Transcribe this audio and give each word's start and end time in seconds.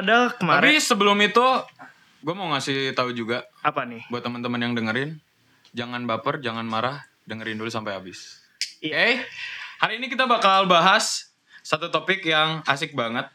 Ada 0.00 0.32
Tapi 0.32 0.36
kemarin 0.40 0.80
sebelum 0.80 1.18
itu, 1.20 1.46
gue 2.24 2.34
mau 2.34 2.48
ngasih 2.56 2.96
tahu 2.96 3.12
juga 3.12 3.44
apa 3.60 3.84
nih? 3.84 4.08
buat 4.08 4.24
teman-teman 4.24 4.60
yang 4.60 4.72
dengerin, 4.72 5.20
jangan 5.76 6.08
baper, 6.08 6.40
jangan 6.40 6.64
marah, 6.64 7.04
dengerin 7.28 7.60
dulu 7.60 7.68
sampai 7.68 7.92
habis. 8.00 8.40
Iya. 8.80 8.96
Eh, 8.96 9.16
hari 9.76 10.00
ini 10.00 10.08
kita 10.08 10.24
bakal 10.24 10.64
bahas 10.64 11.36
satu 11.60 11.92
topik 11.92 12.24
yang 12.24 12.64
asik 12.64 12.96
banget, 12.96 13.28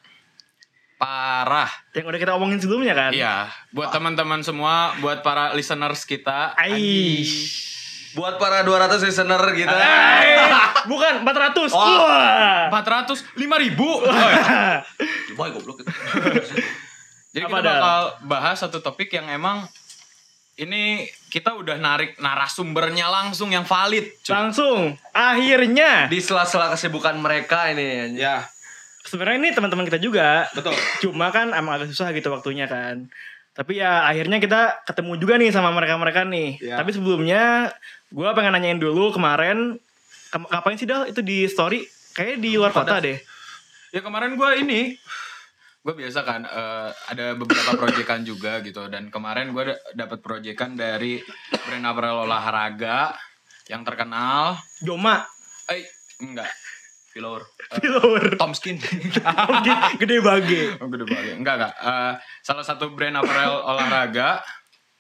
parah. 0.98 1.70
Yang 1.94 2.06
udah 2.09 2.20
kita 2.20 2.34
omongin 2.34 2.58
sebelumnya 2.58 2.98
kan? 2.98 3.12
Iya, 3.14 3.54
buat 3.70 3.94
teman-teman 3.94 4.42
semua, 4.42 4.98
buat 5.06 5.22
para 5.22 5.54
listeners 5.54 6.02
kita. 6.02 6.58
Aish. 6.58 7.75
Buat 8.16 8.40
para 8.40 8.64
200 8.64 9.04
listener 9.04 9.42
kita. 9.52 9.76
Eh, 9.76 10.48
bukan 10.88 11.22
400. 11.28 11.76
Wah. 11.76 12.72
400, 12.72 13.36
5 13.36 13.64
ribu. 13.64 13.90
Oh, 14.08 14.30
ya. 14.32 14.80
Boy 15.36 15.52
goblok. 15.52 15.84
Jadi 17.36 17.44
Apa 17.44 17.59
kita 17.59 17.67
bakal 17.67 18.02
bahas 18.23 18.56
satu 18.56 18.80
topik 18.80 19.12
yang 19.12 19.28
emang 19.28 19.67
ini 20.56 21.04
kita 21.28 21.52
udah 21.52 21.76
narik 21.76 22.16
narasumbernya 22.16 23.12
langsung 23.12 23.52
yang 23.52 23.67
valid. 23.67 24.08
cuy. 24.23 24.32
Langsung 24.32 24.95
akhirnya 25.11 26.08
Di 26.08 26.23
sela-sela 26.23 26.72
kesibukan 26.72 27.20
mereka 27.20 27.67
ini. 27.76 28.16
Ya, 28.16 28.48
sebenarnya 29.04 29.38
ini 29.44 29.50
teman-teman 29.52 29.84
kita 29.84 30.00
juga. 30.00 30.48
betul. 30.56 30.72
Cuma 31.04 31.28
kan 31.36 31.52
emang 31.52 31.76
agak 31.76 31.92
susah 31.92 32.16
gitu 32.16 32.32
waktunya 32.32 32.72
kan. 32.72 33.11
Tapi 33.56 33.80
ya 33.80 34.04
akhirnya 34.04 34.39
kita 34.39 34.84
ketemu 34.84 35.16
juga 35.16 35.39
nih 35.39 35.52
sama 35.52 35.72
mereka-mereka 35.72 36.23
nih. 36.28 36.59
Ya. 36.59 36.76
Tapi 36.80 36.92
sebelumnya 36.92 37.72
gue 38.16 38.30
pengen 38.31 38.55
nanyain 38.55 38.80
dulu 38.80 39.11
kemarin 39.11 39.75
kem- 40.31 40.47
ngapain 40.47 40.80
sih 40.80 40.88
Dal 40.88 41.11
itu 41.11 41.19
di 41.19 41.44
story? 41.45 41.83
Kayaknya 42.16 42.38
di 42.39 42.52
luar 42.55 42.71
kota 42.71 43.03
deh. 43.03 43.19
Ya 43.91 43.99
kemarin 43.99 44.39
gue 44.39 44.49
ini, 44.58 44.95
gue 45.83 45.94
biasa 45.94 46.23
kan 46.23 46.47
eh, 46.47 46.89
ada 47.11 47.36
beberapa 47.36 47.75
proyekan 47.75 48.23
juga 48.23 48.63
gitu 48.63 48.88
dan 48.88 49.11
kemarin 49.11 49.52
gue 49.52 49.67
dapat 49.91 50.23
proyekan 50.23 50.80
dari 50.80 51.19
brand 51.67 51.86
apparel 51.86 52.23
olahraga 52.23 53.11
yang 53.67 53.83
terkenal. 53.83 54.55
Joma, 54.80 55.27
Eh 55.67 55.83
enggak, 56.21 56.47
Pilor. 57.11 57.43
Eh, 57.71 57.80
di 57.80 57.88
luar. 57.88 58.36
Tomskin. 58.36 58.75
Gede 59.95 60.19
bage. 60.19 60.75
Oh, 60.83 60.88
gede 60.93 61.08
banget. 61.08 61.39
Enggak, 61.39 61.55
enggak. 61.58 61.73
Eh, 61.80 62.13
salah 62.43 62.63
satu 62.63 62.91
brand 62.91 63.16
apparel 63.16 63.55
olahraga 63.55 64.43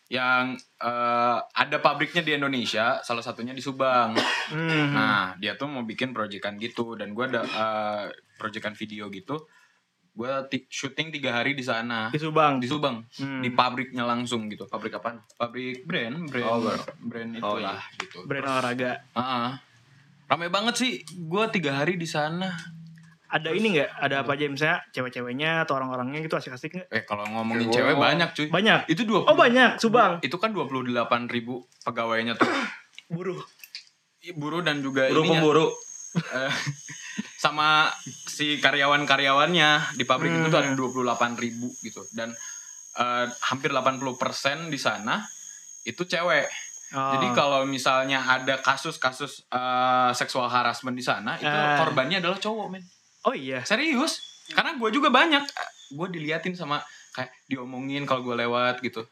yang 0.07 0.53
eh, 0.77 1.37
ada 1.41 1.77
pabriknya 1.79 2.21
di 2.21 2.33
Indonesia, 2.33 2.99
salah 2.99 3.21
satunya 3.21 3.51
di 3.51 3.59
Subang. 3.59 4.13
Hmm. 4.47 4.91
Nah, 4.91 5.33
dia 5.35 5.53
tuh 5.53 5.65
mau 5.65 5.81
bikin 5.81 6.11
proyekan 6.11 6.55
gitu 6.55 6.93
dan 6.93 7.11
gua 7.11 7.25
ada 7.27 7.41
eh, 7.41 8.05
proyekan 8.35 8.73
video 8.73 9.09
gitu. 9.09 9.41
Gua 10.11 10.45
ti- 10.45 10.63
syuting 10.65 11.11
tiga 11.11 11.35
hari 11.35 11.53
di 11.53 11.61
sana 11.61 12.07
Di 12.07 12.15
Subang. 12.15 12.55
di 12.55 12.65
Subang 12.65 13.03
Hmm. 13.17 13.41
di 13.41 13.49
pabriknya 13.49 14.01
langsung 14.01 14.47
gitu. 14.47 14.63
Pabrik 14.63 14.93
apaan? 14.93 15.19
Pabrik 15.35 15.83
brand, 15.83 16.23
brand, 16.25 16.47
Oh, 16.47 16.61
brand. 16.61 16.83
brand 17.01 17.31
Oh, 17.35 17.59
itulah 17.59 17.81
gitu. 17.97 18.17
Brand 18.23 18.45
olahraga. 18.45 18.91
Heeh. 19.11 19.49
Rame 20.25 20.47
banget 20.47 20.75
sih. 20.75 20.93
Gua 21.19 21.49
tiga 21.49 21.75
hari 21.75 21.95
di 21.95 22.05
sana. 22.05 22.47
Ada 23.35 23.51
ini 23.51 23.67
nggak? 23.73 23.89
Ada 23.99 24.15
apa 24.23 24.31
aja 24.31 24.47
misalnya 24.47 24.79
cewek-ceweknya 24.89 25.67
atau 25.67 25.75
orang-orangnya 25.75 26.23
gitu 26.23 26.33
asik-asik 26.33 26.71
nggak? 26.73 26.87
Eh 26.87 27.03
kalau 27.03 27.27
ngomongin 27.27 27.67
Oh. 27.67 27.73
cewek 27.73 27.93
banyak 27.93 28.29
cuy. 28.31 28.47
Banyak. 28.47 28.79
Itu 28.87 29.03
dua 29.03 29.27
Oh 29.27 29.35
banyak, 29.35 29.75
Subang. 29.75 30.23
itu 30.23 30.35
kan 30.35 30.49
28.000 30.49 31.27
ribu 31.27 31.53
pegawainya 31.83 32.33
tuh 32.33 32.47
Buruh. 33.11 33.43
buruh 34.33 34.57
dan 34.59 34.79
juga 34.79 35.05
Buru 35.05 35.21
ininya, 35.21 35.37
pemburu. 35.37 35.67
eh, 36.33 36.49
sama 37.37 37.91
si 38.25 38.57
karyawan-karyawannya 38.57 39.93
di 39.93 40.03
pabrik 40.03 40.31
itu 40.31 40.47
tuh 40.47 40.57
ada 40.57 40.71
Hmm. 40.71 40.79
28.000 40.79 41.37
ribu 41.37 41.69
gitu 41.81 42.01
dan 42.11 42.31
eh, 42.95 43.25
hampir 43.43 43.69
80% 43.69 44.15
di 44.65 44.79
sana 44.79 45.19
itu 45.83 46.01
cewek. 46.01 46.47
Oh. 46.89 47.11
Jadi 47.11 47.27
kalau 47.33 47.61
misalnya 47.65 48.23
ada 48.23 48.55
kasus-kasus 48.57 49.45
eh, 49.45 50.11
seksual 50.13 50.47
harassment 50.47 50.95
di 50.95 51.03
sana 51.03 51.35
itu 51.35 51.45
Ah. 51.45 51.75
korbannya 51.77 52.17
adalah 52.17 52.39
cowok 52.39 52.67
men. 52.71 52.81
Oh 53.25 53.33
iya. 53.33 53.65
Serius? 53.65 54.21
Karena 54.53 54.77
gue 54.77 54.89
juga 54.93 55.09
banyak 55.09 55.43
gue 55.93 56.07
diliatin 56.09 56.53
sama 56.57 56.81
kayak 57.13 57.33
diomongin 57.49 58.05
kalau 58.05 58.21
gue 58.21 58.35
lewat 58.37 58.81
gitu. 58.81 59.05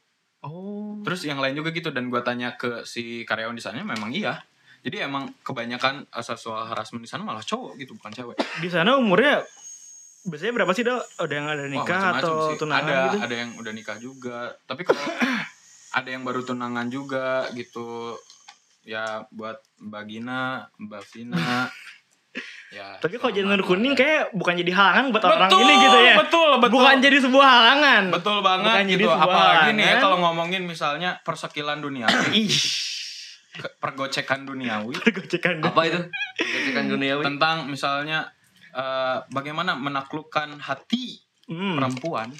Oh. 0.44 1.00
Terus 1.08 1.24
yang 1.24 1.40
lain 1.40 1.56
juga 1.56 1.72
gitu 1.72 1.90
dan 1.96 2.12
gua 2.12 2.20
tanya 2.20 2.60
ke 2.60 2.84
si 2.84 3.24
karyawan 3.24 3.56
di 3.56 3.64
sana 3.64 3.80
memang 3.80 4.12
iya. 4.12 4.44
Jadi 4.84 5.00
emang 5.00 5.32
kebanyakan 5.40 6.12
seksual 6.20 6.68
harassment 6.68 7.00
di 7.00 7.08
sana 7.08 7.24
malah 7.24 7.40
cowok 7.40 7.80
gitu 7.80 7.96
bukan 7.96 8.12
cewek. 8.12 8.36
Di 8.60 8.68
sana 8.68 9.00
umurnya 9.00 9.40
biasanya 10.28 10.54
berapa 10.60 10.72
sih 10.76 10.84
Dal? 10.84 11.00
Ada 11.00 11.34
yang 11.34 11.48
ada 11.48 11.64
Wah, 11.64 11.72
nikah 11.72 12.04
macam-macam 12.12 12.20
atau 12.20 12.36
sih. 12.52 12.60
tunangan 12.60 12.92
ada, 12.92 13.04
gitu? 13.08 13.18
Ada 13.24 13.36
yang 13.40 13.50
udah 13.56 13.72
nikah 13.72 13.98
juga. 14.04 14.40
Tapi 14.68 14.82
kalau 14.84 15.00
ada 16.04 16.10
yang 16.12 16.24
baru 16.28 16.42
tunangan 16.44 16.88
juga 16.92 17.48
gitu. 17.56 18.20
Ya 18.84 19.24
buat 19.32 19.64
Mbak 19.80 20.04
Gina, 20.12 20.68
Mbak 20.76 21.04
Vina. 21.16 21.72
Ya. 22.74 22.98
Tapi 22.98 23.16
kalau 23.16 23.30
janur 23.32 23.62
kuning 23.62 23.94
ya. 23.94 24.00
kayak 24.02 24.24
bukan 24.32 24.54
jadi 24.56 24.72
halangan 24.72 25.06
buat 25.10 25.24
orang 25.24 25.46
Betul, 25.46 25.62
ini 25.62 25.74
gitu 25.80 25.98
ya. 26.00 26.16
Betul, 26.18 26.52
betul. 26.58 26.74
Bukan 26.74 26.96
jadi 27.00 27.18
sebuah 27.20 27.48
halangan. 27.48 28.04
Betul 28.10 28.38
banget 28.42 28.66
Bukan 28.68 28.86
jadi 28.88 28.98
gitu. 28.98 29.08
sebuah 29.08 29.22
Apalagi 29.24 29.70
nih 29.70 29.78
ya 29.78 29.86
halangan. 29.86 30.02
kalau 30.02 30.18
ngomongin 30.20 30.62
misalnya 30.64 31.10
persekilan 31.22 31.78
dunia, 31.80 32.06
Ih. 32.34 32.50
pergocekan 33.78 34.44
duniawi. 34.44 34.98
Gocekan 34.98 35.62
dulu. 35.62 35.70
Apa 35.70 35.82
itu? 35.86 36.00
Gocekan 36.36 36.86
duniawi. 36.90 37.22
tentang 37.24 37.56
misalnya 37.68 38.34
eh, 38.72 39.18
bagaimana 39.30 39.74
menaklukkan 39.76 40.58
hati 40.60 41.22
Hmm. 41.44 41.76
perempuan 41.76 42.32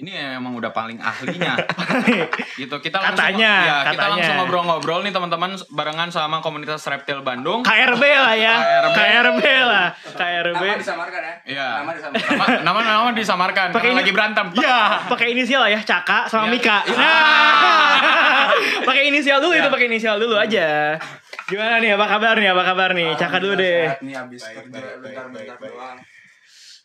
ini 0.00 0.10
emang 0.16 0.52
udah 0.54 0.68
paling 0.70 0.96
ahlinya 0.96 1.60
gitu 2.56 2.72
kita 2.76 2.96
langsung 2.98 3.20
Katanya, 3.20 3.52
ya 3.60 3.76
kita 3.82 3.92
katanya. 3.94 4.08
langsung 4.10 4.34
ngobrol-ngobrol 4.38 5.00
nih 5.00 5.12
teman-teman 5.12 5.50
barengan 5.68 6.08
sama 6.08 6.40
komunitas 6.40 6.80
reptil 6.82 7.20
Bandung 7.20 7.60
KRB 7.60 8.00
lah 8.00 8.32
ya. 8.32 8.54
KRB. 8.56 8.96
KRB 8.96 9.44
lah. 9.62 9.86
KRB. 10.10 10.56
Nama 10.58 10.78
disamarkan 10.78 11.20
ya? 11.20 11.34
Iya. 11.44 11.68
Nama 11.76 11.90
disamarkan. 11.92 12.32
nama 12.32 12.80
nama 12.80 12.80
nama 12.82 13.10
disamarkan 13.12 13.68
Pakai 13.70 13.90
ini- 13.90 13.98
lagi 13.98 14.10
berantem 14.10 14.46
Ya, 14.56 15.04
pakai 15.04 15.26
inisial 15.30 15.60
lah 15.60 15.70
ya, 15.70 15.80
Caka 15.80 16.24
sama 16.26 16.48
Iya. 16.48 16.52
Mika. 16.54 16.78
Iya. 16.82 16.96
Nah. 16.96 18.48
pakai 18.88 19.02
inisial 19.06 19.38
dulu 19.38 19.52
Ya. 19.52 19.60
itu, 19.60 19.68
pakai 19.68 19.86
inisial 19.86 20.16
dulu 20.16 20.34
aja. 20.34 20.96
Gimana 21.44 21.76
nih? 21.76 21.92
Apa 21.92 22.06
kabar 22.08 22.34
nih? 22.34 22.48
Apa 22.48 22.62
kabar 22.64 22.90
nih? 22.92 23.08
Caka 23.14 23.36
dulu 23.36 23.54
deh. 23.54 23.84
Nih 24.00 24.14
habis 24.14 24.40
kerja 24.40 24.64
bentar-bentar 24.64 25.28
doang. 25.58 25.96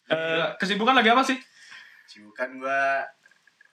Eh, 0.06 0.46
kesibukan 0.58 0.94
lagi 0.94 1.10
apa 1.10 1.24
sih 1.24 1.34
Sibukan 2.06 2.62
gua 2.62 3.04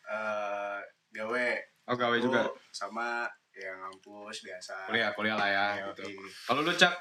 eh 0.03 0.79
gawe 1.13 1.47
oh 1.89 1.97
gawe 1.97 2.17
juga 2.19 2.49
sama 2.73 3.29
yang 3.53 3.77
ngampus 3.79 4.49
biasa. 4.49 4.89
kuliah 4.89 5.11
kuliah 5.13 5.37
lah 5.37 5.49
ya 5.49 5.67
Ya, 5.77 5.85
gitu 5.93 6.09
kalau 6.49 6.65
lu 6.65 6.73
cak 6.73 6.93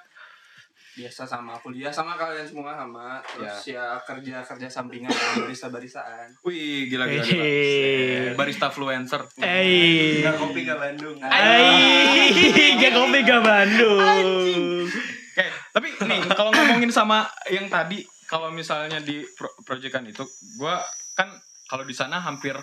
Biasa 0.91 1.23
sama 1.23 1.55
kuliah 1.63 1.87
sama 1.87 2.19
kalian 2.19 2.43
semua 2.43 2.75
sama. 2.75 3.23
Terus 3.23 3.71
ya, 3.71 3.95
kerja 4.03 4.43
kerja 4.43 4.67
sampingan 4.67 5.07
sama 5.07 5.47
barista-baristaan. 5.47 6.27
wih 6.43 6.91
gila 6.91 7.07
gila, 7.07 7.23
gila. 7.23 8.35
Barista 8.35 8.67
fluencer 8.67 9.23
Eh. 9.39 10.19
Enggak 10.19 10.35
kopi 10.35 10.67
enggak 10.67 10.79
Bandung. 10.83 11.15
Ai, 11.23 12.75
gak 12.75 12.91
kopi 12.91 13.23
gak 13.23 13.39
Bandung. 13.39 14.83
Oke, 15.31 15.45
tapi 15.71 15.87
nih 15.95 16.19
kalau 16.35 16.51
ngomongin 16.51 16.91
sama 16.91 17.23
yang 17.47 17.71
tadi, 17.71 18.03
kalau 18.27 18.51
misalnya 18.51 18.99
di 18.99 19.23
pro 19.39 19.47
proyekan 19.63 20.03
itu, 20.03 20.27
gua 20.59 20.83
kan 21.13 21.29
kalau 21.65 21.83
di 21.83 21.93
sana 21.93 22.19
hampir 22.19 22.57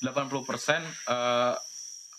80% 0.00 0.84
eh, 1.08 1.54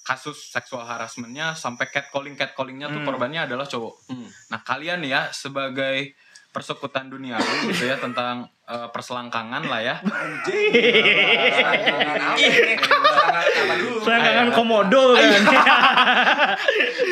kasus 0.02 0.54
seksual 0.54 0.86
harassmentnya 0.86 1.54
sampai 1.54 1.90
catcalling 1.90 2.34
catcallingnya 2.36 2.90
tuh 2.90 3.02
Hmm. 3.02 3.08
korbannya 3.10 3.46
adalah 3.46 3.66
cowok. 3.66 3.94
Hmm. 4.10 4.30
Nah 4.54 4.60
kalian 4.62 5.02
ya 5.02 5.30
sebagai 5.30 6.14
persekutan 6.50 7.10
duniawi 7.10 7.74
gitu 7.74 7.86
ya 7.86 7.98
tentang 7.98 8.50
eh, 8.66 8.88
perselangkangan 8.90 9.64
lah 9.66 9.82
ya. 9.82 9.96
Selangkangan 10.06 12.22
apa 12.22 12.38
nih? 12.38 12.78
Selangkangan 12.78 13.62
apa 13.66 13.74
dulu? 13.76 13.98
Selangkangan 14.02 14.48
komodo 14.54 15.04
kan. 15.18 15.42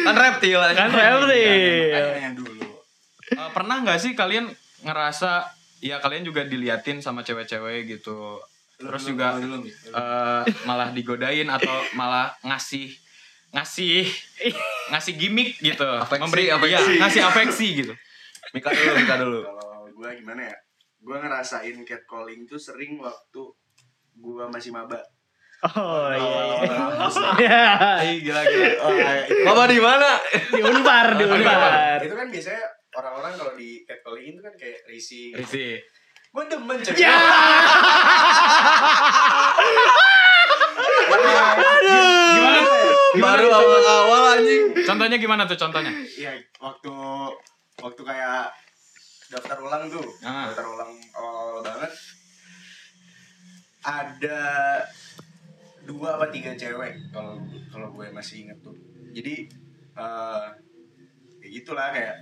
Kan 0.04 0.16
reptil. 0.16 0.60
kan 0.62 0.90
reptil. 0.90 2.02
Eh, 3.34 3.50
pernah 3.52 3.82
nggak 3.82 4.00
sih 4.00 4.14
kalian 4.14 4.46
ngerasa 4.84 5.50
ya 5.82 5.98
kalian 5.98 6.24
juga 6.24 6.46
diliatin 6.46 7.02
sama 7.02 7.22
cewek-cewek 7.22 7.90
gitu 7.90 8.38
terus 8.84 9.04
juga 9.08 9.28
eh, 9.40 10.42
malah 10.68 10.90
digodain 10.92 11.48
atau 11.48 11.74
malah 11.96 12.36
ngasih 12.44 12.92
ngasih 13.54 14.04
ngasih 14.92 15.14
gimmick 15.16 15.62
gitu 15.62 15.86
Afeksi, 15.86 16.50
iya, 16.50 16.58
afeksi. 16.58 16.94
ngasih 17.00 17.22
afeksi 17.24 17.68
gitu 17.86 17.94
Mika 18.54 18.70
dulu, 18.70 18.92
Mika 19.02 19.16
dulu. 19.18 19.40
Kalau 19.42 19.90
gua 19.98 20.10
gimana 20.14 20.42
ya? 20.46 20.56
Gua 21.02 21.18
ngerasain 21.18 21.74
catcalling 21.82 22.46
tuh 22.46 22.62
sering 22.62 23.02
waktu 23.02 23.42
gua 24.22 24.46
masih 24.52 24.70
maba. 24.70 25.02
Oh 25.74 26.12
iya. 26.12 26.68
Awal-awal 26.68 27.40
Iya. 27.40 27.64
Ih, 28.12 28.18
gila 28.20 28.42
gila. 28.44 28.68
Oh, 28.84 28.92
iya. 28.94 29.66
Di 29.72 29.80
mana? 29.80 30.10
Di 30.52 30.62
Unpar, 30.62 31.08
di 31.18 31.24
Unpar. 31.24 32.04
itu 32.04 32.14
kan 32.20 32.28
biasanya 32.28 32.64
orang-orang 32.94 33.34
kalau 33.40 33.54
di 33.56 33.82
catcalling 33.88 34.38
itu 34.38 34.42
kan 34.44 34.54
kayak 34.60 34.80
risih 34.92 35.32
Risi. 35.34 35.80
Gue 36.34 36.44
demen 36.50 36.78
cuy 36.82 36.98
Ya. 36.98 37.14
Gimana? 42.34 42.60
Baru 43.14 43.48
awal-awal 43.48 44.24
anjing. 44.40 44.64
Contohnya 44.84 45.18
gimana 45.18 45.44
tuh 45.46 45.58
contohnya? 45.58 45.94
Iya, 46.18 46.34
waktu 46.58 46.92
waktu 47.78 48.02
kayak 48.02 48.50
daftar 49.30 49.58
ulang 49.60 49.90
tuh, 49.90 50.06
Ah. 50.22 50.50
daftar 50.50 50.66
ulang 50.68 50.92
awal-awal 51.14 51.60
banget. 51.62 51.92
Ada 53.84 54.40
dua 55.84 56.16
apa 56.16 56.32
tiga 56.32 56.56
cewek 56.56 57.12
kalau 57.12 57.38
kalau 57.70 57.88
gue 57.92 58.08
masih 58.10 58.48
inget 58.48 58.58
tuh. 58.64 58.74
Jadi 59.14 59.46
eh 59.94 60.46
kayak 61.38 61.52
gitulah 61.54 61.92
kayak 61.92 62.16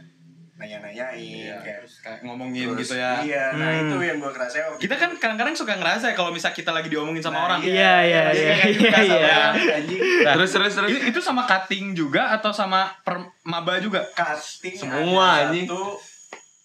nanya-nanyain 0.62 1.58
kayak 1.58 1.78
Terus 1.82 1.96
kayak 2.00 2.20
ngomongin 2.22 2.70
terus- 2.72 2.86
gitu 2.86 2.96
ya. 2.96 3.18
Iya, 3.20 3.46
nah 3.52 3.68
Hmm. 3.68 3.82
itu 3.84 3.96
yang 4.00 4.18
gue 4.18 4.32
kerasa 4.32 4.56
waktu 4.64 4.80
Kita 4.80 4.94
itu. 4.94 5.02
kan 5.02 5.10
kadang-kadang 5.18 5.56
suka 5.56 5.74
ngerasa 5.76 6.06
ya 6.06 6.16
kalau 6.16 6.30
misal 6.30 6.52
kita 6.52 6.70
lagi 6.70 6.88
diomongin 6.88 7.20
sama 7.20 7.36
Nah, 7.36 7.46
orang. 7.48 7.60
Iya, 7.60 7.94
iya, 8.00 8.24
iya, 8.30 8.54
kayak 8.54 8.70
iya, 8.70 8.80
berasa 8.80 9.02
iya. 9.04 9.26
banget, 9.28 9.76
anjing. 9.76 10.02
Terus 10.24 10.50
terus 10.52 10.74
terus. 10.76 10.90
Itu, 10.92 11.00
itu 11.08 11.20
sama 11.20 11.42
cutting 11.44 11.86
juga 11.92 12.30
atau 12.32 12.52
sama 12.52 12.94
per 13.02 13.18
maba 13.44 13.76
juga? 13.78 14.06
casting 14.12 14.78
Semua, 14.78 15.50
anjing. 15.50 15.66
satu 15.66 15.98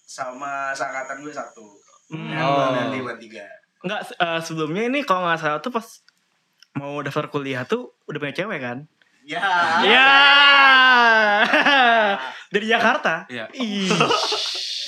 sama 0.03 0.71
seangkatan 0.71 1.19
gue 1.19 1.31
satu. 1.31 1.65
Hmm. 2.07 2.29
Yang 2.29 2.45
Oh. 2.45 2.69
nanti 2.71 2.97
buat 2.99 3.17
tiga. 3.17 3.43
Enggak, 3.79 3.99
eh, 4.11 4.39
sebelumnya 4.39 4.83
ini 4.85 5.01
kalau 5.01 5.25
nggak 5.25 5.37
salah 5.37 5.59
tuh 5.59 5.69
pas 5.69 5.85
mau 6.73 7.01
daftar 7.01 7.25
kuliah 7.27 7.63
tuh 7.63 7.97
udah 8.05 8.17
punya 8.17 8.35
cewek 8.35 8.59
kan? 8.59 8.85
Ya. 9.27 9.43
Iya. 9.83 10.09
Dari 12.53 12.63
Jakarta. 12.63 13.27
Iya. 13.27 13.51
Ih, 13.51 13.91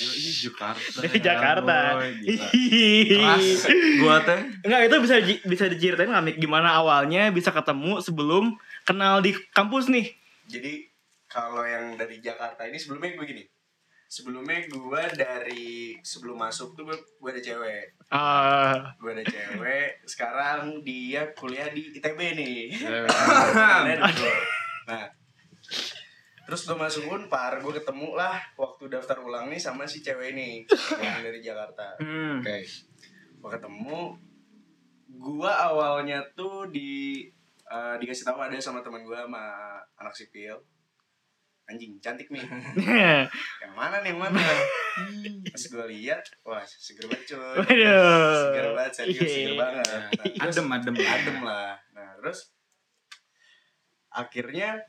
Ih, 0.00 0.32
Jakarta. 0.48 0.96
dari 0.96 1.20
Jakarta. 1.20 1.76
Ih. 2.24 2.40
Keras. 3.20 3.68
Gua 4.00 4.16
teh. 4.24 4.40
Enggak, 4.64 4.80
itu 4.88 4.96
bisa 4.96 5.16
di- 5.20 5.42
bisa 5.44 5.64
diceritain 5.68 6.08
nggak 6.08 6.24
Mik? 6.24 6.36
gimana 6.40 6.72
awalnya 6.72 7.28
bisa 7.28 7.52
ketemu 7.52 8.00
sebelum 8.00 8.56
kenal 8.82 9.20
di 9.20 9.36
kampus 9.52 9.92
nih? 9.92 10.08
Jadi 10.48 10.88
kalau 11.28 11.60
yang 11.62 12.00
dari 12.00 12.16
Jakarta 12.18 12.64
ini 12.64 12.80
sebelumnya 12.80 13.12
gue 13.12 13.26
gini. 13.28 13.44
Sebelumnya 14.10 14.66
gue 14.66 15.02
dari 15.14 15.94
sebelum 16.02 16.34
masuk 16.34 16.74
tuh 16.74 16.82
gue, 16.82 17.30
ada 17.30 17.38
cewek. 17.38 17.94
Ah, 18.10 18.90
Gue 18.98 19.14
ada 19.14 19.22
cewek. 19.22 20.02
Sekarang 20.02 20.82
dia 20.82 21.30
kuliah 21.30 21.70
di 21.70 21.94
ITB 21.94 22.18
nih. 22.34 22.74
Iya, 22.74 23.06
nah, 24.90 25.06
terus 26.42 26.66
gue 26.66 26.74
masuk 26.74 27.06
Unpar, 27.06 27.62
gue 27.62 27.70
ketemu 27.70 28.18
lah 28.18 28.34
waktu 28.58 28.90
daftar 28.90 29.22
ulang 29.22 29.46
nih 29.46 29.62
sama 29.62 29.86
si 29.86 30.02
cewek 30.02 30.34
ini 30.34 30.66
yang 30.98 31.22
dari 31.22 31.38
Jakarta. 31.38 31.94
hmm. 32.02 32.42
Oke. 32.42 32.66
Gue 33.38 33.50
ketemu, 33.54 34.00
gue 35.06 35.52
awalnya 35.54 36.18
tuh 36.34 36.66
di 36.66 37.30
eh, 37.62 37.94
dikasih 37.94 38.26
tahu 38.26 38.42
ada 38.42 38.58
sama 38.58 38.82
teman 38.82 39.06
gue 39.06 39.14
sama 39.14 39.78
anak 39.94 40.18
sipil. 40.18 40.58
Anjing, 41.70 41.92
cantik 42.02 42.26
nih. 42.28 42.42
yang 43.62 43.74
mana 43.78 44.02
nih 44.02 44.10
yang 44.10 44.18
mana 44.18 44.42
pas 45.46 45.62
gue 45.64 45.86
lihat 45.86 46.20
wah 46.42 46.60
seger 46.66 47.06
banget 47.06 47.30
cuy 47.30 47.62
seger 47.62 48.66
banget 48.74 48.92
serius 48.92 49.16
Iya. 49.16 49.30
seger 49.30 49.54
banget 49.54 49.86
nah, 49.86 50.10
terus- 50.10 50.58
Adem, 50.58 50.66
adem. 50.68 50.94
adem 50.98 51.36
lah 51.40 51.72
nah 51.94 52.10
terus 52.18 52.38
akhirnya 54.10 54.82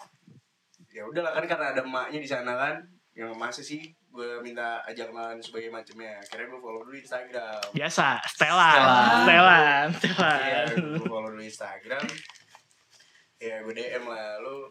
ya 0.89 1.05
udahlah 1.05 1.31
kan 1.31 1.45
karena 1.45 1.65
ada 1.71 1.81
emaknya 1.81 2.19
di 2.19 2.27
sana 2.27 2.57
kan 2.57 2.75
yang 3.13 3.31
masa 3.37 3.61
sih 3.61 3.79
gue 4.11 4.41
minta 4.41 4.81
ajak 4.83 5.07
kenalan 5.07 5.39
sebagai 5.39 5.69
macamnya 5.69 6.19
akhirnya 6.19 6.49
gue 6.49 6.59
follow 6.59 6.81
dulu 6.81 6.97
Instagram 6.97 7.61
Biasa, 7.71 8.19
Stella. 8.27 8.71
Stella. 8.75 8.99
Stella. 9.23 9.59
Stella. 9.95 10.31
Iya, 10.41 10.59
gue 10.75 11.05
follow 11.05 11.29
dulu 11.29 11.39
Instagram 11.39 12.03
ya 13.37 13.55
gue 13.61 13.73
DM 13.73 14.03
lah 14.03 14.37
lu 14.37 14.67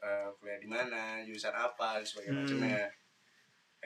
eh, 0.00 0.26
kuliah 0.34 0.56
di 0.56 0.66
mana 0.66 1.02
jurusan 1.20 1.52
apa 1.52 1.96
dan 1.96 2.04
sebagainya 2.04 2.32
Hmm. 2.32 2.42
macamnya 2.42 2.68
ya 2.72 2.88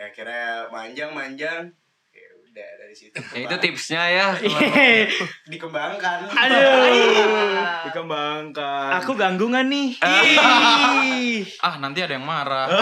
akhirnya 0.00 0.46
manjang 0.68 1.10
manjang 1.10 1.62
ya 2.10 2.28
udah 2.40 2.70
dari 2.76 2.90
situ 2.92 3.14
Ya, 3.30 3.38
itu 3.44 3.56
tipsnya 3.58 4.02
ya. 4.08 4.26
Iya. 4.40 5.06
dikembangkan 5.44 6.26
Aduh. 6.26 7.58
Dikembangkan. 7.84 8.90
Aku 8.96 9.14
ganggu 9.14 9.44
nggak 9.44 9.66
nih? 9.66 9.88
Ih. 9.98 11.42
ah 11.60 11.74
nanti 11.78 11.98
ada 11.98 12.14
yang 12.14 12.22
marah. 12.22 12.66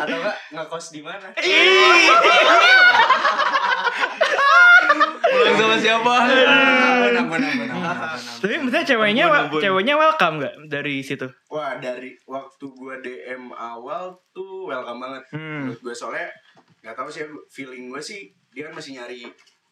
atau 0.00 0.16
enggak 0.16 0.36
ngekos 0.50 0.86
di 0.90 1.02
mana 1.02 1.26
Pulang 5.30 5.54
sama 5.54 5.76
siapa? 5.76 6.14
benar 7.00 7.24
benar 7.24 7.52
benar 7.56 7.76
Tapi 8.38 8.54
misalnya 8.58 8.86
ceweknya 8.86 9.24
ceweknya 9.52 9.94
welcome 9.94 10.36
nggak 10.38 10.54
dari 10.66 11.00
situ? 11.00 11.26
wah 11.46 11.76
dari 11.76 12.14
waktu 12.24 12.64
gue 12.66 12.94
DM 13.00 13.50
awal 13.50 14.12
tuh 14.30 14.66
welcome 14.66 14.98
banget 14.98 15.22
Hmm. 15.30 15.64
menurut 15.64 15.80
gue 15.80 15.94
soalnya 15.94 16.26
nggak 16.80 16.94
tahu 16.94 17.08
sih 17.08 17.22
feeling 17.48 17.86
gue 17.86 17.98
sih 17.98 18.20
dia 18.48 18.66
kan 18.66 18.74
masih 18.74 18.96
nyari 18.96 19.26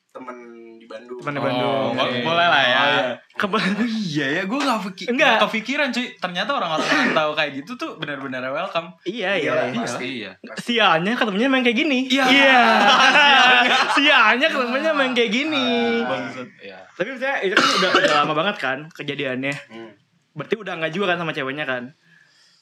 temen 0.08 0.36
di 0.74 0.86
Bandung 0.86 1.18
Temen 1.20 1.32
di 1.32 1.38
Oh, 1.38 1.44
Bandung. 1.44 1.90
bo- 1.92 2.02
Oke. 2.02 2.18
boleh 2.22 2.46
lah 2.46 2.62
ya. 2.62 2.78
Oh, 2.78 2.88
iya. 2.88 3.06
Iya 4.08 4.26
ya, 4.32 4.42
gue 4.44 4.58
gak, 4.58 4.80
pikir, 4.84 5.06
Enggak. 5.08 5.28
nggak 5.30 5.42
kepikiran 5.46 5.88
cuy. 5.88 6.06
Ternyata 6.12 6.50
orang-orang 6.50 6.88
yang 6.88 7.12
tahu 7.12 7.30
kayak 7.32 7.50
gitu 7.54 7.72
tuh 7.74 7.90
benar-benar 7.96 8.42
welcome. 8.48 8.88
iya 9.04 9.30
iya. 9.32 9.52
Iya, 9.54 9.64
iya. 9.68 9.80
Pasti 9.80 10.06
iya. 10.18 10.32
Sialnya 10.56 11.12
ketemunya 11.14 11.46
main 11.46 11.62
kayak 11.62 11.78
gini. 11.78 11.98
Iya. 12.08 12.24
Sialnya 13.94 14.48
ketemunya 14.48 14.90
main 14.90 15.12
kayak 15.12 15.30
gini. 15.30 15.66
Bangsat. 16.02 16.48
Iya. 16.58 16.78
Tapi 16.90 17.08
misalnya 17.10 17.38
itu 17.40 17.54
kan 17.54 17.66
udah, 17.68 17.90
udah 17.94 18.14
lama 18.16 18.34
banget 18.34 18.56
kan 18.58 18.78
kejadiannya. 18.90 19.54
Hmm, 19.68 19.90
Berarti 20.32 20.54
udah 20.56 20.72
nggak 20.76 20.92
juga 20.92 21.06
kan 21.08 21.18
sama 21.18 21.32
ceweknya 21.32 21.64
kan? 21.64 21.82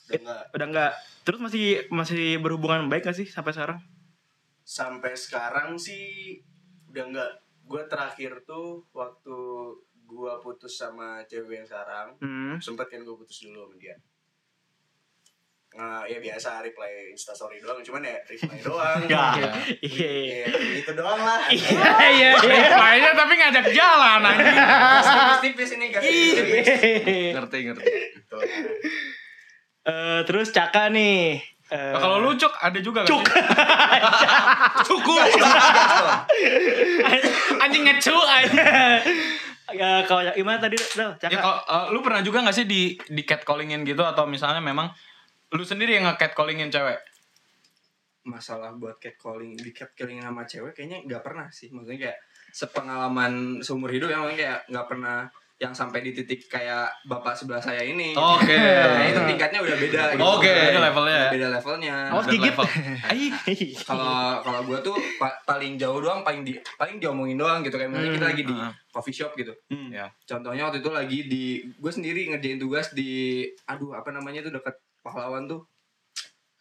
udah 0.07 0.19
enggak 0.19 0.41
Udah 0.53 0.67
nggak. 0.69 0.93
Terus 1.23 1.39
masih 1.41 1.65
masih 1.89 2.25
berhubungan 2.37 2.87
baik 2.87 3.03
gak 3.03 3.17
sih 3.17 3.25
sampai 3.25 3.51
sekarang? 3.51 3.79
sampai 4.63 5.15
sekarang 5.15 5.79
sih 5.79 6.43
udah 6.97 7.05
enggak 7.07 7.31
gue 7.69 7.83
terakhir 7.87 8.33
tuh 8.49 8.81
waktu 8.97 9.37
gue 10.07 10.33
putus 10.41 10.81
sama 10.81 11.21
cewek 11.29 11.61
yang 11.61 11.69
sekarang 11.69 12.17
Hmm. 12.17 12.57
sempet 12.57 12.89
kan 12.89 13.05
gue 13.05 13.13
putus 13.13 13.45
dulu 13.45 13.69
sama 13.69 13.77
dia 13.77 13.97
Nah, 15.77 16.09
ya 16.09 16.17
biasa 16.17 16.65
reply 16.65 17.13
instastory 17.13 17.61
doang, 17.61 17.77
cuman 17.85 18.01
ya 18.01 18.17
reply 18.25 18.57
doang. 18.65 18.97
Enggak. 18.97 19.37
Iya. 19.85 20.09
Iya. 20.09 20.09
Iya, 20.25 20.47
itu 20.81 20.91
doang 20.97 21.21
lah. 21.21 21.45
Iya 21.53 21.93
iya 22.09 22.31
iya. 22.33 22.69
Lainnya 22.73 23.13
tapi 23.13 23.37
ngajak 23.37 23.67
jalan 23.77 24.25
anjing. 24.25 24.57
tipis 25.45 25.77
ini 25.77 25.93
guys 25.93 26.01
Ngerti 27.37 27.59
ngerti. 27.61 27.85
Gitu. 27.93 28.37
Eh, 29.85 30.21
terus 30.25 30.49
Caka 30.49 30.89
nih. 30.89 31.45
Eh, 31.67 31.75
Nah, 31.75 31.99
kalau 31.99 32.23
lu 32.23 32.31
cuk 32.39 32.53
ada 32.63 32.79
juga 32.79 33.03
kan? 33.03 33.11
Cuk. 33.11 33.25
Cukup. 34.87 35.19
anjing 37.63 37.83
ngecu 37.87 38.17
anjing. 38.17 38.63
Ya, 39.75 40.07
kalau 40.07 40.23
gimana 40.31 40.63
tadi? 40.63 40.79
Caka. 40.79 41.27
Ya 41.27 41.43
kalau 41.43 41.59
uh, 41.67 41.91
lu 41.91 41.99
pernah 41.99 42.23
juga 42.23 42.39
gak 42.39 42.55
sih 42.55 42.71
di 42.71 42.95
di 43.11 43.27
catcallingin 43.27 43.83
gitu 43.83 43.99
atau 43.99 44.23
misalnya 44.23 44.63
memang 44.63 44.95
lu 45.51 45.67
sendiri 45.67 45.99
yang 45.99 46.07
nge-catcallingin 46.07 46.71
cewek? 46.71 47.03
masalah 48.27 48.75
buat 48.75 48.99
catcalling 48.99 49.55
di 49.55 49.71
catcalling 49.71 50.19
sama 50.19 50.43
cewek 50.43 50.75
kayaknya 50.75 51.07
nggak 51.07 51.23
pernah 51.23 51.47
sih 51.55 51.71
maksudnya 51.71 52.11
kayak 52.11 52.19
sepengalaman 52.51 53.63
seumur 53.63 53.89
hidup 53.95 54.11
yang 54.11 54.27
kayak 54.35 54.67
nggak 54.67 54.87
pernah 54.91 55.31
yang 55.57 55.73
sampai 55.73 56.01
di 56.01 56.13
titik 56.13 56.45
kayak 56.47 56.85
bapak 57.03 57.33
sebelah 57.33 57.59
saya 57.59 57.81
ini 57.81 58.13
Oke. 58.13 58.53
nah, 58.53 59.01
itu 59.03 59.21
tingkatnya 59.25 59.57
udah 59.59 59.73
beda 59.75 60.01
gitu. 60.13 60.21
Oke. 60.23 60.53
Beda 60.53 60.81
levelnya 60.83 61.17
ya? 61.17 61.29
beda 61.33 61.49
levelnya 61.51 61.97
Oh, 62.09 62.21
Ada 62.21 62.29
gigit. 62.29 62.53
level. 62.53 62.67
Ai, 63.09 63.25
kalau 63.81 64.17
kalau 64.39 64.61
gue 64.63 64.79
tuh 64.83 64.97
pa- 65.17 65.41
paling 65.43 65.75
jauh 65.75 65.97
doang 65.97 66.21
paling 66.21 66.43
di 66.43 66.53
paling 66.77 66.97
diomongin 66.97 67.37
doang 67.37 67.61
gitu 67.61 67.73
kayak 67.75 67.89
misalnya 67.89 68.11
kita 68.11 68.21
Hmm, 68.21 68.31
lagi 68.31 68.43
di 68.43 68.53
uh-uh. 68.55 68.73
coffee 68.91 69.17
shop 69.17 69.33
gitu 69.33 69.53
Ya. 69.89 70.13
contohnya 70.23 70.63
waktu 70.65 70.79
itu 70.79 70.91
lagi 70.91 71.19
di 71.25 71.45
gue 71.73 71.93
sendiri 71.95 72.29
ngerjain 72.29 72.59
tugas 72.59 72.93
di 72.93 73.41
aduh 73.65 73.93
apa 73.93 74.11
namanya 74.11 74.41
tuh 74.43 74.53
dekat 74.53 74.77
pahlawan 75.01 75.47
tuh 75.47 75.65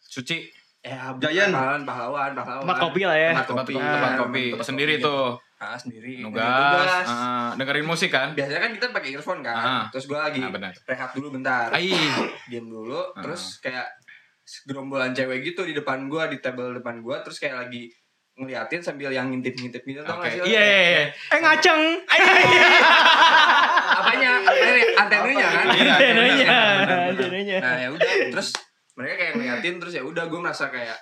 Suci. 0.00 0.48
ya 0.78 1.12
Giant. 1.18 1.50
pahlawan 1.50 1.82
pahlawan 1.82 2.30
pahlawan 2.32 2.62
Tempat 2.62 2.78
kopi 2.80 3.00
lah 3.02 3.12
ya. 3.14 3.30
tempat 3.34 3.44
Tempat 3.44 3.60
kopi 3.62 3.74
kopi, 3.74 3.84
tempat 3.92 4.12
kopi. 4.16 4.44
tempat 4.48 4.64
Sendiri 4.64 4.94
kopi. 4.96 5.04
tuh. 5.04 5.26
Ah 5.56 5.72
sendiri 5.72 6.20
Nugas, 6.20 6.44
Ngerjain 6.44 7.08
uh, 7.08 7.50
dengerin 7.56 7.86
musik 7.86 8.10
kan? 8.10 8.32
biasanya 8.32 8.60
kan 8.60 8.70
kita 8.72 8.86
pakai 8.90 9.10
earphone 9.12 9.40
kan 9.40 9.56
Ah. 9.56 9.84
terus 9.88 10.04
gue 10.04 10.14
lagi 10.14 10.38
Nah, 10.38 10.52
rehat 10.84 11.10
dulu 11.12 11.32
bentar 11.32 11.72
diam 12.46 12.66
dulu 12.66 13.00
Ah. 13.10 13.20
terus 13.20 13.56
kayak 13.58 13.88
gerombolan 14.62 15.10
cewek 15.10 15.42
gitu 15.42 15.62
di 15.62 15.72
depan 15.72 16.06
gue 16.06 16.22
di 16.28 16.38
table 16.38 16.76
depan 16.76 17.00
gue 17.00 17.16
terus 17.20 17.36
kayak 17.36 17.56
lagi 17.62 17.88
ngeliatin 18.36 18.78
sambil 18.78 19.08
yang 19.08 19.32
ngintip-ngintip 19.32 19.80
gitu 19.80 20.00
tau 20.02 20.20
Oke. 20.20 20.28
gak 20.28 20.32
sih? 20.36 20.40
Iya, 20.46 20.60
iya, 20.60 20.76
iya. 20.84 21.04
Eh 21.08 21.40
ngaceng. 21.40 21.82
Apanya? 23.96 24.30
Apanya? 24.44 24.70
Antenanya 24.94 25.46
kan? 25.48 25.64
Iya, 25.72 25.88
Antenanya. 25.90 26.46
Antenanya. 27.10 27.58
Nah 27.58 27.76
ya 27.78 27.88
udah 27.90 28.10
terus 28.30 28.48
mereka 28.92 29.14
kayak 29.16 29.32
ngeliatin 29.34 29.74
terus 29.78 29.94
ya 29.94 30.02
udah 30.02 30.24
gue 30.26 30.36
merasa 30.36 30.68
kayak 30.68 31.00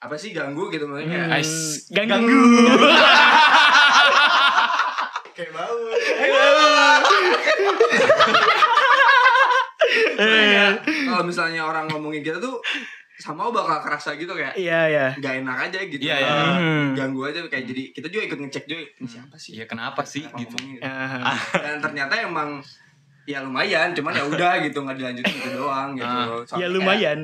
apa 0.00 0.16
sih 0.16 0.32
ganggu 0.32 0.72
gitu 0.72 0.88
maksudnya 0.88 1.28
Ais. 1.30 1.84
Ganggu. 1.92 2.24
kayak 5.40 5.52
bau. 5.52 5.80
Eh, 9.90 10.20
Soalnya 10.20 10.66
kalau 11.08 11.24
misalnya 11.24 11.62
orang 11.64 11.88
ngomongin 11.88 12.20
kita 12.20 12.38
tuh 12.38 12.60
sama 13.16 13.48
bakal 13.50 13.80
kerasa 13.80 14.14
gitu 14.14 14.32
kayak 14.32 14.54
Iya, 14.54 14.80
iya. 14.86 15.06
nggak 15.12 15.34
enak 15.42 15.56
aja 15.66 15.78
gitu. 15.82 16.00
Iya, 16.00 16.16
iya. 16.16 16.32
Hmm. 16.54 16.86
Ganggu 16.94 17.20
aja 17.26 17.40
kayak 17.42 17.64
jadi 17.66 17.82
kita 17.90 18.06
juga 18.08 18.22
ikut 18.28 18.38
ngecek 18.40 18.64
juga 18.64 18.80
ini 18.86 19.06
siapa 19.06 19.36
sih? 19.36 19.50
Iya 19.56 19.64
kenapa 19.66 20.00
sih 20.02 20.24
Kenapa 20.24 20.40
gitu. 20.40 20.56
Dan 21.54 21.76
ternyata 21.80 22.14
emang 22.16 22.60
ya 23.24 23.44
lumayan, 23.44 23.92
cuman 23.92 24.12
ya 24.12 24.24
udah 24.24 24.52
gitu 24.60 24.78
nggak 24.80 24.96
dilanjutin 24.96 25.36
gitu 25.38 25.58
doang 25.58 25.92
gitu. 25.92 26.06
Ah. 26.06 26.40
Soalnya 26.42 26.56
Ya 26.56 26.56
kayak 26.56 26.70
lumayan. 26.72 27.18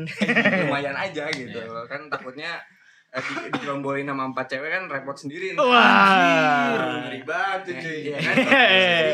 lumayan 0.64 0.96
aja 0.96 1.24
gitu. 1.30 1.60
Kan 1.86 2.00
takutnya 2.06 2.50
eh, 2.52 2.75
di, 3.16 3.32
digerombolin 3.52 4.04
sama 4.04 4.28
empat 4.28 4.46
cewek 4.48 4.68
kan 4.68 4.82
repot 4.86 5.16
sendiri. 5.16 5.56
Wah. 5.56 7.00
Ngeri 7.06 7.20
banget 7.24 7.60
tuh 7.64 7.74
cuy. 7.80 7.98
Iya 8.06 8.18
kan? 8.20 8.34
Iya. 8.36 8.64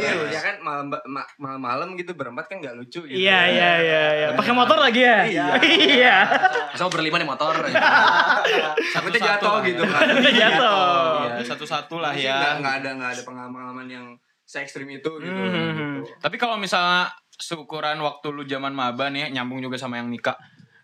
Iya, 0.03 0.13
ya 0.31 0.41
kan 0.43 0.55
malam 0.61 0.87
ma- 1.07 1.31
malam-malam 1.39 1.95
gitu 1.95 2.13
berempat 2.13 2.51
kan 2.51 2.59
nggak 2.59 2.75
lucu 2.75 3.07
gitu. 3.07 3.15
Iya, 3.15 3.41
iya, 3.49 3.71
iya, 3.81 4.03
iya. 4.15 4.27
Pakai 4.35 4.53
motor 4.53 4.79
lagi 4.79 5.01
ya? 5.03 5.19
Iya. 5.25 5.47
Iya. 5.63 6.17
Masa 6.75 6.83
mau 6.85 6.93
berlima 6.93 7.17
nih 7.19 7.29
motor. 7.29 7.53
Takutnya 7.57 9.21
Satu-satu 9.21 9.23
jatuh 9.23 9.51
lah 9.53 9.63
ya. 9.63 9.69
gitu 9.71 9.83
kan. 9.87 10.01
Takutnya 10.09 10.35
jatuh. 10.35 10.77
Iya, 11.23 11.45
satu-satu 11.47 11.97
lah 12.03 12.13
ya. 12.17 12.39
Nggak 12.59 12.75
ada 12.83 12.91
nggak 12.99 13.11
ada 13.19 13.23
pengalaman 13.23 13.87
yang 13.89 14.07
se 14.43 14.61
ekstrim 14.61 14.91
itu 14.91 15.11
gitu. 15.23 15.33
Hmm. 15.33 16.03
gitu. 16.03 16.13
Tapi 16.21 16.37
kalau 16.37 16.59
misalnya 16.61 17.09
seukuran 17.33 17.97
waktu 18.03 18.27
lu 18.31 18.43
zaman 18.45 18.71
maba 18.71 19.09
nih 19.09 19.33
nyambung 19.33 19.63
juga 19.65 19.81
sama 19.81 19.97
yang 19.99 20.13
nikah. 20.13 20.37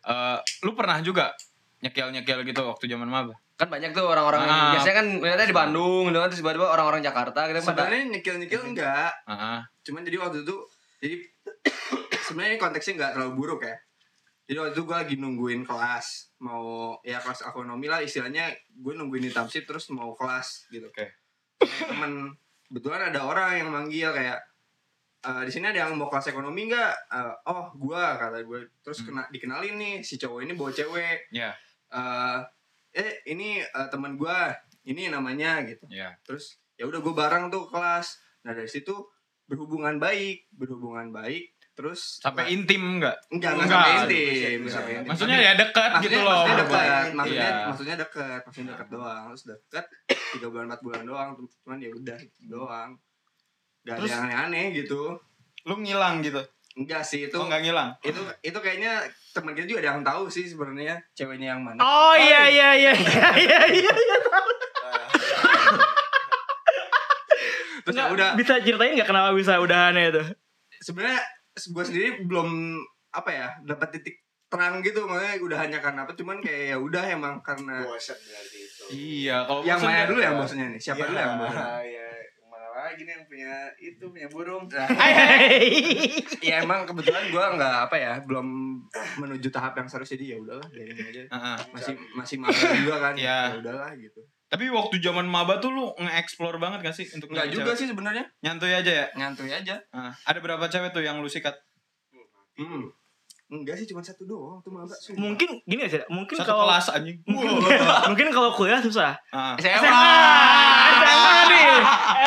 Eh, 0.08 0.38
lu 0.64 0.72
pernah 0.72 1.02
juga 1.04 1.34
nyekel-nyekel 1.80 2.42
gitu 2.42 2.62
waktu 2.64 2.84
zaman 2.86 3.06
maba? 3.06 3.34
kan 3.54 3.66
banyak 3.66 3.90
tuh 3.90 4.06
orang-orang 4.06 4.40
yang 4.40 4.54
Ah. 4.54 4.70
biasanya 4.72 4.96
kan 4.96 5.06
lihatnya 5.18 5.46
di 5.46 5.56
Bandung 5.56 6.02
gitu 6.06 6.16
kan 6.16 6.28
terus 6.28 6.40
tiba-tiba 6.40 6.66
orang-orang 6.68 7.02
Jakarta 7.02 7.40
gitu 7.44 7.58
kan 7.58 7.66
Sebenarnya 7.68 8.02
nyekil-nyekil 8.08 8.62
enggak, 8.64 9.10
Heeh. 9.26 9.58
cuman 9.82 10.00
jadi 10.04 10.16
waktu 10.16 10.38
itu 10.42 10.56
jadi 10.98 11.16
sebenarnya 12.24 12.56
konteksnya 12.56 12.94
nggak 12.96 13.12
terlalu 13.14 13.32
buruk 13.34 13.60
ya. 13.62 13.74
Jadi 14.44 14.56
waktu 14.56 14.72
itu 14.72 14.82
gue 14.82 14.96
lagi 14.96 15.14
nungguin 15.16 15.62
kelas 15.62 16.06
mau 16.38 16.64
ya 17.02 17.18
kelas 17.18 17.44
ekonomi 17.44 17.84
lah 17.84 17.98
istilahnya 17.98 18.48
gue 18.72 18.92
nungguin 18.94 19.20
di 19.20 19.32
tamsit 19.32 19.66
terus 19.66 19.90
mau 19.90 20.14
kelas 20.14 20.70
gitu. 20.70 20.86
Oke. 20.86 21.04
Temen 21.58 22.30
kebetulan 22.64 23.10
ada 23.10 23.20
orang 23.22 23.50
yang 23.56 23.68
manggil 23.68 24.08
kayak 24.08 24.38
"Eh, 25.20 25.42
di 25.42 25.50
sini 25.50 25.66
ada 25.66 25.82
yang 25.82 25.92
mau 25.94 26.06
kelas 26.06 26.30
ekonomi 26.30 26.64
nggak? 26.64 26.94
Eh, 27.10 27.34
oh 27.44 27.74
gue 27.74 27.98
kata 28.14 28.38
gue 28.40 28.70
terus 28.80 29.02
Hmm. 29.02 29.06
kena 29.12 29.22
dikenalin 29.28 29.74
nih 29.74 29.94
si 30.00 30.14
cowok 30.16 30.40
ini 30.40 30.54
bawa 30.54 30.70
cewek. 30.70 31.28
Iya. 31.28 31.52
Eh, 31.90 32.38
eh 32.94 33.10
ini 33.26 33.58
eh, 33.58 33.88
teman 33.88 34.14
gue 34.14 34.38
ini 34.84 35.08
namanya 35.08 35.60
gitu. 35.62 35.84
Iya. 35.86 36.16
terus 36.22 36.56
ya 36.74 36.84
udah 36.84 36.98
gue 36.98 37.10
bareng 37.12 37.48
tuh 37.48 37.66
kelas 37.66 38.06
nah 38.40 38.52
dari 38.52 38.66
situ 38.66 38.92
berhubungan 39.44 39.96
baik 39.96 40.46
berhubungan 40.50 41.08
baik 41.10 41.48
terus 41.72 42.18
Sampai 42.18 42.50
intim 42.50 42.98
enggak? 42.98 43.16
enggak 43.28 43.50
enggak 43.52 43.66
Enggak. 43.66 43.84
sampai 43.98 44.04
intim 44.06 44.58
enggak 44.58 44.72
sampai 44.72 44.92
intim 44.94 45.08
Maksudnya 45.08 45.38
ya 45.38 45.52
dekat 45.54 45.90
gitu 46.00 46.18
loh. 46.18 46.42
maksudnya 46.42 46.58
dekat 46.60 46.84
Iya. 46.84 46.98
maksudnya 47.10 47.50
maksudnya 47.64 47.96
dekat 47.96 48.40
maksudnya 48.42 48.70
dekat 48.72 48.88
doang 48.90 49.22
terus 49.28 49.44
dekat 49.46 49.84
tiga 50.32 50.46
bulan 50.48 50.64
empat 50.66 50.80
bulan 50.82 51.02
doang 51.02 51.28
cuman 51.36 51.78
ya 51.78 51.90
udah 51.90 52.16
gitu 52.18 52.40
doang 52.48 52.90
gak 53.82 53.92
ada 53.92 53.98
Terus- 53.98 54.10
yang 54.10 54.22
aneh-aneh 54.24 54.64
gitu 54.74 55.02
Lu 55.64 55.74
ngilang 55.76 56.20
gitu. 56.20 56.40
Enggak 56.74 57.00
sih 57.00 57.24
itu 57.24 57.32
Lu 57.32 57.44
enggak 57.44 57.62
ngilang. 57.62 57.90
itu 58.02 58.20
itu 58.40 58.58
kayaknya 58.58 59.00
teman 59.30 59.52
kita 59.52 59.66
juga 59.66 59.80
ada 59.80 59.90
yang 59.92 60.02
tahu 60.02 60.26
sih 60.26 60.44
sebenarnya 60.44 61.00
ceweknya 61.12 61.52
yang 61.52 61.62
mana 61.62 61.78
Oh 61.78 62.12
iya 62.12 62.44
iya 62.46 62.68
iya 62.74 62.92
iya 62.92 63.28
iya 63.36 63.58
iya. 63.72 63.92
terus 67.80 67.96
ya 67.96 68.06
udah 68.08 68.30
Bisa 68.34 68.58
ceritain 68.58 68.92
nggak 68.92 69.06
kenapa 69.06 69.32
bisa 69.32 69.56
udahannya 69.56 70.04
itu? 70.10 70.22
sebenarnya 70.78 71.20
gue 71.56 71.84
sendiri 71.84 72.08
belum 72.22 72.78
apa 73.10 73.30
ya 73.30 73.48
dapat 73.64 73.88
titik 73.92 74.16
terang 74.46 74.80
gitu 74.80 75.04
makanya 75.04 75.40
udah 75.40 75.58
hanya 75.58 75.78
karena 75.78 76.00
apa 76.02 76.12
cuman 76.14 76.38
kayak 76.38 76.62
ya 76.68 76.78
udah 76.78 77.04
emang 77.06 77.34
karena 77.42 77.82
Bosan 77.82 78.16
berarti 78.16 78.58
itu. 78.58 78.82
Iya, 78.88 79.36
kalau 79.44 79.60
yang 79.62 79.76
bosan 79.76 79.88
mana 79.88 79.98
ya- 79.98 80.08
dulu 80.08 80.20
yang 80.20 80.36
bosnya 80.36 80.66
nih 80.66 80.80
siapa 80.80 81.02
dulu 81.02 81.18
yang 81.18 81.34
bos 81.36 81.52
Ya, 81.88 82.07
lagi 82.88 83.02
nih 83.02 83.12
yang 83.12 83.24
punya 83.24 83.52
itu 83.76 84.04
punya 84.04 84.28
burung. 84.28 84.64
ya 86.40 86.54
emang 86.60 86.84
kebetulan 86.84 87.28
gue 87.28 87.44
nggak 87.54 87.76
apa 87.84 87.96
ya 87.96 88.12
belum 88.20 88.46
menuju 89.16 89.48
tahap 89.48 89.74
yang 89.74 89.86
serius 89.86 90.10
jadi 90.10 90.24
ya 90.32 90.36
udahlah 90.38 90.66
biarin 90.68 90.96
aja 90.98 91.22
Heeh. 91.34 91.58
masih 91.70 91.94
masih 92.14 92.36
magang 92.38 92.72
juga 92.78 92.96
kan 92.98 93.14
Iya. 93.14 93.38
ya 93.46 93.58
udahlah 93.58 93.90
gitu 93.94 94.20
Tapi 94.48 94.64
waktu 94.68 94.96
zaman 94.98 95.24
maba 95.24 95.58
tuh 95.58 95.68
lu 95.68 95.92
nge-explore 95.94 96.56
banget 96.56 96.80
gak 96.82 96.96
sih 96.96 97.04
untuk 97.12 97.28
nggak 97.28 97.44
nyari 97.44 97.54
juga 97.54 97.68
cewek? 97.68 97.78
sih 97.78 97.86
sebenarnya 97.86 98.24
Nyantuy 98.40 98.72
aja 98.72 98.92
ya? 98.94 99.06
nyantuy 99.14 99.50
aja 99.50 99.76
Heeh. 99.86 100.12
Ada 100.24 100.38
berapa 100.38 100.64
cewek 100.66 100.90
tuh 100.90 101.02
yang 101.02 101.20
lu 101.20 101.28
sikat? 101.28 101.52
hmm. 102.56 102.88
Enggak 103.48 103.74
sih 103.76 103.88
cuma 103.88 104.00
satu 104.00 104.22
doang 104.22 104.60
tuh 104.60 104.68
maba 104.68 104.92
sumpah. 104.92 105.18
Mungkin 105.18 105.48
gini 105.64 105.80
aja, 105.82 106.04
mungkin 106.08 106.36
Satu 106.36 106.52
kalau 106.52 106.68
kelas 106.68 106.86
anjing. 106.92 107.16
mungkin, 107.24 107.80
mungkin 108.12 108.28
kalau 108.28 108.50
kuliah 108.52 108.76
susah. 108.78 109.16
Heeh. 109.28 109.54
SMA, 109.58 110.04
SMA 111.00 111.34
nih, 111.48 111.68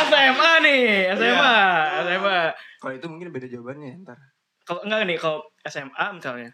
SMA 0.01 0.51
nih, 0.65 0.81
SMA, 1.13 1.55
SMA. 2.03 2.39
kalau 2.77 2.93
itu 2.93 3.05
mungkin 3.05 3.29
beda 3.29 3.45
jawabannya 3.45 4.01
ntar 4.01 4.17
Kalau 4.61 4.81
enggak 4.81 5.05
nih, 5.05 5.17
kalau 5.17 5.39
SMA 5.61 6.05
misalnya, 6.13 6.49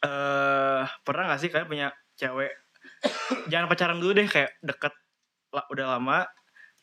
eh 0.00 0.82
pernah 1.02 1.22
nggak 1.26 1.40
sih 1.40 1.48
kalian 1.48 1.66
punya 1.66 1.86
cewek? 2.14 2.52
Jangan 3.46 3.66
pacaran 3.66 3.98
dulu 3.98 4.14
deh, 4.14 4.26
kayak 4.26 4.54
deket, 4.62 4.94
la- 5.50 5.66
udah 5.68 5.98
lama, 5.98 6.26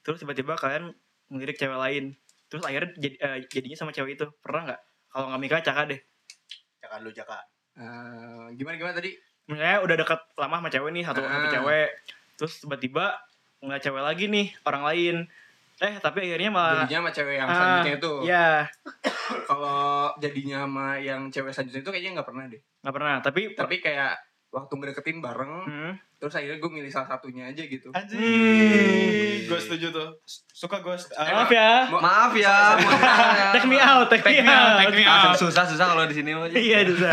terus 0.02 0.20
tiba-tiba 0.20 0.56
kalian 0.56 0.92
ngelirik 1.28 1.56
cewek 1.56 1.80
lain, 1.80 2.16
terus 2.48 2.64
akhirnya 2.64 2.92
jadi, 2.96 3.16
eh, 3.18 3.38
jadinya 3.48 3.78
sama 3.78 3.92
cewek 3.92 4.16
itu, 4.16 4.26
pernah 4.40 4.72
nggak? 4.72 4.82
Kalau 5.08 5.26
nggak 5.32 5.42
Mika, 5.42 5.58
Caka 5.62 5.84
deh. 5.88 6.02
Jangan 6.94 7.02
lu 7.02 7.12
jaka. 7.12 7.42
Eh, 7.74 8.54
gimana 8.54 8.78
gimana 8.78 8.94
tadi? 8.94 9.18
Misalnya 9.50 9.82
udah 9.82 9.96
deket 9.98 10.22
lama 10.38 10.62
sama 10.62 10.70
cewek 10.70 10.94
nih 10.94 11.02
satu 11.02 11.20
Ah. 11.20 11.42
satu 11.42 11.48
cewek. 11.52 11.90
Terus 12.38 12.54
tiba-tiba 12.62 13.18
ngeliat 13.60 13.82
cewek 13.82 14.04
lagi 14.06 14.26
nih 14.30 14.48
orang 14.64 14.84
lain. 14.86 15.16
Eh 15.82 15.98
tapi 15.98 16.22
akhirnya 16.22 16.54
malah 16.54 16.86
jadinya 16.86 17.02
sama 17.02 17.12
cewek 17.12 17.34
yang 17.34 17.48
Ah, 17.50 17.56
selanjutnya 17.58 17.96
itu. 17.98 18.14
ya 18.24 18.48
kalau 19.44 19.82
jadinya 20.22 20.58
sama 20.64 20.88
yang 21.02 21.22
cewek 21.28 21.50
selanjutnya 21.50 21.82
itu 21.82 21.90
kayaknya 21.90 22.12
nggak 22.14 22.28
pernah 22.30 22.44
deh. 22.46 22.62
Nggak 22.62 22.94
pernah 22.94 23.16
tapi 23.20 23.42
tapi 23.58 23.76
kayak 23.82 24.14
waktu 24.54 24.70
ngedeketin 24.70 25.18
bareng 25.18 25.54
hmm, 25.66 25.92
terus 26.16 26.38
akhirnya 26.38 26.62
gue 26.62 26.72
milih 26.72 26.88
salah 26.88 27.10
satunya 27.10 27.50
aja 27.50 27.66
gitu 27.66 27.90
Anjing. 27.90 28.22
Hmm. 28.22 29.50
Gue 29.50 29.60
setuju 29.60 29.90
tuh. 29.90 30.10
Suka 30.48 30.78
gue. 30.80 30.94
maaf 30.94 31.50
ya 31.50 31.90
maaf 31.90 32.32
ya 32.32 32.58
take 33.58 33.66
me 33.66 33.76
out 33.76 34.06
take, 34.08 34.22
Take 34.22 34.40
me 34.40 34.48
out, 34.48 34.78
out, 34.78 34.80
take 34.80 34.96
me 34.96 35.04
out. 35.04 35.34
susah 35.36 35.66
susah 35.66 35.90
kalau 35.90 36.06
di 36.06 36.16
sini 36.16 36.32
iya 36.54 36.86
susah 36.86 37.12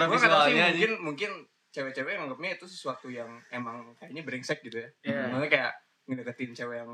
gue 0.00 0.16
nggak 0.18 0.32
tahu 0.32 0.48
sih 0.48 0.56
mungkin 0.56 0.92
mungkin 1.04 1.30
cewek-cewek 1.70 2.18
nganggapnya 2.18 2.58
itu 2.58 2.66
sesuatu 2.66 3.06
yang 3.06 3.30
emang 3.48 3.94
kayaknya 3.94 4.22
brengsek 4.26 4.58
gitu 4.64 4.82
ya 4.82 4.88
Iya. 5.06 5.22
makanya 5.30 5.50
kayak 5.52 5.72
ngedeketin 6.08 6.50
cewek 6.50 6.82
yang 6.82 6.92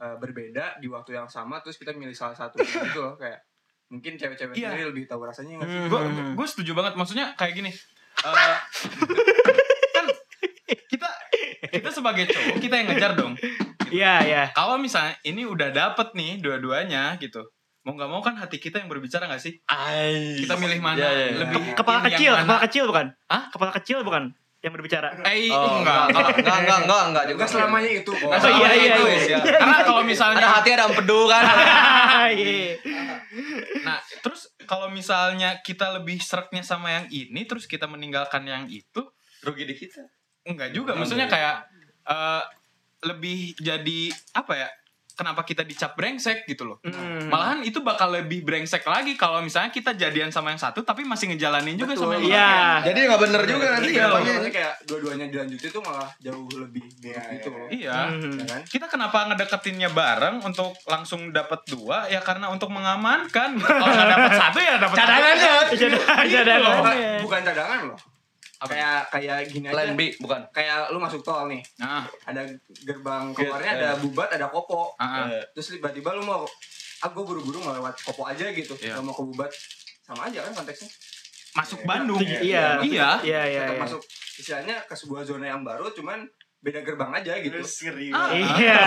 uh, 0.00 0.16
berbeda 0.16 0.80
di 0.80 0.88
waktu 0.88 1.20
yang 1.20 1.28
sama 1.28 1.60
terus 1.60 1.76
kita 1.76 1.92
milih 1.92 2.16
salah 2.16 2.32
satu 2.32 2.56
gitu 2.64 2.96
loh 2.96 3.20
kayak 3.20 3.44
mungkin 3.90 4.14
cewek-cewek 4.14 4.54
Iya. 4.54 4.70
sendiri 4.70 4.84
lebih 4.88 5.04
tahu 5.04 5.22
rasanya 5.22 5.58
nggak 5.58 5.66
sih 5.66 5.76
Hmm. 5.76 5.88
gue 5.88 6.00
gue 6.32 6.46
setuju 6.46 6.72
banget 6.72 6.94
maksudnya 6.94 7.34
kayak 7.34 7.54
gini 7.54 7.70
Eh, 8.20 8.54
kan 9.90 10.06
kita 10.86 11.08
kita 11.68 11.88
sebagai 11.90 12.24
cowok 12.26 12.56
kita 12.58 12.74
yang 12.74 12.88
ngejar 12.88 13.12
dong 13.14 13.32
iya 13.90 14.14
iya 14.20 14.42
kalau 14.50 14.76
misalnya 14.76 15.18
ini 15.22 15.42
udah 15.42 15.68
dapet 15.68 16.12
nih 16.12 16.38
dua-duanya 16.38 17.16
gitu 17.16 17.42
mau 17.80 17.92
nggak 17.92 18.06
mau 18.06 18.20
kan 18.20 18.36
hati 18.36 18.56
kita 18.56 18.76
yang 18.76 18.86
berbicara 18.86 19.24
nggak 19.24 19.40
sih 19.40 19.56
kita 20.36 20.54
milih 20.54 20.78
mana 20.78 20.96
Iya, 20.96 21.10
iya, 21.10 21.26
iya. 21.26 21.38
lebih 21.40 21.72
kepala 21.72 22.04
kecil 22.04 22.32
mana? 22.32 22.44
kepala 22.44 22.60
kecil 22.62 22.84
bukan 22.86 23.06
Hah? 23.26 23.42
kepala 23.48 23.72
kecil 23.72 23.98
bukan 24.00 24.22
yang 24.60 24.72
berbicara 24.76 25.08
eh 25.24 25.48
Oh, 25.48 25.80
enggak 25.80 26.12
enggak, 26.12 26.26
enggak, 26.36 26.58
enggak, 26.60 26.78
enggak, 26.84 27.02
enggak 27.08 27.24
juga. 27.24 27.36
Enggak 27.40 27.50
selamanya 27.50 27.90
itu 27.96 28.10
kok. 28.12 28.28
Nggak 28.28 28.40
Oh, 28.44 28.50
iya, 28.52 28.70
iya, 28.76 28.92
itu. 28.92 29.04
iya. 29.08 29.38
karena 29.64 29.78
kalau 29.80 30.02
misalnya 30.04 30.36
Ada 30.36 30.50
hati 30.52 30.68
ada 30.76 30.84
empedu 30.86 31.20
kan. 31.26 31.42
Iya. 32.30 32.76
Nah, 33.82 33.98
terus 34.20 34.52
kalau 34.68 34.92
misalnya 34.92 35.58
kita 35.64 35.96
lebih 35.96 36.20
sereknya 36.20 36.60
sama 36.60 36.92
yang 36.92 37.06
ini, 37.08 37.48
terus 37.48 37.64
kita 37.64 37.88
meninggalkan 37.88 38.44
yang 38.44 38.68
itu, 38.68 39.02
Rugi 39.40 39.64
di 39.64 39.74
kita. 39.74 40.04
enggak 40.44 40.70
juga. 40.70 40.92
Maksudnya 40.92 41.26
kayak 41.26 41.64
eh, 42.04 42.42
lebih 43.08 43.56
jadi 43.56 44.00
apa 44.36 44.52
ya? 44.56 44.68
Kenapa 45.20 45.44
kita 45.44 45.60
dicap 45.60 45.92
brengsek 45.92 46.48
gitu 46.48 46.64
loh. 46.64 46.80
Hmm. 46.80 47.28
Malahan 47.28 47.60
itu 47.60 47.84
bakal 47.84 48.08
lebih 48.08 48.40
brengsek 48.40 48.80
lagi 48.88 49.12
kalau 49.14 49.44
misalnya 49.44 49.68
kita 49.68 49.92
jadian 49.92 50.32
sama 50.32 50.48
yang 50.48 50.56
satu 50.56 50.80
tapi 50.80 51.04
masih 51.04 51.28
ngejalanin 51.28 51.76
juga 51.76 51.92
Betul. 51.92 52.08
sama 52.08 52.12
yang 52.16 52.24
Iya. 52.32 52.48
lain. 52.48 52.80
Jadi 52.88 52.98
nggak 53.04 53.20
bener 53.20 53.42
juga 53.44 53.66
nanti 53.76 53.90
Iya. 53.92 54.04
Makanya 54.08 54.48
kayak 54.48 54.74
dua-duanya 54.88 55.26
dilanjutin 55.28 55.68
tuh 55.68 55.82
malah 55.84 56.08
jauh 56.16 56.48
lebih 56.56 56.84
Iya, 57.04 57.20
gitu 57.36 57.48
iya, 57.52 57.60
loh. 57.60 57.68
Iya. 57.68 57.98
Hmm. 58.08 58.32
Ya 58.40 58.44
kan? 58.48 58.60
Kita 58.64 58.86
kenapa 58.88 59.18
ngedeketinnya 59.28 59.90
bareng 59.92 60.36
untuk 60.40 60.72
langsung 60.88 61.28
dapat 61.30 61.60
dua 61.68 62.08
ya 62.08 62.24
karena 62.24 62.48
untuk 62.48 62.72
mengamankan. 62.72 63.60
Kalau 63.60 63.92
nggak 63.92 64.08
dapat 64.08 64.32
satu 64.32 64.58
ya 64.58 64.74
dapat 64.80 64.96
Cadangannya, 64.96 65.54
cadangan, 65.68 66.24
cadangannya. 66.24 66.72
Bukan, 66.80 67.24
bukan 67.28 67.40
cadangan 67.44 67.80
loh. 67.92 67.98
Apa? 68.60 68.70
Kayak 68.70 69.00
kayak 69.08 69.38
gini 69.48 69.66
aja. 69.66 69.74
Plan 69.74 69.96
B 69.96 70.00
bukan. 70.20 70.40
Kayak 70.52 70.92
lu 70.92 71.00
masuk 71.00 71.24
tol 71.24 71.48
nih, 71.48 71.64
Nah, 71.80 72.04
ada 72.22 72.44
gerbang 72.84 73.32
keluarnya 73.32 73.72
ada 73.74 73.88
bubat, 73.96 74.28
ada 74.30 74.52
kopo. 74.52 74.92
ah, 74.94 75.24
ah. 75.24 75.40
Terus 75.56 75.80
tiba-tiba 75.80 76.12
lu 76.12 76.22
mau 76.22 76.44
ah 77.00 77.08
gue 77.08 77.24
buru-buru 77.24 77.56
mau 77.58 77.72
lewat 77.72 77.96
kopo 78.04 78.28
aja 78.28 78.52
gitu, 78.52 78.76
Iya. 78.76 79.00
nggak 79.00 79.04
mau 79.04 79.16
ke 79.16 79.24
bubat. 79.24 79.50
Sama 80.04 80.28
aja 80.28 80.44
kan 80.44 80.52
konteksnya. 80.54 80.92
masuk 81.50 81.82
Bandung. 81.82 82.20
Iya. 82.20 82.78
Iya. 82.78 83.08
Iya, 83.24 83.40
iya, 83.42 83.62
iya. 83.72 83.80
masuk 83.80 83.98
istilahnya 84.38 84.86
ke 84.86 84.94
sebuah 84.94 85.24
zona 85.24 85.48
yang 85.48 85.60
baru 85.60 85.90
cuman 85.90 86.22
beda 86.60 86.84
gerbang 86.84 87.08
aja 87.10 87.32
gitu. 87.40 87.56
Terus 87.56 87.72
ngeri 87.80 88.08
Ah. 88.12 88.28
Iya, 88.30 88.84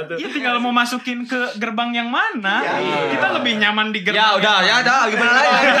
betul. 0.00 0.16
Iya 0.16 0.28
tinggal 0.32 0.56
mau 0.56 0.72
masukin 0.72 1.22
ke 1.22 1.52
gerbang 1.54 1.92
yang 1.92 2.08
mana. 2.08 2.64
Iya. 2.64 3.12
Kita 3.12 3.26
lebih 3.34 3.60
nyaman 3.60 3.92
di 3.92 4.00
gerbang. 4.00 4.24
Ya 4.24 4.28
udah, 4.34 4.56
ya 4.60 4.74
udah 4.80 4.98
gimana 5.06 5.32
lagi? 5.34 5.66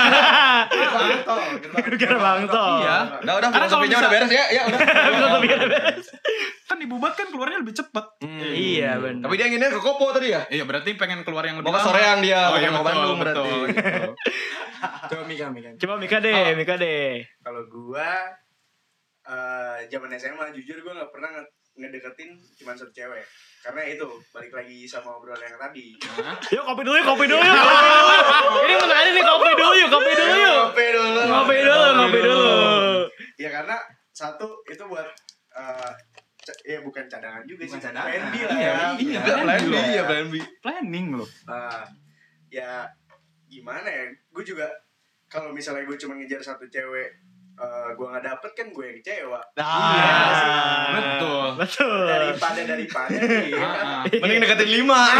Gerbang 0.64 1.08
tol, 1.24 1.40
gerbang 1.96 2.40
tol. 2.46 2.76
Iya. 2.78 2.98
Udah 3.20 3.34
udah 3.34 3.48
Karena 3.48 3.66
kalau 3.66 3.84
filosofinya 3.84 3.98
udah 3.98 4.10
beres 4.12 4.30
ya, 4.30 4.44
ya 4.50 4.62
udah. 4.64 4.78
Filosofi 5.10 5.48
ada 5.50 5.66
beres. 5.66 6.06
Kan 6.64 6.76
di 6.76 6.86
Bubat 6.86 7.12
kan 7.14 7.26
keluarnya 7.26 7.58
lebih 7.58 7.74
cepet. 7.74 8.04
Iya, 8.52 8.90
benar. 8.98 9.22
Tapi 9.24 9.34
dia 9.34 9.46
inginnya 9.48 9.70
ke 9.70 9.80
Kopo 9.80 10.12
tadi 10.12 10.28
ya? 10.30 10.44
Iya 10.46 10.64
berarti 10.64 10.92
pengen 10.94 11.24
keluar 11.24 11.44
yang 11.44 11.56
lebih 11.56 11.68
Mau 11.68 11.76
lama. 11.76 11.84
soreang 11.84 12.20
dia, 12.20 12.52
Oh 12.52 12.56
iya 12.56 12.68
mau 12.68 12.84
Bandung 12.84 13.16
berarti. 13.16 13.40
betul, 13.40 13.60
gitu. 13.70 14.12
Coba 15.06 15.22
Mika 15.24 15.46
Mika. 15.48 15.68
Coba 15.76 15.94
Mika 15.96 16.16
deh, 16.18 16.52
Mika 16.54 16.74
deh. 16.76 17.24
Kalau 17.40 17.62
gua 17.66 18.08
eh 19.24 19.78
zaman 19.86 20.12
SMA 20.12 20.52
jujur 20.52 20.76
gua 20.80 20.92
nggak 20.94 21.10
pernah 21.10 21.30
nge- 21.32 21.52
ngedeketin 21.76 22.30
cuma 22.54 22.72
satu 22.72 22.90
cewek. 22.90 23.24
Karena 23.58 23.80
itu 23.82 24.04
balik 24.28 24.52
lagi 24.52 24.84
sama 24.84 25.10
obrolan 25.12 25.40
yang 25.42 25.56
tadi. 25.56 25.96
Hah? 26.20 26.36
Yuk 26.46 26.62
kopi 26.62 26.82
dulu, 26.82 26.94
yuk, 26.94 27.06
kopi 27.08 27.24
dulu. 27.26 27.40
yuk, 27.40 27.56
kopi 27.56 27.86
dulu. 27.88 28.14
Ini 28.60 28.74
menarik 28.78 29.10
nih 29.10 29.24
kopi 29.24 29.50
dulu, 29.50 29.72
yuk, 29.74 29.88
kopi 29.90 30.10
dulu. 30.12 30.34
yuk. 30.36 30.54
Ngopi 30.60 30.86
dulu. 30.92 31.20
Ngopi 31.24 31.56
dulu, 31.58 31.86
ngopi 31.94 32.18
dulu. 32.20 32.52
Ya 33.34 33.48
karena 33.50 33.76
satu 34.10 34.46
itu 34.64 34.84
buat 34.84 35.08
eh, 35.50 35.90
ca- 36.38 36.60
ya 36.62 36.78
bukan 36.78 37.08
cadangan 37.08 37.42
juga 37.42 37.64
Bukan 37.64 37.74
sih. 37.74 37.82
cadangan. 37.82 38.06
Plan 38.06 38.24
B 38.28 38.34
lah 38.38 38.52
Iya, 38.54 38.68
ya. 38.68 38.86
iya. 39.00 39.20
Plan 39.24 39.40
B, 39.40 39.48
Plan 39.48 39.64
B. 39.64 39.74
iya 39.88 40.02
plan 40.04 40.26
B. 40.28 40.34
Planning 40.60 41.06
loh. 41.16 41.28
Nah, 41.44 41.82
ya 42.46 42.84
gimana 43.46 43.88
ya? 43.88 44.04
Gue 44.28 44.44
juga 44.44 44.68
kalau 45.26 45.50
misalnya 45.50 45.82
gue 45.82 45.96
cuma 45.96 46.14
ngejar 46.14 46.38
satu 46.38 46.68
cewek, 46.68 47.08
eh 47.54 47.88
gue 47.92 48.02
nggak 48.04 48.24
dapet 48.24 48.50
kan 48.52 48.66
gue 48.68 48.84
yang 48.84 48.96
kecewa. 48.98 49.40
Iya, 49.54 50.18
betul. 50.90 51.46
Betul. 51.54 52.02
Daripada 52.04 52.60
daripada 52.66 53.14
nih, 53.14 53.46
ya 53.54 53.58
kan? 53.58 53.70
Ah, 53.70 54.02
ah. 54.02 54.02
Mending 54.10 54.38
deketin 54.42 54.70
lima. 54.72 55.00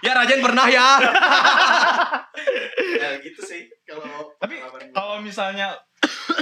ya 0.00 0.12
Rajen 0.14 0.40
pernah 0.40 0.66
ya. 0.66 0.88
Ya 2.90 3.20
gitu 3.20 3.40
sih 3.40 3.68
kalau 3.84 4.32
Tapi 4.36 4.56
kalau 4.90 5.20
misalnya 5.20 5.76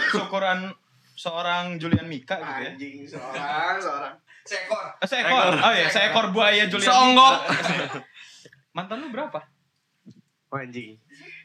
syukuran 0.09 0.71
seorang 1.13 1.75
Julian 1.77 2.07
Mika 2.07 2.39
gitu 2.39 2.63
ya. 2.63 2.71
anjing 2.71 2.97
seorang 3.03 3.75
seorang 3.77 4.15
seekor 4.45 4.85
Eh, 4.97 5.07
Seekor. 5.07 5.53
Oh 5.55 5.73
iya, 5.73 5.87
seekor 5.89 6.31
buaya 6.31 6.65
Julian 6.67 6.87
Seonggok. 6.87 7.37
Mantan 8.71 9.03
lu 9.03 9.11
berapa? 9.11 9.43
anjing 10.49 10.97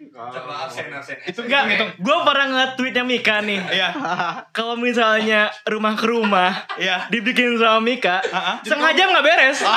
Coba 0.09 0.65
absen 0.65 0.89
absen. 0.89 1.15
Itu 1.23 1.39
Enggak, 1.43 1.63
gue 1.95 2.17
pernah 2.21 2.45
nge-tweetnya 2.49 3.03
Mika 3.03 3.39
nih. 3.39 3.59
Iya, 3.69 3.89
Kalau 4.49 4.75
misalnya 4.75 5.47
rumah 5.63 5.93
ke 5.93 6.05
rumah 6.05 6.51
iya. 6.75 7.05
dibikin 7.07 7.55
sama 7.55 7.79
Mika, 7.79 8.19
Ah, 8.25 8.35
ah. 8.35 8.55
setengah 8.59 8.91
jam 8.91 9.07
nggak 9.09 9.23
beres. 9.23 9.59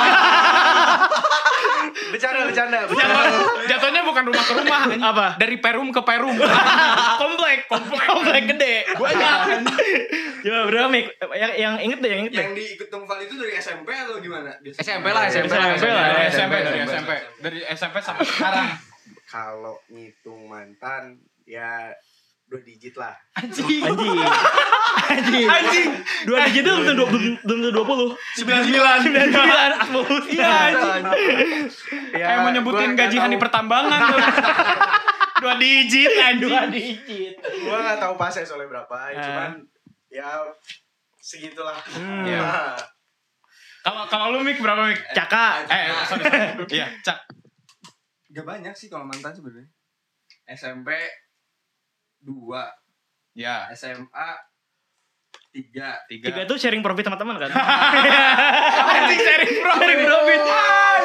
bercanda 2.07 2.41
bercanda 2.45 2.79
Jatuh- 2.87 3.67
Jatuhnya 3.67 4.03
bukan 4.03 4.23
rumah 4.25 4.45
ke 4.45 4.53
rumah. 4.55 4.81
Apa? 5.03 5.27
Dari 5.37 5.57
perum 5.59 5.89
ke 5.91 6.01
perum. 6.03 6.37
komplek, 7.23 7.67
komplek, 7.67 8.03
komplek 8.05 8.43
gede. 8.49 8.75
Banyak. 8.95 9.39
Coba 10.43 10.61
berapa 10.65 10.89
Mik? 10.89 11.07
Yang 11.33 11.53
yang 11.57 11.75
inget 11.81 11.99
deh, 11.99 12.09
yang 12.09 12.21
inget 12.23 12.33
deh. 12.33 12.45
Yang 12.45 12.55
diikut 12.55 12.89
tunggal 12.89 13.19
itu 13.19 13.35
dari 13.35 13.53
SMP 13.57 13.89
atau 13.91 14.19
gimana? 14.19 14.51
SMP 14.73 15.07
lah, 15.09 15.27
SMP 15.27 15.51
lah, 15.51 15.75
SMP 15.75 15.91
lah. 15.91 16.05
Dari 16.07 16.27
SMP, 16.29 16.31
SMP, 16.31 16.55
dari 16.63 16.79
SMP. 16.79 16.93
SMP. 16.93 17.13
Dari 17.43 17.59
SMP 17.67 17.97
sampai 18.01 18.25
sekarang. 18.25 18.69
Kalau 19.27 19.77
ngitung 19.89 20.47
mantan 20.47 21.19
ya 21.43 21.91
dua 22.47 22.63
digit 22.63 22.95
lah 22.95 23.11
Anjing. 23.35 23.83
Anjing. 23.83 24.19
Anjing. 25.07 25.47
Anjing. 25.47 25.89
Dua 26.23 26.39
digit 26.47 26.63
itu 26.63 26.73
belum 26.73 26.95
belum 26.97 27.35
belum 27.43 27.59
tentu 27.59 27.71
20. 27.75 28.39
Sembilan 28.39 28.61
sembilan. 28.63 28.97
Sembilan 29.03 29.29
sembilan. 29.29 29.71
Iya 30.31 30.51
anjing. 30.71 31.67
Kayak 32.13 32.39
mau 32.41 32.51
nyebutin 32.51 32.95
gaji 32.95 33.17
Hani 33.17 33.37
pertambangan 33.37 34.01
tuh. 34.09 34.19
Dua 35.43 35.55
digit 35.59 36.13
anjing. 36.17 36.47
Dua 36.47 36.63
digit. 36.67 37.35
gua 37.61 37.79
nggak 37.83 37.99
tahu 37.99 38.15
pasnya 38.15 38.47
soalnya 38.47 38.71
berapa 38.71 38.95
Ah. 38.95 39.11
cuman 39.13 39.51
ya 40.09 40.29
segitulah 41.19 41.77
Hmm. 41.89 42.23
Iya. 42.25 42.41
Nah, 42.41 42.79
Kalau 43.83 44.03
kalau 44.07 44.27
lu 44.33 44.43
Mik 44.43 44.59
berapa 44.59 44.87
Mik? 44.87 44.99
Caka. 45.13 45.63
Eh, 45.67 45.91
sorry. 46.05 46.23
sorry. 46.25 46.67
Iya, 46.79 46.87
Cak. 47.03 47.19
Gak 48.37 48.45
banyak 48.45 48.75
sih 48.77 48.93
kalau 48.93 49.09
mantan 49.09 49.33
sebenarnya. 49.33 49.65
SMP 50.45 50.93
2, 52.21 52.29
Ya, 53.33 53.65
SMA 53.73 54.29
3. 55.53 55.73
tiga. 56.05 56.25
Tiga 56.29 56.41
itu 56.45 56.55
sharing 56.61 56.85
profit 56.85 57.09
sama 57.09 57.17
teman 57.17 57.41
kan? 57.41 57.49
Anjing 58.93 59.21
sharing 59.21 59.57
profit. 59.57 59.81
sharing 59.81 60.05
profit. 60.05 60.41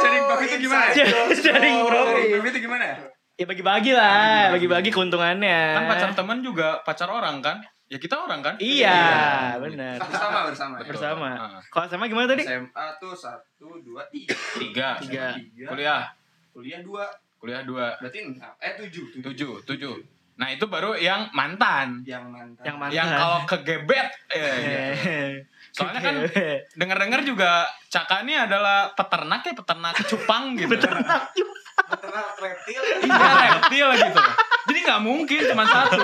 Sharing 0.02 0.24
profit 0.28 0.48
itu 0.48 0.58
gimana? 0.68 0.92
Sharing 0.92 1.28
Sharing 1.40 1.78
profit. 1.88 2.16
profit 2.36 2.52
itu 2.52 2.62
gimana 2.68 2.84
ya? 2.84 2.96
Ya 3.40 3.46
bagi-bagi 3.48 3.92
lah, 3.96 4.52
bagi-bagi 4.52 4.92
keuntungannya. 4.92 5.62
Kan 5.74 5.84
pacar 5.88 6.10
teman 6.12 6.44
juga 6.44 6.84
pacar 6.84 7.08
orang 7.08 7.40
kan? 7.40 7.64
Ya 7.88 8.00
kita 8.00 8.16
orang 8.16 8.40
kan? 8.40 8.56
Iya, 8.60 9.56
benar. 9.56 10.00
Bersama 10.00 10.48
bersama. 10.48 10.74
ya? 10.80 10.88
Bersama. 10.88 11.30
Ah. 11.36 11.60
Kalau 11.68 11.88
sama 11.88 12.08
gimana 12.08 12.28
tadi? 12.28 12.44
SMA 12.44 12.86
tuh 13.00 13.12
1 13.12 13.40
2 13.60 14.04
3. 14.12 14.36
Tiga. 14.60 14.90
Tiga. 15.00 15.26
Kuliah. 15.68 16.04
Kuliah 16.52 16.84
2. 16.84 17.42
Kuliah 17.42 17.66
dua. 17.66 17.98
Berarti 17.98 18.20
6. 18.22 18.38
Eh 18.62 18.74
7. 18.78 19.24
Tujuh. 19.26 19.66
Tujuh. 19.66 19.96
Nah 20.38 20.48
itu 20.54 20.66
baru 20.70 20.94
yang 20.98 21.30
mantan. 21.34 22.06
Yang 22.06 22.26
mantan. 22.30 22.64
Yang 22.66 22.76
mantan. 22.78 22.96
Yang 22.98 23.08
kalau 23.18 23.40
kegebet. 23.50 24.08
Eh, 24.30 24.42
Eh. 24.42 25.32
Soalnya 25.72 26.02
kan 26.04 26.16
dengar-dengar 26.76 27.24
juga 27.24 27.64
Caka 27.88 28.28
ini 28.28 28.36
adalah 28.36 28.92
peternak 28.96 29.44
ya 29.44 29.54
peternak 29.56 29.96
cupang 30.08 30.56
gitu. 30.56 30.72
Beternak 30.72 31.32
beternak 31.82 32.28
reptil 32.40 32.82
Iya 33.04 33.32
reptil 33.44 33.88
gitu. 34.00 34.22
Jadi 34.72 34.80
nggak 34.86 35.02
mungkin 35.04 35.42
cuma 35.52 35.64
satu. 35.68 36.00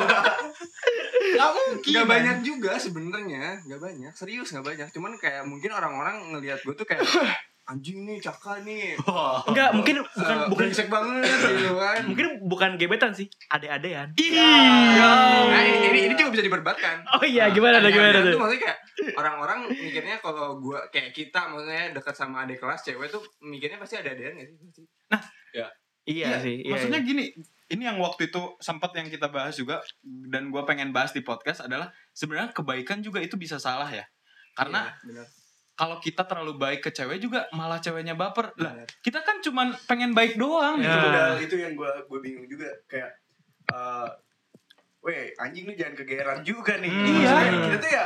Nggak 1.27 1.51
mungkin. 1.53 1.93
Gak 1.93 2.07
banyak 2.07 2.37
juga 2.41 2.71
sebenarnya, 2.79 3.61
gak 3.67 3.81
banyak. 3.83 4.11
Serius 4.15 4.49
gak 4.51 4.65
banyak. 4.65 4.87
Cuman 4.91 5.15
kayak 5.19 5.43
mungkin 5.45 5.69
orang-orang 5.75 6.33
ngelihat 6.33 6.63
gue 6.63 6.73
tuh 6.73 6.87
kayak 6.87 7.03
anjing 7.67 8.07
nih, 8.07 8.17
caka 8.23 8.63
nih. 8.63 8.95
Enggak, 9.51 9.69
mungkin 9.75 9.95
bukan 10.01 10.35
Eh, 10.39 10.47
bukan 10.47 10.65
brengsek 10.71 10.87
banget 10.87 11.27
gitu 11.27 11.75
kan. 11.75 12.01
mungkin 12.09 12.25
bukan 12.47 12.71
gebetan 12.79 13.11
sih, 13.11 13.27
ade-adean. 13.51 14.15
Iya. 14.15 14.51
Nah, 15.51 15.61
ini, 15.61 15.77
ini, 15.91 15.99
ini 16.07 16.13
juga 16.15 16.31
bisa 16.31 16.43
diperdebatkan. 16.47 17.03
Oh 17.19 17.23
iya, 17.27 17.51
gimana 17.51 17.83
tuh 17.83 17.91
gimana 17.91 18.23
tuh? 18.23 18.39
maksudnya 18.39 18.61
kayak 18.71 18.77
orang-orang 19.19 19.59
mikirnya 19.69 20.15
kalau 20.23 20.57
gua 20.63 20.79
kayak 20.89 21.11
kita 21.11 21.51
maksudnya 21.51 21.91
dekat 21.91 22.15
sama 22.15 22.47
adik 22.47 22.63
kelas 22.63 22.81
cewek 22.87 23.11
tuh 23.11 23.21
mikirnya 23.43 23.77
pasti 23.77 23.99
ada 23.99 24.15
adean 24.15 24.39
gak 24.39 24.47
sih? 24.47 24.57
Pasti. 25.11 25.37
Iya 26.07 26.39
sih, 26.39 26.63
iya. 26.63 26.71
Maksudnya 26.71 27.03
iya. 27.03 27.07
gini, 27.11 27.23
ini 27.67 27.83
yang 27.83 27.99
waktu 27.99 28.31
itu 28.31 28.39
sempat 28.63 28.95
yang 28.95 29.11
kita 29.11 29.27
bahas 29.27 29.59
juga 29.59 29.83
dan 30.31 30.47
gua 30.55 30.63
pengen 30.63 30.95
bahas 30.95 31.11
di 31.11 31.19
podcast 31.19 31.67
adalah 31.67 31.91
sebenarnya 32.15 32.55
kebaikan 32.55 33.03
juga 33.03 33.19
itu 33.19 33.35
bisa 33.35 33.59
salah 33.59 33.91
ya. 33.91 34.07
Karena 34.55 34.87
Iya, 34.87 35.03
benar. 35.03 35.27
Kalau 35.77 36.01
kita 36.01 36.25
terlalu 36.25 36.57
baik 36.57 36.81
ke 36.81 36.89
cewek 36.89 37.21
juga 37.21 37.45
malah 37.53 37.77
ceweknya 37.77 38.17
baper. 38.17 38.49
Lah, 38.57 38.81
kita 38.99 39.21
kan 39.21 39.37
cuman 39.39 39.77
pengen 39.85 40.11
baik 40.11 40.33
doang 40.35 40.81
Ya. 40.81 40.89
gitu. 40.89 40.97
itu 40.97 41.07
udah 41.07 41.27
itu 41.37 41.55
yang 41.55 41.73
gue 41.77 41.91
gue 42.03 42.19
bingung 42.19 42.47
juga 42.49 42.65
kayak 42.89 43.13
eh 43.67 44.09
weh 44.99 45.29
anjing 45.37 45.63
lu 45.63 45.73
jangan 45.77 45.93
kegeeran 45.95 46.39
juga 46.41 46.81
nih 46.81 46.89
Hmm. 46.89 47.05
Iya. 47.13 47.33
Kita 47.63 47.77
tuh 47.77 47.91
ya 47.93 48.05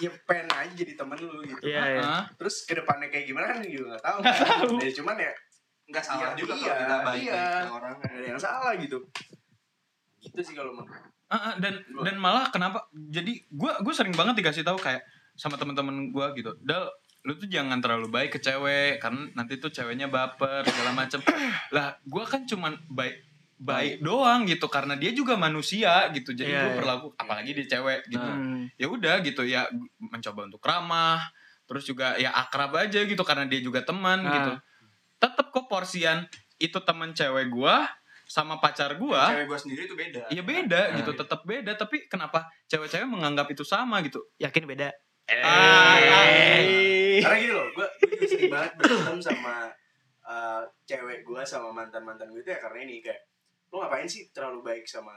ya 0.00 0.10
pengen 0.24 0.48
aja 0.48 0.72
jadi 0.72 0.92
temen 0.94 1.18
lu 1.18 1.40
gitu 1.42 1.60
Iya, 1.60 1.82
iya. 1.90 2.00
Hah? 2.00 2.24
terus 2.36 2.64
ke 2.64 2.72
depannya 2.72 3.08
kayak 3.08 3.24
gimana 3.26 3.52
kan 3.52 3.60
juga 3.60 3.96
nggak 3.96 4.02
tahu 4.02 4.18
ya 4.80 4.92
cuman 4.96 5.16
ya 5.16 5.32
Nggak 5.90 6.04
salah 6.06 6.30
iya, 6.30 6.38
juga 6.38 6.52
iya, 6.54 6.62
kalau 6.62 6.78
kita 6.78 6.96
baik 7.02 7.20
iya. 7.20 7.42
ke 7.42 7.70
orang. 7.74 7.94
ada 7.98 8.26
yang 8.30 8.40
salah 8.40 8.72
gitu 8.76 8.98
gitu 10.20 10.40
sih 10.40 10.54
kalau 10.54 10.72
menurut 10.72 11.08
Ah, 11.30 11.36
ah, 11.36 11.54
dan 11.62 11.78
dan 12.02 12.16
malah 12.18 12.50
kenapa 12.50 12.90
jadi 12.90 13.38
gua 13.50 13.78
gue 13.78 13.94
sering 13.94 14.10
banget 14.10 14.42
dikasih 14.42 14.66
tahu 14.66 14.74
kayak 14.74 14.98
sama 15.40 15.56
teman-teman 15.56 16.12
gua 16.12 16.30
gitu 16.32 16.52
dal 16.60 16.92
lu 17.20 17.32
tuh 17.34 17.46
jangan 17.46 17.80
terlalu 17.80 18.08
baik 18.08 18.30
ke 18.30 18.40
cewek 18.40 18.96
karena 18.96 19.28
nanti 19.34 19.56
tuh 19.56 19.68
ceweknya 19.68 20.06
baper 20.06 20.60
segala 20.62 20.92
macem 20.94 21.20
lah 21.72 21.96
gua 22.04 22.24
kan 22.24 22.44
cuman 22.44 22.76
baik 22.86 23.16
baik 23.56 24.00
doang 24.00 24.44
gitu 24.44 24.64
karena 24.66 24.94
dia 24.94 25.12
juga 25.12 25.36
manusia 25.36 26.08
gitu 26.10 26.32
jadi 26.32 26.48
Iya, 26.50 26.58
gua 26.58 26.70
iya. 26.70 26.78
perlaku 26.78 27.06
apalagi 27.14 27.50
dia 27.54 27.66
cewek 27.70 28.08
gitu 28.08 28.20
Hmm. 28.22 28.68
ya 28.74 28.86
udah 28.86 29.20
gitu 29.20 29.42
ya 29.42 29.68
mencoba 29.98 30.44
untuk 30.44 30.60
ramah 30.60 31.20
terus 31.64 31.84
juga 31.84 32.16
ya 32.16 32.32
akrab 32.32 32.72
aja 32.74 33.00
gitu 33.00 33.20
karena 33.20 33.44
dia 33.44 33.60
juga 33.60 33.80
teman 33.80 34.20
Nah. 34.20 34.32
gitu 34.32 34.52
tetep 35.18 35.46
kok 35.46 35.66
porsian 35.66 36.24
itu 36.56 36.78
teman 36.78 37.12
cewek 37.12 37.48
gua 37.48 37.84
sama 38.24 38.56
pacar 38.56 38.94
gua 38.94 39.28
Cewek 39.28 39.44
gue 39.44 39.58
sendiri 39.60 39.82
tuh 39.84 39.96
beda. 39.98 40.22
ya 40.28 40.40
beda 40.40 40.82
Nah, 40.86 40.96
gitu 40.96 41.12
tetap 41.12 41.42
beda 41.42 41.74
tapi 41.74 42.06
kenapa 42.06 42.48
cewek-cewek 42.64 43.04
menganggap 43.04 43.44
itu 43.46 43.60
sama 43.62 44.00
gitu 44.00 44.24
Yakin 44.38 44.64
beda. 44.64 44.88
Eh. 45.30 47.22
Karena 47.22 47.36
gitu 47.38 47.54
loh, 47.54 47.66
gue 47.70 47.88
sering 48.26 48.50
banget 48.50 48.72
berantem 48.76 49.18
sama 49.22 49.70
uh, 50.26 50.62
cewek 50.86 51.22
gue 51.22 51.42
sama 51.46 51.70
mantan-mantan 51.70 52.30
gue 52.34 52.42
itu 52.42 52.50
ya 52.50 52.58
karena 52.58 52.78
ini 52.86 52.98
kayak 52.98 53.20
lo 53.70 53.86
ngapain 53.86 54.10
sih 54.10 54.26
terlalu 54.34 54.66
baik 54.66 54.84
sama 54.90 55.14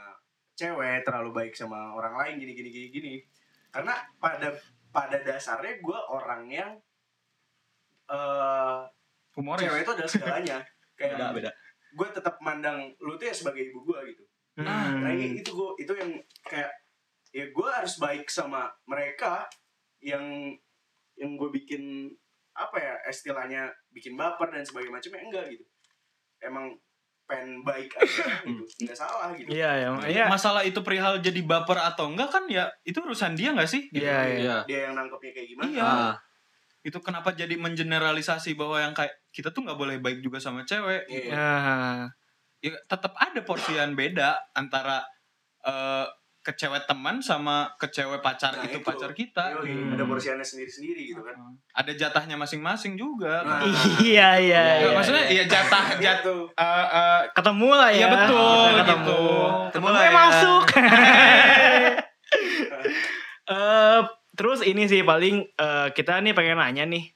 cewek, 0.53 1.01
terlalu 1.01 1.33
baik 1.33 1.53
sama 1.57 1.97
orang 1.97 2.13
lain 2.13 2.33
gini 2.37 2.53
gini 2.53 2.69
gini 2.69 2.87
gini. 2.93 3.13
Karena 3.73 3.97
pada 4.21 4.53
pada 4.93 5.17
dasarnya 5.25 5.81
gue 5.81 5.99
orang 6.13 6.45
yang 6.53 6.71
uh, 8.13 8.85
humoris 9.33 9.65
cewek 9.65 9.81
itu 9.81 9.91
adalah 9.97 10.11
segalanya. 10.11 10.57
Kayak 10.97 11.17
Beda, 11.17 11.33
beda. 11.33 11.51
gue 11.93 12.07
tetap 12.13 12.35
mandang 12.37 12.93
lu 13.01 13.17
tuh 13.17 13.25
ya 13.25 13.33
sebagai 13.33 13.65
ibu 13.65 13.81
gue 13.81 14.13
gitu. 14.13 14.23
Hmm. 14.61 15.01
Nah 15.01 15.09
ini 15.09 15.41
itu 15.41 15.49
gue 15.49 15.69
itu 15.81 15.89
yang 15.97 16.21
kayak 16.45 16.69
ya 17.33 17.49
gue 17.49 17.69
harus 17.73 17.97
baik 17.97 18.29
sama 18.29 18.69
mereka 18.85 19.49
yang 20.03 20.51
yang 21.15 21.31
gue 21.39 21.49
bikin 21.49 22.11
apa 22.53 22.77
ya 22.77 22.93
istilahnya 23.09 23.71
bikin 23.89 24.13
baper 24.13 24.51
dan 24.53 24.61
sebagainya 24.61 24.93
macamnya 24.93 25.21
enggak 25.25 25.45
gitu. 25.55 25.65
Emang 26.43 26.75
pengen 27.23 27.63
baik 27.63 27.87
aja 27.95 28.27
gitu, 28.43 28.63
nggak 28.83 28.97
salah 28.99 29.31
gitu. 29.31 29.47
Iya, 29.47 29.71
ya. 29.79 29.89
Iya. 30.11 30.25
masalah 30.27 30.61
itu 30.67 30.83
perihal 30.83 31.23
jadi 31.23 31.39
baper 31.39 31.79
atau 31.79 32.11
enggak 32.11 32.29
kan 32.29 32.43
ya 32.51 32.67
itu 32.83 32.99
urusan 32.99 33.33
dia 33.39 33.55
nggak 33.55 33.69
sih 33.71 33.87
Gitu. 33.89 34.03
Iya, 34.03 34.19
iya. 34.27 34.37
Iya. 34.43 34.57
Dia 34.67 34.79
yang 34.91 34.93
nangkepnya 34.99 35.31
kayak 35.31 35.47
gimana? 35.55 35.67
Iya. 35.71 35.83
Ah, 35.87 36.13
itu 36.83 36.99
kenapa 36.99 37.31
jadi 37.31 37.55
mengeneralisasi 37.55 38.59
bahwa 38.59 38.75
yang 38.83 38.91
kayak 38.91 39.15
kita 39.31 39.55
tuh 39.55 39.63
nggak 39.63 39.79
boleh 39.79 39.97
baik 40.03 40.19
juga 40.19 40.37
sama 40.43 40.67
cewek 40.67 41.07
Iya. 41.07 41.31
Ah. 41.31 42.03
ya 42.63 42.75
tetap 42.87 43.15
ada 43.19 43.39
porsian 43.43 43.91
beda 43.95 44.39
antara 44.55 45.03
eh 45.63 46.07
ke 46.43 46.51
cewek 46.53 46.83
teman 46.83 47.17
sama 47.17 47.71
ke 47.75 47.87
cewek 47.87 48.19
pacar 48.19 48.51
Nah, 48.51 48.67
itu, 48.67 48.77
itu. 48.77 48.83
pacar 48.83 49.11
kita 49.11 49.55
Yoi, 49.55 49.71
Hmm. 49.71 49.95
ada 49.95 50.03
porsiannya 50.03 50.43
sendiri-sendiri 50.43 51.01
gitu 51.07 51.23
kan. 51.23 51.39
ada 51.71 51.91
jatahnya 51.91 52.35
masing-masing 52.35 52.93
juga 52.93 53.41
Nah. 53.41 53.63
Iya, 53.97 54.35
iya, 54.37 54.61
Nggak, 54.61 54.77
iya. 54.77 54.91
maksudnya 54.91 55.23
ya 55.25 55.43
jatah 55.45 55.85
jatuh 55.97 56.43
Gitu. 56.45 57.31
ketemu 57.31 57.69
lah 57.71 57.89
ya. 57.89 57.97
Iya, 57.97 58.07
betul, 58.11 58.43
Kita 58.43 58.75
ketemu. 58.77 59.07
gitu. 59.07 59.23
Ketemu 59.71 59.87
lah 59.87 59.97
eh, 59.97 60.05
ya. 60.05 60.11
masuk. 60.13 60.63
Eh, 63.43 63.99
terus 64.33 64.63
ini 64.63 64.87
sih 64.87 65.03
paling 65.03 65.43
eh, 65.45 65.87
kita 65.91 66.19
nih 66.19 66.31
pengen 66.31 66.57
nanya 66.57 66.87
nih. 66.87 67.11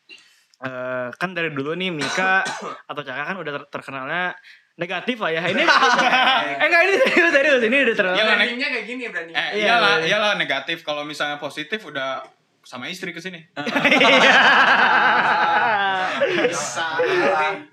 Eh, 0.60 1.08
kan 1.14 1.32
dari 1.32 1.54
dulu 1.54 1.72
nih 1.72 1.88
Mika 1.90 2.44
atau 2.90 3.02
Caka 3.02 3.24
kan 3.24 3.38
udah 3.38 3.54
ter- 3.56 3.70
terkenalnya 3.72 4.36
negatif 4.78 5.18
lah 5.18 5.32
ya. 5.32 5.42
Ini 5.44 5.64
eh 6.62 6.66
enggak 6.66 6.82
ini 6.86 6.94
serius 7.02 7.32
serius 7.34 7.62
ini 7.62 7.78
udah 7.84 7.96
Nek. 7.98 8.14
Brandingnya 8.38 8.68
kayak 8.72 8.86
gini 8.86 9.04
branding. 9.10 9.34
eh 9.34 9.48
Iya, 9.54 9.66
iyalah 9.66 9.94
iya. 10.00 10.06
iyalah 10.08 10.32
negatif 10.38 10.82
kalau 10.82 11.02
misalnya 11.02 11.38
positif 11.38 11.82
udah 11.82 12.22
sama 12.62 12.86
istri 12.86 13.10
ke 13.10 13.18
sini 13.18 13.48
Iya. 13.56 14.34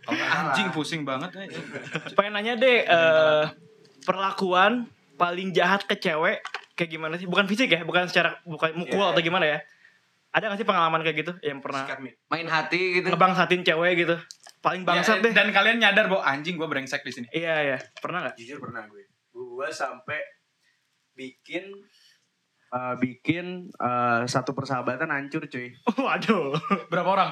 Anjing 0.34 0.68
pusing 0.70 1.02
banget 1.02 1.30
eh. 1.36 1.48
pengen 2.14 2.32
nanya 2.32 2.54
deh 2.54 2.78
eh, 2.84 3.44
perlakuan 4.02 4.86
paling 5.14 5.50
jahat 5.50 5.84
ke 5.84 5.96
cewek 5.96 6.40
kayak 6.74 6.90
gimana 6.90 7.14
sih? 7.14 7.26
Bukan 7.26 7.46
fisik 7.46 7.70
ya, 7.70 7.82
bukan 7.82 8.06
secara 8.06 8.38
bukan 8.42 8.74
mukul 8.74 8.98
Iya. 9.00 9.12
atau 9.14 9.22
gimana 9.22 9.46
ya? 9.46 9.58
Ada 10.30 10.50
gak 10.50 10.58
sih 10.58 10.66
pengalaman 10.66 10.98
kayak 11.00 11.16
gitu 11.22 11.32
yang 11.40 11.62
pernah 11.62 11.86
main 12.26 12.46
hati 12.50 12.98
gitu. 12.98 13.06
ngebangsatin 13.06 13.62
cewek 13.62 13.92
gitu? 13.96 14.16
Paling 14.64 14.82
bangsat 14.82 15.20
Ya, 15.20 15.22
deh. 15.22 15.32
dan 15.32 15.48
kalian 15.50 15.76
nyadar 15.78 16.08
bahwa 16.08 16.24
anjing 16.24 16.56
gue 16.56 16.64
brengsek 16.64 17.04
di 17.04 17.12
sini 17.12 17.28
Iya 17.30 17.54
iya, 17.62 17.78
pernah 17.94 18.24
nggak? 18.24 18.34
jujur 18.34 18.56
pernah 18.58 18.88
gue 18.88 19.04
gue 19.30 19.68
sampai 19.68 20.18
bikin 21.12 21.68
eh, 22.70 22.94
bikin 22.96 23.46
eh, 23.70 24.22
satu 24.24 24.50
persahabatan 24.50 25.06
hancur 25.06 25.44
cuy 25.44 25.68
Waduh. 26.00 26.56
berapa 26.88 27.06
orang 27.06 27.30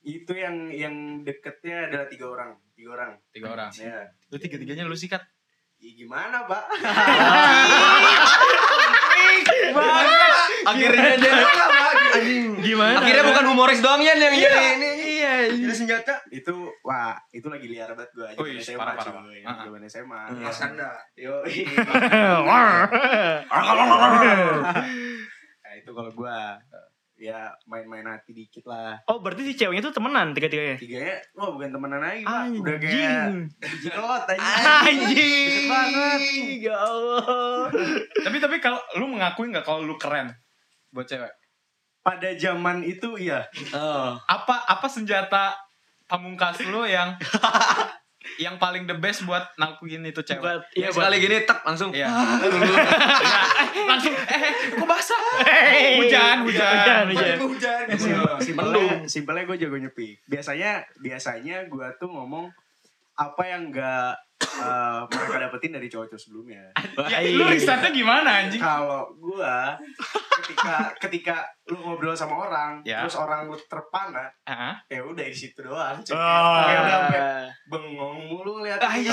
itu 0.00 0.32
yang 0.32 0.68
yang 0.68 0.94
deketnya 1.20 1.86
adalah 1.86 2.06
tiga 2.06 2.26
orang 2.26 2.50
tiga 2.72 2.88
orang 2.92 3.10
tiga 3.28 3.46
orang 3.50 3.68
ya 3.72 4.08
lu 4.26 4.36
tiga 4.36 4.56
tiganya 4.56 4.84
lu 4.84 4.92
sikat 4.92 5.22
Ya, 5.78 5.94
gimana 5.94 6.42
pak 6.42 6.66
Akhirnya 10.64 11.16
dia 11.16 11.32
anjing. 12.12 12.44
Gimana? 12.58 12.98
Akhirnya 12.98 13.24
bukan 13.24 13.44
humoris 13.46 13.78
doang 13.78 14.00
Yan 14.00 14.18
yang 14.18 14.34
jadi 14.34 14.58
ini. 14.74 14.90
Iya. 15.50 15.64
Jadi 15.64 15.74
senjata. 15.74 16.14
itu 16.30 16.54
wah 16.80 17.16
itu 17.30 17.46
lagi 17.46 17.66
liar 17.66 17.90
banget 17.90 18.10
gue 18.12 18.28
Oh, 18.34 18.44
iya, 18.44 18.56
zaman 18.56 18.60
SMA 18.60 18.84
parah, 18.84 18.94
parah, 18.94 19.22
cuy 19.24 19.40
zaman 19.64 19.82
SMA 19.84 20.20
Hmm. 20.28 20.40
ya 20.40 20.50
sanda 20.50 20.90
yo 21.14 21.34
nah 25.58 25.72
itu 25.74 25.90
kalau 25.90 26.10
gue 26.10 26.38
ya 27.18 27.50
main-main 27.64 28.06
hati 28.06 28.30
dikit 28.30 28.62
lah 28.64 28.94
oh 29.04 29.18
berarti 29.18 29.42
si 29.44 29.54
ceweknya 29.56 29.82
tuh 29.82 29.90
temenan 29.92 30.30
tiga-tiganya? 30.30 30.78
tiganya 30.78 31.18
wah 31.34 31.50
bukan 31.50 31.68
temenan 31.68 31.98
lagi 31.98 32.22
pak 32.22 32.42
udah 32.54 32.76
kayak 32.78 33.10
Anjing. 33.58 33.90
kelot 33.90 34.24
aja 34.24 34.38
Anjing. 34.80 35.66
Deket 35.66 35.66
banget. 35.66 36.20
Ya 36.62 36.76
Allah. 36.78 37.66
tapi 38.24 38.36
tapi 38.38 38.56
kalau 38.58 38.78
lu 38.94 39.08
mengakui 39.08 39.50
nggak 39.50 39.62
kalau 39.62 39.82
lu 39.82 39.98
keren 39.98 40.30
buat 40.90 41.04
cewek 41.04 41.32
pada 42.08 42.32
zaman 42.40 42.80
itu 42.80 43.20
iya. 43.20 43.44
Oh. 43.76 44.16
apa 44.24 44.64
apa 44.64 44.88
senjata 44.88 45.52
pamungkas 46.08 46.64
lu 46.64 46.88
yang 46.88 47.12
yang 48.44 48.56
paling 48.56 48.88
the 48.88 48.96
best 48.96 49.28
buat 49.28 49.44
nakuin 49.60 50.00
itu 50.08 50.24
cewek? 50.24 50.40
Buat 50.40 50.62
Ya 50.72 50.76
iya 50.76 50.88
buat 50.88 51.04
sekali 51.04 51.16
gini 51.20 51.36
tak 51.44 51.60
langsung. 51.68 51.90
Iya. 51.92 52.08
Ya, 52.08 53.40
langsung 53.84 54.14
eh 54.40 54.52
kok 54.72 54.88
basah? 54.88 55.22
Hey. 55.44 56.00
hujan 56.00 56.48
hujan. 56.48 57.04
Hujan, 57.12 57.36
hujan. 57.44 57.84
hujan. 57.84 57.84
Simpelnya 58.40 59.04
simpelnya 59.04 59.44
gue 59.44 59.56
jago 59.60 59.76
nyepik 59.76 60.24
biasanya 60.24 60.88
biasanya 60.96 61.68
gue 61.68 61.86
tuh 62.00 62.08
ngomong 62.08 62.48
apa 63.20 63.42
yang 63.44 63.68
enggak 64.56 65.18
mereka 65.20 65.38
dapetin 65.44 65.72
dari 65.72 65.88
cowok-cowok 65.88 66.20
sebelumnya 66.20 66.62
ya, 67.06 67.18
lu 67.30 67.44
risetnya 67.44 67.90
gimana 67.90 68.30
anjing 68.44 68.58
kalau 68.58 69.06
gue 69.12 69.54
ketika 70.40 70.74
ketika 70.98 71.36
lu 71.66 71.76
ngobrol 71.78 72.14
sama 72.14 72.48
orang 72.48 72.72
Ya. 72.82 73.04
terus 73.04 73.14
orang 73.14 73.46
lu 73.46 73.56
terpana 73.60 74.30
Heeh. 74.44 74.74
ya 74.88 75.00
udah 75.02 75.24
di 75.24 75.36
situ 75.36 75.60
doang 75.60 76.00
cuy. 76.00 76.14
Oh. 76.14 76.54
Kayak 76.58 76.80
udah 76.80 76.92
sampai 76.94 77.20
bengong 77.68 78.18
mulu 78.26 78.64
lihat 78.64 78.80
Ah, 78.80 78.94
iya. 78.94 79.12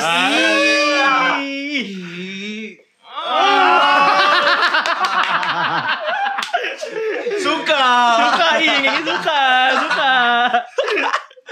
Suka. 7.42 7.86
Suka 8.20 8.48
ini 8.60 8.92
suka, 9.02 9.42
suka. 9.80 10.14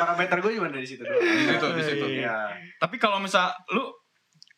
Parameter 0.04 0.38
gue 0.44 0.52
cuma 0.60 0.68
dari 0.68 0.84
situ 0.84 1.00
doang 1.08 1.24
Di 1.24 1.48
situ, 1.48 1.68
di 1.72 1.84
situ. 1.84 2.06
Iya. 2.20 2.52
tapi 2.76 3.00
kalau 3.00 3.24
misal 3.24 3.56
lu 3.72 3.88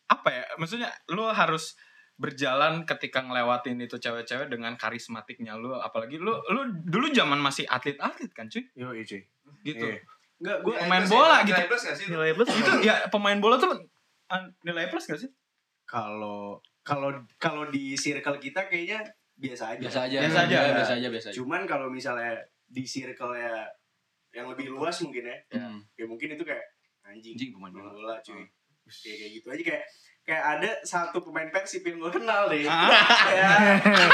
apa 0.09 0.29
ya 0.33 0.43
maksudnya 0.57 0.89
lu 1.13 1.29
harus 1.29 1.77
berjalan 2.15 2.87
ketika 2.87 3.21
ngelewatin 3.21 3.77
itu 3.77 3.99
cewek-cewek 3.99 4.47
dengan 4.49 4.73
karismatiknya 4.79 5.53
lu 5.53 5.75
apalagi 5.75 6.17
lu 6.17 6.33
lu 6.49 6.61
dulu 6.87 7.11
zaman 7.13 7.37
masih 7.37 7.67
atlet-atlet 7.69 8.31
kan 8.33 8.49
cuy 8.49 8.63
yo 8.73 8.89
cuy 8.91 9.21
gitu 9.61 9.85
Iya. 9.85 10.01
Enggak, 10.35 10.57
gue 10.67 10.73
Pemain 10.75 11.05
bola 11.07 11.37
gitu. 11.47 11.55
Nilai 11.55 11.67
plus 11.71 11.83
gak 11.87 11.95
sih? 11.95 12.05
Nilai 12.11 12.31
plus 12.35 12.49
itu 12.51 12.71
ya 12.83 12.95
pemain 13.07 13.39
bola 13.39 13.55
tuh 13.55 13.71
nilai 14.67 14.91
plus 14.91 15.07
gak 15.07 15.15
sih 15.15 15.31
Kalau 15.87 16.59
kalau 16.83 17.09
kalau 17.39 17.63
di 17.71 17.95
circle 17.95 18.35
kita 18.37 18.67
kayaknya 18.67 18.99
biasa 19.39 19.75
aja. 19.75 19.81
Biasa 19.81 19.99
aja. 20.11 20.17
Biasa 20.21 20.39
aja. 20.47 20.55
Ya, 20.55 20.71
Biasa 20.75 20.93
aja, 20.99 21.07
biasa 21.07 21.27
aja. 21.31 21.35
Cuman 21.39 21.63
kalau 21.63 21.87
misalnya 21.89 22.35
di 22.67 22.83
circle 22.83 23.31
ya 23.35 23.63
yang 24.35 24.51
lebih 24.51 24.67
luas 24.69 24.99
mungkin 24.99 25.23
ya, 25.23 25.37
Hmm. 25.49 25.79
ya 25.95 26.03
mungkin 26.03 26.27
itu 26.29 26.43
kayak 26.43 26.65
anjing, 27.01 27.33
Anjing 27.33 27.51
pemain 27.51 27.71
main 27.71 27.81
bola. 27.81 27.91
bola 27.95 28.15
cuy. 28.19 28.43
Kayak 28.85 29.15
kayak 29.17 29.31
gitu 29.33 29.47
aja 29.49 29.63
kayak 29.65 29.83
kayak 30.21 30.43
ada 30.51 30.69
satu 30.83 31.17
pemain 31.19 31.47
Persib 31.47 31.81
yang 31.81 31.97
gue 31.97 32.11
kenal 32.11 32.45
deh. 32.45 32.65
Ah. 32.65 32.91
Kayak 32.99 33.57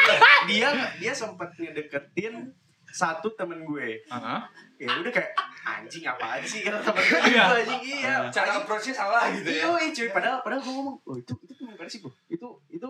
dia 0.50 0.68
dia 0.96 1.12
sempat 1.12 1.50
ngedeketin 1.56 2.54
satu 2.86 3.34
temen 3.34 3.64
gue. 3.64 4.04
Heeh. 4.04 4.40
Ya 4.78 4.88
udah 4.94 5.10
kayak 5.10 5.32
anjing 5.62 6.04
apaan 6.04 6.42
sih 6.42 6.62
kata 6.62 6.82
temen 6.82 7.00
gue 7.02 7.20
Iya. 7.26 7.44
gitu, 7.44 7.56
anjing 7.58 7.84
iya. 7.98 8.14
Cara 8.30 8.52
approach-nya 8.60 8.94
salah 8.94 9.32
gitu 9.32 9.48
ya. 9.48 9.66
Iya, 9.72 9.90
cuy. 9.90 10.08
Padahal 10.12 10.38
padahal 10.42 10.62
gue 10.62 10.74
ngomong, 10.74 10.98
oh 11.02 11.16
itu 11.16 11.34
itu 11.42 11.54
pemain 11.56 11.76
Persib. 11.76 12.04
Itu 12.28 12.48
itu 12.68 12.90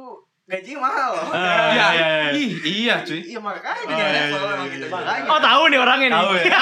gaji 0.51 0.71
mahal 0.75 1.09
loh. 1.15 1.31
Ah, 1.31 1.71
Iya, 1.71 1.85
iya, 1.95 2.07
iya. 2.11 2.29
ih, 2.35 2.49
iya 2.61 2.95
cuy. 3.01 3.23
Iya 3.23 3.39
makanya 3.39 3.71
Oh, 3.87 3.95
iya, 3.95 4.05
iya, 4.05 4.23
iya, 4.27 4.67
gitu. 4.67 4.83
iya. 4.83 4.91
Makanya. 4.91 5.31
Oh 5.31 5.39
tahu 5.39 5.63
nih 5.71 5.79
orangnya 5.79 6.07
nih. 6.11 6.19
Tahu 6.19 6.31
ya. 6.35 6.43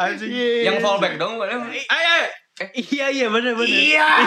Anjing. 0.00 0.62
Yang 0.64 0.76
fallback 0.80 1.14
dong. 1.18 1.36
Ayo, 1.36 1.58
ayo. 1.90 2.14
Iya 2.70 3.06
iya 3.10 3.26
benar 3.28 3.52
benar. 3.56 3.68
Iya. 3.68 4.06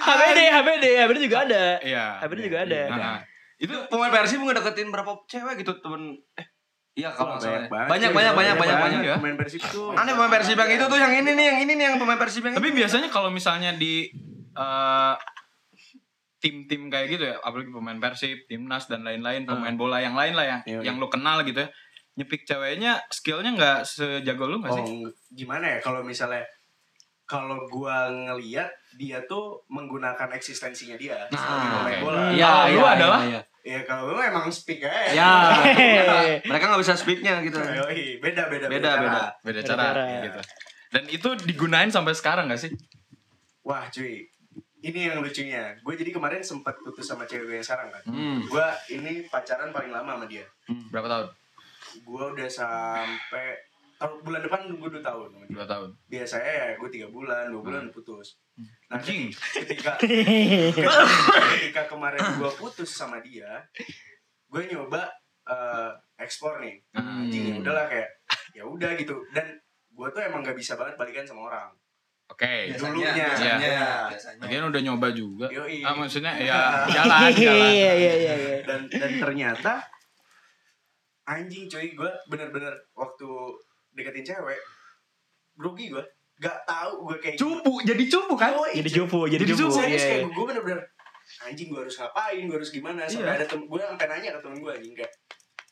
HBD 0.00 0.38
HBD 0.50 0.84
HBD 0.98 1.18
juga 1.28 1.38
ada. 1.44 1.64
Iya. 1.80 2.04
HBD 2.20 2.40
juga 2.46 2.58
ada. 2.64 2.80
Nah, 2.90 3.18
Itu 3.60 3.76
pemain 3.86 4.08
Persib 4.08 4.40
ngedeketin 4.40 4.88
berapa 4.88 5.12
cewek 5.28 5.60
gitu 5.60 5.76
temen 5.78 6.16
eh 6.32 6.46
iya 6.92 7.08
kalau 7.08 7.34
nggak 7.34 7.42
salah. 7.42 7.54
ya. 7.56 7.68
banget. 7.68 7.88
Banyak 7.88 8.10
banyak 8.10 8.34
banyak 8.34 8.54
banyak 8.56 8.78
banyak. 8.78 9.00
ya. 9.02 9.16
Pemain 9.16 9.36
Persib 9.36 9.62
tuh. 9.64 9.90
Aneh 9.92 10.12
pemain 10.12 10.32
Persib 10.32 10.56
yang 10.56 10.70
itu 10.70 10.84
tuh 10.84 10.98
yang 10.98 11.12
ini 11.14 11.30
nih 11.32 11.44
yang 11.46 11.58
ini 11.60 11.72
nih 11.74 11.84
yang 11.84 11.96
pemain 11.96 12.16
Persib 12.16 12.42
yang 12.42 12.54
Tapi 12.54 12.68
itu. 12.68 12.76
biasanya 12.76 13.08
kalau 13.08 13.28
misalnya 13.28 13.70
di 13.72 14.10
eh, 14.52 15.14
tim-tim 16.36 16.88
kayak 16.88 17.06
gitu 17.10 17.24
ya, 17.26 17.36
apalagi 17.38 17.68
pemain 17.68 17.98
Persib, 17.98 18.38
timnas 18.46 18.86
dan 18.86 19.00
lain-lain, 19.02 19.44
pemain 19.44 19.74
bola 19.74 19.98
yang 19.98 20.14
lain 20.14 20.32
lah 20.32 20.46
yang 20.46 20.60
Iya, 20.64 20.78
yang 20.82 20.96
lu 20.96 21.06
kenal 21.06 21.42
gitu 21.42 21.60
ya. 21.60 21.68
Nyepik 22.12 22.42
ceweknya 22.42 22.98
skillnya 23.08 23.52
nggak 23.52 23.78
sejago 23.82 24.44
lu 24.44 24.58
nggak 24.58 24.72
Oh, 24.72 24.78
sih? 24.78 24.84
gimana 25.36 25.68
ya 25.68 25.78
kalau 25.78 26.00
misalnya 26.00 26.42
kalau 27.30 27.62
gua 27.66 28.10
ngeliat 28.10 28.66
dia 28.90 29.22
tuh 29.24 29.62
menggunakan 29.68 30.26
eksistensinya 30.34 30.98
dia 30.98 31.14
sebagai 31.28 31.38
Nah, 31.38 31.70
pemain 31.78 31.94
oke. 31.94 32.02
bola. 32.02 32.18
Hmm. 32.20 32.34
Iya, 32.34 32.48
Kalau 32.48 32.66
lu 32.66 32.74
iya, 32.74 32.90
adalah? 32.90 33.20
iya, 33.22 33.40
Ya 33.60 33.80
kalau 33.84 34.02
gue 34.08 34.24
emang 34.24 34.48
speak 34.50 34.80
aja. 34.80 35.12
iya. 35.12 35.30
Ya. 35.70 36.18
Mereka 36.50 36.64
nggak 36.66 36.80
bisa 36.80 36.96
speaknya 36.96 37.38
gitu. 37.40 37.60
Yoi, 37.60 38.18
beda 38.18 38.48
beda 38.48 38.66
Beda, 38.66 38.88
cara. 38.90 38.98
beda. 38.98 39.22
Beda 39.40 39.60
Beda 39.60 39.60
cara, 39.62 39.84
cara. 39.86 40.04
gitu. 40.24 40.40
Dan 40.90 41.02
itu 41.06 41.28
digunain 41.46 41.86
sampai 41.86 42.12
sekarang 42.12 42.48
gak 42.48 42.58
sih? 42.58 42.72
Wah 43.62 43.86
cuy, 43.86 44.26
ini 44.80 45.06
yang 45.06 45.20
lucunya. 45.20 45.76
Gue 45.78 45.94
jadi 45.94 46.10
kemarin 46.10 46.40
sempat 46.40 46.74
putus 46.80 47.04
sama 47.04 47.22
cewek 47.24 47.52
yang 47.52 47.62
sekarang 47.62 47.92
kan. 47.92 48.02
Hmm. 48.08 48.42
Gue 48.42 48.64
ini 48.90 49.22
pacaran 49.24 49.70
paling 49.70 49.92
lama 49.92 50.16
sama 50.16 50.26
dia. 50.26 50.42
Berapa 50.90 51.06
tahun? 51.06 51.26
Gue 52.02 52.24
udah 52.32 52.48
sampai 52.48 53.54
tahun 54.00 54.24
bulan 54.24 54.40
depan 54.40 54.60
gue 54.72 54.88
dua 54.96 55.04
tahun. 55.04 55.28
Dua 55.52 55.66
tahun. 55.68 55.88
Biasanya 56.08 56.52
ya 56.56 56.66
gue 56.80 56.88
tiga 56.88 57.08
bulan, 57.12 57.52
dua 57.52 57.60
bulan 57.60 57.80
udah 57.84 57.92
putus. 57.92 58.40
Nah 58.88 58.96
Anjing. 58.96 59.28
ketika 59.28 60.00
ketika, 60.00 60.88
ketika 61.60 61.82
kemarin 61.84 62.24
gue 62.40 62.50
putus 62.56 62.88
sama 62.88 63.20
dia, 63.20 63.60
gue 64.48 64.62
nyoba 64.72 65.04
eh, 65.44 65.92
explore 66.16 66.64
nih. 66.64 66.80
Hmm. 66.96 67.28
Anjing 67.28 67.44
ya 67.44 67.54
udahlah 67.60 67.86
kayak 67.92 68.08
ya 68.56 68.64
udah 68.64 68.90
gitu. 68.96 69.20
Dan 69.36 69.52
gue 69.92 70.08
tuh 70.08 70.20
emang 70.24 70.40
gak 70.40 70.56
bisa 70.56 70.80
banget 70.80 70.96
balikan 70.96 71.28
sama 71.28 71.52
orang. 71.52 71.68
Oke. 72.32 72.72
Dulunya. 72.72 73.10
biasanya, 73.12 73.58
Iya. 73.60 73.90
biasanya. 74.16 74.40
Lagian 74.48 74.64
udah 74.72 74.80
nyoba 74.80 75.08
juga. 75.12 75.46
Yoi. 75.52 75.84
Ah, 75.84 75.92
maksudnya 75.92 76.32
ya 76.40 76.56
jalan, 76.96 77.28
jalan. 77.36 77.36
Iya 77.36 77.52
iya 77.92 77.92
iya 77.92 78.14
iya. 78.16 78.56
dan 78.64 78.80
dan 78.88 79.10
ternyata 79.20 79.82
anjing 81.26 81.68
cuy 81.68 81.92
gue 81.94 82.10
bener-bener 82.26 82.74
waktu 82.96 83.28
deketin 83.92 84.24
cewek 84.24 84.60
grogi 85.54 85.90
gue 85.90 86.04
gak 86.40 86.56
tahu 86.64 87.04
gue 87.06 87.16
kayak 87.20 87.36
Cupu, 87.36 87.84
jadi 87.84 88.04
cupu 88.08 88.32
kan? 88.32 88.56
Yoi, 88.56 88.80
Jadi 88.80 88.90
cupu, 88.96 89.28
jadi 89.28 89.44
Jadi 89.44 89.52
cupu. 89.52 89.60
cupu, 89.68 89.76
serius 89.76 90.00
Iya, 90.00 90.08
kayak 90.08 90.20
iya. 90.24 90.32
gue 90.32 90.44
bener-bener 90.48 90.80
anjing 91.40 91.68
gue 91.68 91.80
harus 91.80 91.94
ngapain 91.94 92.42
gue 92.42 92.56
harus 92.56 92.70
gimana 92.72 93.00
sampai 93.04 93.28
Iya. 93.28 93.36
ada 93.36 93.46
tem 93.46 93.60
gue 93.62 93.80
sampai 93.80 94.06
nanya 94.08 94.28
ke 94.34 94.40
temen 94.40 94.58
gue 94.58 94.72
anjing 94.72 94.94
kayak 94.96 95.12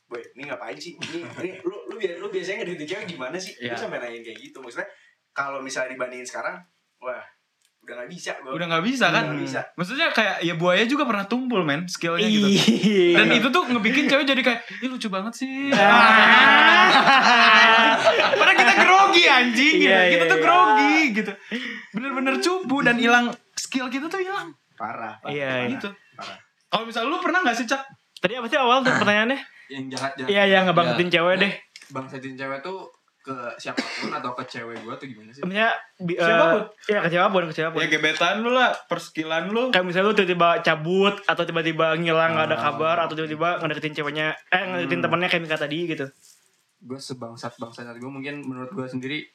Boy, 0.09 0.25
ini 0.33 0.49
ngapain 0.49 0.73
sih? 0.73 0.97
Ini, 0.97 1.21
ini 1.21 1.51
lu, 1.61 1.77
lu, 1.85 2.01
lu 2.01 2.27
biasanya 2.33 2.65
ngedeketin 2.65 2.89
cewek 2.89 3.07
gimana 3.13 3.37
sih? 3.37 3.53
Iya. 3.61 3.77
Gue 3.77 3.81
sampai 3.85 4.01
nanyain 4.01 4.25
kayak 4.25 4.41
gitu. 4.41 4.57
Maksudnya, 4.65 4.89
kalau 5.37 5.61
misalnya 5.61 5.93
dibandingin 5.93 6.25
sekarang, 6.25 6.57
wah, 6.97 7.21
udah 7.89 7.97
gak 7.99 8.11
bisa 8.11 8.31
gue. 8.37 8.51
Udah 8.53 8.67
nggak 8.69 8.85
bisa 8.85 9.07
kan? 9.09 9.23
Udah 9.25 9.29
nggak 9.33 9.43
bisa. 9.43 9.61
Maksudnya 9.73 10.07
kayak 10.13 10.35
ya 10.41 10.55
buaya 10.55 10.83
juga 10.85 11.03
pernah 11.03 11.25
tumpul 11.25 11.61
men 11.63 11.85
skillnya 11.85 12.23
gitu. 12.23 12.45
Iya. 12.45 13.17
Dan 13.17 13.27
itu 13.33 13.49
tuh 13.49 13.63
ngebikin 13.67 14.05
cewek 14.07 14.25
jadi 14.25 14.43
kayak, 14.43 14.61
ih 14.79 14.87
lucu 14.87 15.09
banget 15.09 15.33
sih. 15.35 15.73
Ah. 15.73 17.49
Padahal 18.35 18.57
kita 18.57 18.75
grogi 18.79 19.23
anjing 19.25 19.75
gitu. 19.79 19.89
Iya, 19.89 19.99
Kita 20.11 20.25
tuh 20.27 20.35
iya. 20.35 20.45
grogi 20.45 20.97
gitu. 21.15 21.33
Bener-bener 21.91 22.35
cupu 22.39 22.77
dan 22.81 22.97
hilang 22.97 23.25
skill 23.55 23.87
kita 23.89 24.07
tuh 24.07 24.19
hilang. 24.19 24.53
Parah. 24.75 25.19
parah, 25.19 25.33
Iya, 25.33 25.67
gitu. 25.73 25.89
parah. 26.15 26.37
Kalau 26.69 26.85
misalnya 26.85 27.09
lu 27.09 27.19
pernah 27.19 27.41
gak 27.43 27.57
sih 27.57 27.65
Cak? 27.65 27.81
Tadi 28.19 28.35
apa 28.35 28.47
sih 28.47 28.57
awal 28.57 28.83
tuh 28.83 28.93
pertanyaannya? 28.93 29.39
yang 29.69 29.85
jahat 29.89 30.13
jahat 30.17 30.29
Iya 30.29 30.43
yang 30.49 30.63
ngebangkitin 30.65 31.09
cewek 31.11 31.35
deh. 31.39 31.53
bangsatin 31.89 32.35
cewek 32.35 32.59
tuh 32.61 32.89
ke 33.19 33.35
siapa 33.57 33.77
pun 33.79 34.09
atau 34.11 34.33
ke 34.33 34.45
cewek 34.47 34.79
gue 34.79 34.95
tuh 34.95 35.07
gimana 35.07 35.29
sih 35.29 35.43
Maksudnya 35.43 35.69
bi- 35.99 36.15
eh, 36.15 36.23
Siapa 36.23 36.45
pun. 36.49 36.63
Iya 36.87 36.99
ke 36.99 37.09
siapa 37.09 37.29
pun 37.29 37.43
ke 37.43 37.53
siapa 37.53 37.71
pun. 37.71 37.79
Ya 37.79 37.87
gebetan 37.89 38.37
lu 38.39 38.51
lah, 38.51 38.73
perskilan 38.87 39.45
lu. 39.47 39.69
Kayak 39.69 39.85
misalnya 39.85 40.07
lu 40.07 40.15
tiba-tiba 40.15 40.49
cabut 40.61 41.15
atau 41.23 41.43
tiba-tiba 41.43 41.87
ngilang 41.95 42.31
nggak 42.33 42.47
ada 42.47 42.59
kabar 42.59 42.97
atau 43.01 43.15
tiba-tiba 43.15 43.59
ngedeketin 43.59 43.95
ceweknya 43.95 44.27
eh 44.49 44.63
ngedeketin 44.63 45.01
temennya 45.01 45.29
kayak 45.29 45.43
Mika 45.43 45.57
tadi 45.57 45.79
gitu. 45.87 46.07
gue 46.79 46.95
sebangsat 46.97 47.59
bangsatnya 47.59 47.91
gue 47.93 48.07
mungkin 48.09 48.39
menurut 48.41 48.71
gue 48.71 48.87
sendiri 48.87 49.27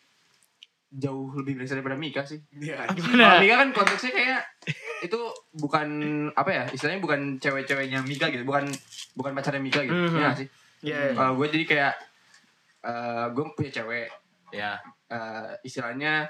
jauh 0.90 1.34
lebih 1.36 1.58
berasa 1.58 1.74
daripada 1.74 1.98
Mika 1.98 2.22
sih 2.24 2.40
Iya. 2.52 2.86
Kalau 2.86 2.96
Gimana? 2.96 3.42
Mika 3.42 3.56
kan 3.58 3.70
konteksnya 3.74 4.12
kayak 4.12 4.42
itu 5.02 5.20
bukan 5.52 5.88
apa 6.32 6.50
ya 6.50 6.64
istilahnya 6.68 6.98
bukan 7.00 7.20
cewek-ceweknya 7.38 8.00
Mika 8.02 8.30
gitu 8.30 8.42
bukan 8.44 8.70
bukan 9.14 9.34
pacarnya 9.34 9.60
Mika 9.60 9.82
gitu 9.82 9.92
Mhm. 9.92 10.16
ya 10.16 10.22
nggak 10.24 10.38
sih 10.38 10.48
Iya. 10.84 11.14
kalau 11.14 11.36
gue 11.36 11.48
jadi 11.50 11.66
kayak 11.68 11.94
eh 12.84 13.26
gue 13.30 13.44
punya 13.54 13.72
cewek 13.74 14.08
Ya. 14.52 14.78
eh, 15.08 15.58
istilahnya 15.64 16.30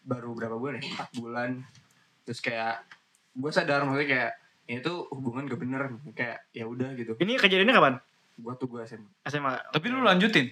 baru 0.00 0.30
berapa 0.30 0.54
bulan 0.54 0.78
ya 0.78 0.84
empat 0.86 1.10
bulan 1.16 1.50
terus 2.22 2.38
kayak 2.38 2.84
gue 3.32 3.50
sadar 3.50 3.82
maksudnya 3.82 4.06
kayak 4.06 4.32
ini 4.64 4.78
tuh 4.78 5.08
hubungan 5.10 5.44
gak 5.44 5.58
bener 5.58 5.82
kayak 6.12 6.44
ya 6.50 6.64
udah 6.64 6.92
gitu 6.92 7.16
Ini 7.16 7.34
kejadiannya 7.34 7.74
kapan? 7.74 7.94
gue 8.34 8.52
tuh 8.54 8.66
gue 8.66 8.82
SMA 8.82 9.06
SMA. 9.24 9.54
Tapi 9.70 9.86
lu 9.88 10.02
lanjutin. 10.02 10.50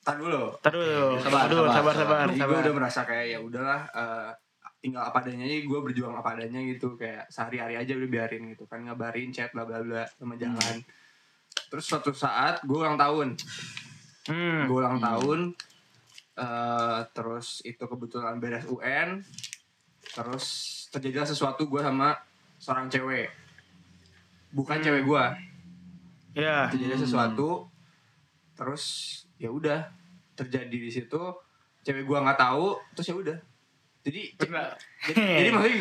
Tar 0.00 0.16
dulu 0.16 0.56
Tar 0.58 0.72
dulu. 0.72 1.16
Sabar, 1.18 1.48
dulu, 1.48 1.64
sabar, 1.66 1.92
sabar, 1.92 1.94
sabar, 1.94 2.26
sabar. 2.32 2.48
gue 2.48 2.60
udah 2.62 2.74
merasa 2.74 3.00
kayak 3.02 3.26
ya 3.26 3.38
udahlah 3.38 3.80
eh, 3.88 4.30
tinggal 4.80 5.00
apa 5.02 5.16
adanya 5.18 5.44
aja 5.44 5.56
gue 5.60 5.80
berjuang 5.80 6.12
apa 6.12 6.28
adanya 6.32 6.60
gitu 6.60 6.92
kayak 6.94 7.24
sehari-hari 7.28 7.76
aja 7.76 7.92
udah 7.94 8.04
biarin 8.06 8.52
gitu 8.52 8.64
kan 8.64 8.80
ngabarin 8.80 9.32
chat 9.32 9.48
bla 9.50 9.64
bla 9.64 9.80
bla 9.80 10.04
sama 10.10 10.36
jalan 10.36 10.76
terus 11.68 11.84
suatu 11.84 12.12
saat 12.12 12.60
gue 12.60 12.76
ulang 12.76 12.96
tahun 12.96 13.32
Hmm. 14.24 14.64
gue 14.64 14.76
ulang 14.76 14.98
tahun 14.98 15.40
eh, 16.34 17.00
terus 17.12 17.60
itu 17.62 17.80
kebetulan 17.80 18.38
beres 18.38 18.64
UN 18.64 19.20
terus 20.06 20.46
terjadilah 20.88 21.24
sesuatu 21.24 21.64
gue 21.64 21.78
sama 21.78 22.16
seorang 22.56 22.88
cewek 22.88 23.28
bukan 24.50 24.78
Hmm. 24.78 24.84
cewek 24.84 25.02
gue 25.04 25.24
Ya. 26.34 26.66
terjadi 26.66 26.98
sesuatu 26.98 27.68
terus 28.54 28.84
ya 29.36 29.50
udah 29.50 29.86
terjadi 30.32 30.72
di 30.72 30.90
situ 30.90 31.20
cewek 31.82 32.02
gua 32.02 32.22
nggak 32.22 32.40
tahu 32.40 32.74
terus 32.90 33.06
ya 33.06 33.14
udah 33.14 33.38
jadi 34.04 34.36
jadi, 34.36 35.16
jadi 35.16 35.48
maksudnya 35.48 35.80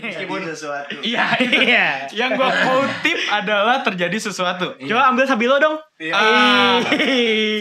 Meskipun 0.00 0.40
sesuatu. 0.42 0.96
Iya. 1.04 1.24
Iya. 1.38 1.88
Yang 2.10 2.30
gua 2.34 2.48
kutip 2.48 3.18
adalah 3.28 3.80
terjadi 3.82 4.16
sesuatu. 4.18 4.72
Coba 4.78 5.08
ambil 5.08 5.24
sabilo 5.24 5.56
dong. 5.56 5.76
Ah, 6.08 6.80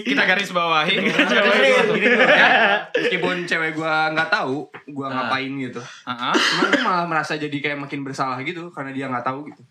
kita 0.01 0.23
garis 0.23 0.47
bawahi. 0.49 0.95
ya, 1.07 2.87
meskipun 2.93 3.43
cewek 3.43 3.71
gua 3.73 4.11
nggak 4.11 4.29
tahu 4.29 4.67
gua 4.89 5.07
Ah. 5.07 5.13
ngapain 5.25 5.51
gitu 5.57 5.81
Ah, 6.03 6.31
ah. 6.31 6.33
cuman 6.33 6.65
gua 6.69 6.81
malah 6.83 7.05
merasa 7.07 7.35
jadi 7.35 7.53
kayak 7.53 7.79
makin 7.79 8.01
bersalah 8.01 8.39
gitu 8.41 8.69
karena 8.69 8.91
dia 8.91 9.07
nggak 9.07 9.23
tahu 9.23 9.47
gitu 9.47 9.63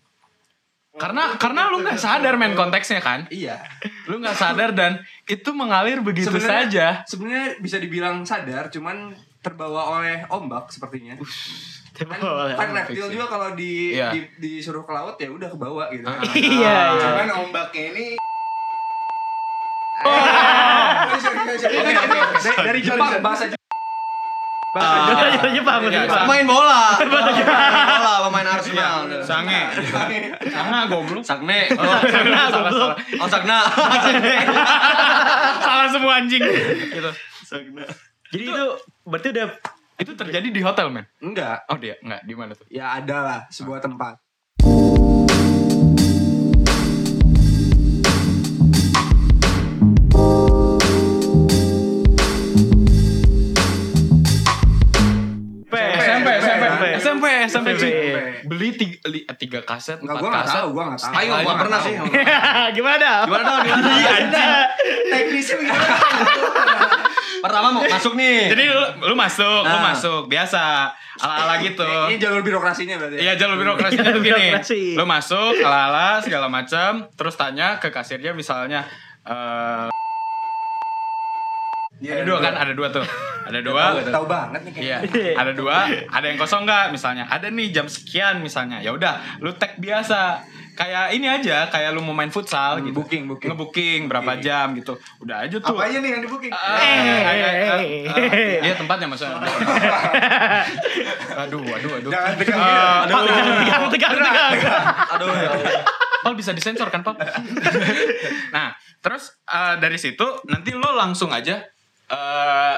Karena 0.93 1.37
karena 1.37 1.69
lu 1.69 1.79
nggak 1.79 1.95
sadar 1.95 2.33
men 2.35 2.53
konteksnya 2.53 2.97
kan. 2.97 3.29
iya 3.29 3.61
Lu 4.05 4.17
nggak 4.17 4.33
sadar 4.33 4.69
dan 4.71 4.97
itu 5.23 5.49
mengalir 5.51 6.01
begitu 6.01 6.27
Sebenarnya- 6.27 6.65
saja. 6.65 6.87
sebenarnya 7.05 7.47
bisa 7.57 7.77
dibilang 7.77 8.21
sadar 8.23 8.67
cuman 8.67 9.13
terbawa 9.39 10.01
oleh 10.01 10.25
ombak 10.27 10.69
sepertinya 10.69 11.15
kan, 11.97 12.19
kan 12.53 12.69
reptil 12.77 13.09
juga 13.09 13.25
kalau 13.25 13.49
di, 13.57 13.97
Iya. 13.97 14.13
di 14.13 14.21
disuruh 14.37 14.85
ke 14.85 14.91
laut 14.93 15.17
ya 15.17 15.29
udah 15.33 15.49
ke 15.49 15.57
bawah 15.57 15.87
gitu 15.89 16.05
Ah. 16.05 16.21
Iya. 16.21 16.37
iya. 16.37 16.77
Cuman 17.01 17.29
ombaknya 17.45 17.83
ini 17.95 18.05
Dari, 21.57 21.89
dari, 21.89 22.57
dari 22.69 22.79
Jepang 22.85 23.17
bahasa 23.17 23.49
Jepang. 23.49 23.65
Bahasa 24.77 25.49
Jepang, 25.49 25.81
bahasa 25.81 25.89
Iya, 25.89 26.05
Jepang. 26.05 26.25
Pemain 26.29 26.45
bola. 26.45 26.81
Pemain 27.01 27.33
bola, 27.33 28.13
pemain 28.29 28.45
Arsenal. 28.45 28.97
Sange. 29.25 29.61
Sange 29.89 30.79
goblok. 30.85 31.23
Sakne. 31.25 31.65
Oh, 31.77 31.97
salah. 32.53 32.93
Oh, 32.93 33.27
Sakna. 33.29 33.59
Salah 35.65 35.87
semua 35.89 36.21
anjing. 36.21 36.45
Gitu. 36.45 37.11
Jadi 38.27 38.43
itu 38.43 38.65
berarti 39.07 39.31
udah 39.31 39.47
Itu 39.97 40.13
terjadi 40.13 40.53
di 40.53 40.61
hotel, 40.61 40.93
men. 40.93 41.09
Enggak, 41.17 41.65
Oh, 41.65 41.77
dia 41.81 41.97
enggak 42.05 42.21
di 42.21 42.33
mana 42.37 42.53
tuh? 42.53 42.69
ya 42.69 43.01
ada 43.01 43.17
lah 43.17 43.39
sebuah 43.49 43.81
tempat. 43.81 44.21
Beli 58.43 58.69
tiga, 58.73 58.97
li- 59.05 59.25
tiga 59.35 59.59
kaset, 59.61 59.97
Enggak, 59.97 60.13
empat 60.13 60.21
gua 60.21 60.29
nggak 60.29 60.43
kaset. 60.43 60.57
tahu, 60.57 60.67
gua 60.71 60.83
nggak 60.85 60.99
tahu. 60.99 61.13
Ayo, 61.13 61.31
gua 61.39 61.55
pernah 61.55 61.79
sih. 61.79 61.93
Gimana? 62.77 63.09
Gimana 63.23 63.43
dong? 63.43 63.61
Gimana? 63.63 64.45
Teknisnya 65.07 65.55
begitu. 65.57 65.79
Pertama 67.37 67.67
mau 67.69 67.83
masuk 67.83 68.13
nih. 68.13 68.49
Jadi 68.49 68.63
lu, 68.67 68.81
lu 69.03 69.15
masuk, 69.15 69.61
lu 69.61 69.69
Nah. 69.69 69.83
masuk, 69.93 70.21
biasa. 70.25 70.89
Ala-ala 71.17 71.55
gitu. 71.59 71.85
Ini 71.85 72.17
jalur 72.17 72.41
birokrasinya 72.41 72.97
berarti. 72.97 73.15
ya? 73.17 73.21
Iya 73.23 73.33
jalur 73.37 73.57
birokrasinya 73.57 74.09
tuh 74.09 74.21
gini. 74.21 74.33
Birokrasi. 74.51 74.81
Lu 74.93 75.05
masuk, 75.05 75.53
ala-ala 75.59 76.17
segala 76.19 76.47
macam, 76.47 77.05
terus 77.13 77.33
tanya 77.33 77.77
ke 77.77 77.89
kasirnya 77.89 78.33
misalnya 78.33 78.85
eh 79.23 79.89
Iya, 81.97 82.21
ada 82.21 82.23
dua 82.23 82.37
kan, 82.39 82.53
ada 82.53 82.73
dua 82.73 82.87
tuh. 82.89 83.01
Ada 83.47 83.59
dua. 83.63 83.83
Tahu 84.03 84.25
banget 84.27 84.61
nih 84.67 84.71
kayaknya. 84.75 84.97
Iya, 85.07 85.33
ada 85.41 85.51
dua, 85.51 85.77
ada 85.87 86.25
yang 86.27 86.37
kosong 86.37 86.67
nggak 86.67 86.91
misalnya. 86.91 87.23
Ada 87.27 87.47
nih 87.47 87.67
jam 87.71 87.87
sekian 87.87 88.43
misalnya. 88.43 88.83
Ya 88.83 88.91
udah, 88.91 89.39
lu 89.39 89.55
tag 89.55 89.79
biasa. 89.79 90.43
Kayak 90.77 91.09
ini 91.09 91.25
aja, 91.25 91.65
kayak 91.73 91.89
lu 91.89 92.05
mau 92.05 92.13
main 92.13 92.29
futsal 92.29 92.77
gitu. 92.85 93.01
Booking, 93.01 93.25
booking. 93.25 93.49
Ngebooking 93.49 94.01
berapa 94.05 94.37
jam 94.37 94.77
gitu. 94.77 94.93
Udah 95.17 95.41
aja 95.41 95.57
tuh. 95.57 95.73
Apa 95.73 95.89
aja 95.89 95.97
nih 95.97 96.09
yang 96.13 96.21
di 96.21 96.29
booking? 96.29 96.53
Ah, 96.53 96.61
ah, 96.61 96.77
ah, 96.77 97.33
ah, 97.33 97.81
ah, 97.81 98.61
Iya 98.61 98.77
tempatnya 98.77 99.09
maksudnya. 99.09 99.41
aduh, 101.41 101.65
aduh, 101.65 101.91
aduh. 101.97 102.11
Jangan 102.13 102.33
tegang 102.37 102.59
Eh, 102.61 102.69
gitu. 102.69 103.09
Pak, 103.09 103.21
Tegang, 103.25 103.47
tegang, 103.57 103.81
tegang, 103.89 104.13
tegang. 104.53 104.85
Aduh 105.17 105.27
ya. 105.33 105.49
Pal 106.21 106.33
bisa 106.37 106.51
disensor 106.53 106.93
kan, 106.93 107.01
Pal? 107.01 107.17
nah, 108.55 108.77
terus 109.01 109.33
eh, 109.49 109.75
dari 109.81 109.97
situ 109.97 110.25
nanti 110.45 110.77
lo 110.77 110.93
langsung 110.93 111.33
aja 111.33 111.57
eh 112.07 112.75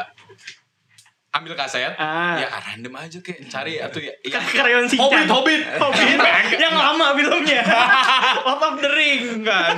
ambil 1.30 1.54
kaset. 1.54 1.94
Ah. 1.96 2.42
Ya 2.42 2.50
random 2.50 2.94
aja 2.98 3.18
kayak 3.22 3.46
cari 3.48 3.78
atau 3.86 4.02
ya. 4.02 4.14
ya. 4.22 4.40
Karyawan 4.40 4.86
Shinchan. 4.90 5.30
Hobbit, 5.30 5.30
Hobbit. 5.30 5.62
Hobbit. 5.82 6.18
Yang 6.58 6.76
lama 6.76 7.08
filmnya. 7.14 7.62
Lord 8.46 8.62
of 8.64 8.76
the 8.82 8.90
Ring. 8.90 9.46
kan. 9.46 9.78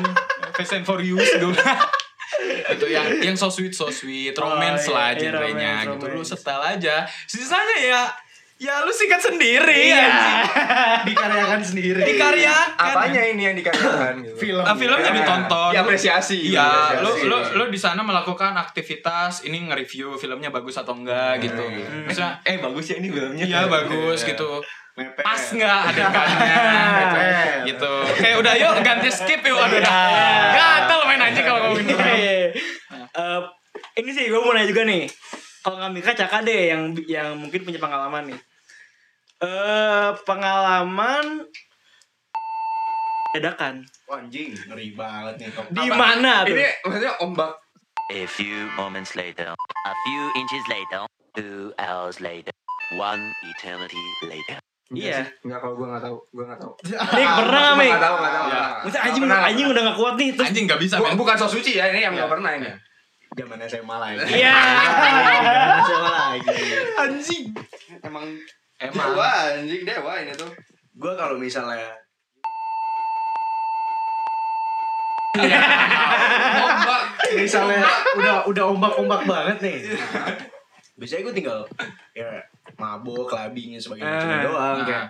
Fast 0.55 0.73
and 0.73 0.83
Furious 0.83 1.31
dulu. 1.35 1.55
itu 2.71 2.87
yang 2.87 3.05
yang 3.19 3.35
so 3.35 3.51
sweet 3.51 3.75
so 3.75 3.91
sweet 3.91 4.31
romance 4.39 4.87
Oh, 4.87 4.95
lah 4.95 5.11
iya, 5.11 5.19
iya, 5.19 5.23
genrenya 5.35 5.73
gitu 5.83 6.05
lu 6.15 6.23
setel 6.23 6.63
aja 6.63 7.03
sisanya 7.27 7.77
ya 7.77 8.01
ya 8.61 8.85
lu 8.85 8.93
sikat 8.93 9.17
sendiri 9.17 9.89
Iya. 9.89 10.05
anjing. 10.05 10.39
Dikaryakan 11.09 11.61
sendiri. 11.61 12.01
dikaryakan 12.05 12.77
Apanya 12.77 13.21
ini 13.25 13.41
yang 13.43 13.55
dikaryakan 13.57 14.21
gitu? 14.21 14.37
Film. 14.37 14.61
Ah, 14.61 14.77
filmnya 14.77 15.09
ditonton. 15.09 15.73
Diapresiasi. 15.73 16.53
Iya, 16.53 17.01
lu 17.01 17.09
lu 17.25 17.37
lu 17.57 17.63
di 17.67 17.79
sana 17.81 18.05
melakukan 18.05 18.53
aktivitas 18.53 19.41
ini 19.43 19.65
nge-review 19.65 20.13
filmnya 20.13 20.53
bagus 20.53 20.77
atau 20.77 20.93
enggak 20.93 21.41
gitu. 21.41 21.65
Maksudnya 22.05 22.37
Eh 22.43 22.61
bagus 22.61 22.85
ya 22.85 23.01
ini 23.01 23.09
filmnya. 23.09 23.43
iya 23.43 23.65
bagus 23.65 24.21
gitu. 24.21 24.61
Mepet. 24.91 25.23
Pas 25.23 25.39
nggak 25.41 25.79
adegannya 25.89 26.61
gitu. 27.01 27.19
gitu. 27.73 27.93
Kayak 28.21 28.37
udah 28.43 28.53
yuk 28.59 28.73
ganti 28.83 29.09
skip 29.09 29.41
yuk 29.41 29.57
aduh 29.57 29.79
dah. 29.79 29.97
Gatel 30.53 31.01
main 31.09 31.21
anjing 31.23 31.45
kalau 31.47 31.59
ngomongin 31.65 31.85
gitu. 31.89 32.03
Eh, 32.05 33.41
ini 33.97 34.09
sih 34.13 34.29
gue 34.29 34.37
mau 34.37 34.53
nanya 34.53 34.69
juga 34.69 34.85
nih. 34.85 35.09
Kalau 35.61 35.77
nggak 35.79 35.91
Mika 35.93 36.11
Caka 36.13 36.43
deh 36.43 36.75
yang 36.75 36.93
yang 37.07 37.33
mungkin 37.33 37.63
punya 37.63 37.79
pengalaman 37.79 38.29
nih. 38.29 38.39
Eh 39.41 40.09
pengalaman 40.21 41.49
dadakan. 43.33 43.81
Wah, 44.05 44.21
anjing, 44.21 44.53
ngeri 44.69 44.93
banget 44.93 45.33
nih. 45.41 45.47
Kok. 45.49 45.65
Di 45.73 45.89
mana 45.89 46.45
tuh? 46.45 46.53
Ini 46.53 46.65
maksudnya 46.85 47.13
ombak 47.17 47.51
A 48.11 48.27
few 48.27 48.67
moments 48.75 49.15
later, 49.15 49.55
a 49.55 49.93
few 50.03 50.21
inches 50.35 50.59
later, 50.67 51.07
two 51.31 51.71
hours 51.79 52.19
later, 52.19 52.51
one 52.99 53.23
eternity 53.55 54.03
later. 54.27 54.59
Iya. 54.91 55.23
Enggak 55.47 55.63
kalau 55.63 55.79
gua 55.79 55.95
enggak 55.95 56.03
tahu, 56.11 56.17
gua 56.35 56.43
enggak 56.51 56.59
tahu. 56.59 56.73
Nih 56.91 57.27
pernah 57.39 57.59
nggak 57.63 57.77
Mik? 57.79 57.87
Enggak 57.87 58.03
tahu, 58.03 58.15
enggak 58.19 58.33
tahu. 58.35 58.45
Ya. 58.51 58.63
Maksudnya 58.83 59.01
anjing 59.07 59.23
anjing 59.31 59.67
udah 59.71 59.81
gak 59.87 59.97
kuat 59.97 60.13
nih 60.19 60.29
terus 60.35 60.47
Anjing 60.51 60.65
nggak 60.67 60.81
bisa 60.83 60.95
Bu- 60.99 61.17
bukan 61.23 61.35
so 61.39 61.47
suci 61.47 61.71
ya, 61.79 61.87
ini 61.87 62.03
yang 62.03 62.13
enggak 62.13 62.29
pernah 62.35 62.51
ini. 62.51 62.69
Zaman 63.31 63.57
SMA 63.63 63.95
lagi. 63.95 64.17
Iya. 64.27 64.59
Zaman 64.91 65.79
SMA 65.87 66.11
lagi. 66.11 66.57
Anjing. 66.99 67.43
Emang 68.03 68.25
Emang. 68.81 69.13
Dewa 69.13 69.29
anjing 69.51 69.83
dewa 69.83 70.13
ini 70.17 70.33
tuh. 70.33 70.51
gue 70.91 71.13
kalau 71.15 71.33
misalnya 71.35 71.93
Ombak. 76.61 77.01
misalnya 77.33 77.81
udah 78.13 78.35
udah 78.45 78.63
ombak-ombak 78.67 79.21
banget 79.23 79.57
nih. 79.61 79.77
Biasanya 80.93 81.21
gue 81.23 81.33
tinggal 81.33 81.59
ya 82.11 82.27
mabok, 82.75 83.25
clubbing 83.25 83.73
dan 83.73 83.81
sebagainya 83.81 84.19
cuma 84.19 84.33
Ah. 84.33 84.43
doang 84.43 84.75
Ah. 84.75 84.85
kayak 84.85 85.05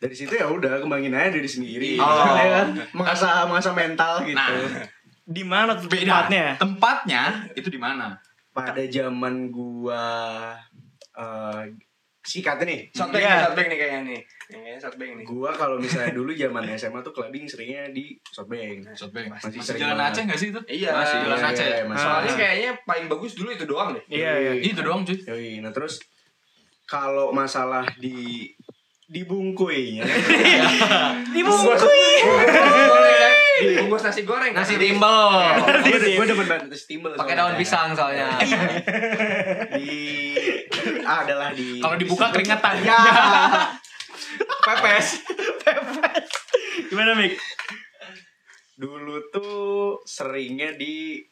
dari 0.00 0.14
situ 0.14 0.32
ya 0.32 0.46
udah 0.46 0.80
kembangin 0.80 1.12
aja 1.12 1.30
diri 1.30 1.46
sendiri 1.46 1.90
Oh. 1.96 2.34
ya 2.34 2.48
kan 2.62 2.68
mengasah 2.90 3.44
mengasah 3.44 3.72
mental 3.72 4.22
gitu 4.22 4.34
Nah, 4.34 4.48
di 5.22 5.42
mana 5.42 5.72
tuh 5.74 5.86
beda. 5.86 6.02
tempatnya? 6.26 6.46
Tempatnya 6.56 7.22
itu 7.52 7.68
di 7.68 7.78
mana? 7.78 8.16
pada 8.50 8.78
zaman 8.80 9.50
gua 9.50 10.06
eh 11.12 11.62
sikat 12.24 12.56
nih 12.58 12.88
Shotbang 12.90 13.20
Iya. 13.20 13.28
nih, 13.30 13.42
shotbang 13.44 13.66
nih 13.66 13.76
kayaknya 13.76 14.00
nih. 14.02 14.20
Kayaknya 14.44 14.76
shotbang 14.78 15.10
nih. 15.14 15.24
gua 15.24 15.50
kalau 15.52 15.76
misalnya 15.76 16.12
dulu 16.12 16.32
zaman 16.32 16.64
SMA 16.74 17.00
tuh 17.00 17.12
clubbing 17.12 17.44
seringnya 17.44 17.84
di 17.90 18.16
Shotbang 18.24 18.80
Shotbang. 18.90 19.28
Masih 19.28 19.44
Masih 19.46 19.60
sering 19.62 19.80
jalan 19.82 19.94
banget. 19.94 20.10
Aceh 20.10 20.22
nggak 20.24 20.38
sih 20.38 20.48
itu? 20.48 20.60
Iya. 20.66 20.90
Masih 20.90 21.16
jalan 21.20 21.36
Iya, 21.36 21.46
Aceh. 21.46 21.66
iya, 21.66 21.84
masih. 21.84 22.00
Soalnya 22.02 22.32
kayaknya 22.34 22.70
paling 22.82 23.06
bagus 23.06 23.32
dulu 23.34 23.48
itu 23.50 23.64
doang 23.64 23.92
deh. 23.92 24.04
Iya, 24.08 24.32
iya. 24.38 24.52
Itu 24.58 24.80
doang 24.80 25.02
cuy. 25.02 25.16
Yoi, 25.20 25.60
nah 25.60 25.70
terus 25.70 26.00
kalau 26.84 27.28
masalah 27.30 27.84
di 27.94 28.48
dibungkuinya 29.04 30.00
Dibungkui. 31.36 32.08
Bungkus 32.24 32.84
goreng 32.88 33.14
kan? 33.14 33.32
Bungkus 33.78 34.02
nasi 34.02 34.20
goreng. 34.24 34.50
kan? 34.50 34.64
Nasi 34.64 34.74
timbel. 34.74 35.28
gue 35.84 36.24
demen 36.24 36.46
banget 36.48 36.66
nasi 36.66 36.84
timbel 36.88 37.12
Pakai 37.12 37.36
daun 37.36 37.52
pisang 37.54 37.92
soalnya. 37.92 38.32
ah, 41.04 41.22
adalah 41.22 41.48
di 41.50 41.78
Kalau 41.78 41.94
dibuka 41.94 42.26
keringetan. 42.28 42.74
ya 42.80 42.98
pepes 44.66 45.20
Gimana 46.86 47.12
Mik? 47.14 47.34
dulu 48.74 49.22
tuh 49.28 49.54
seringnya 50.02 50.74
di 50.74 51.22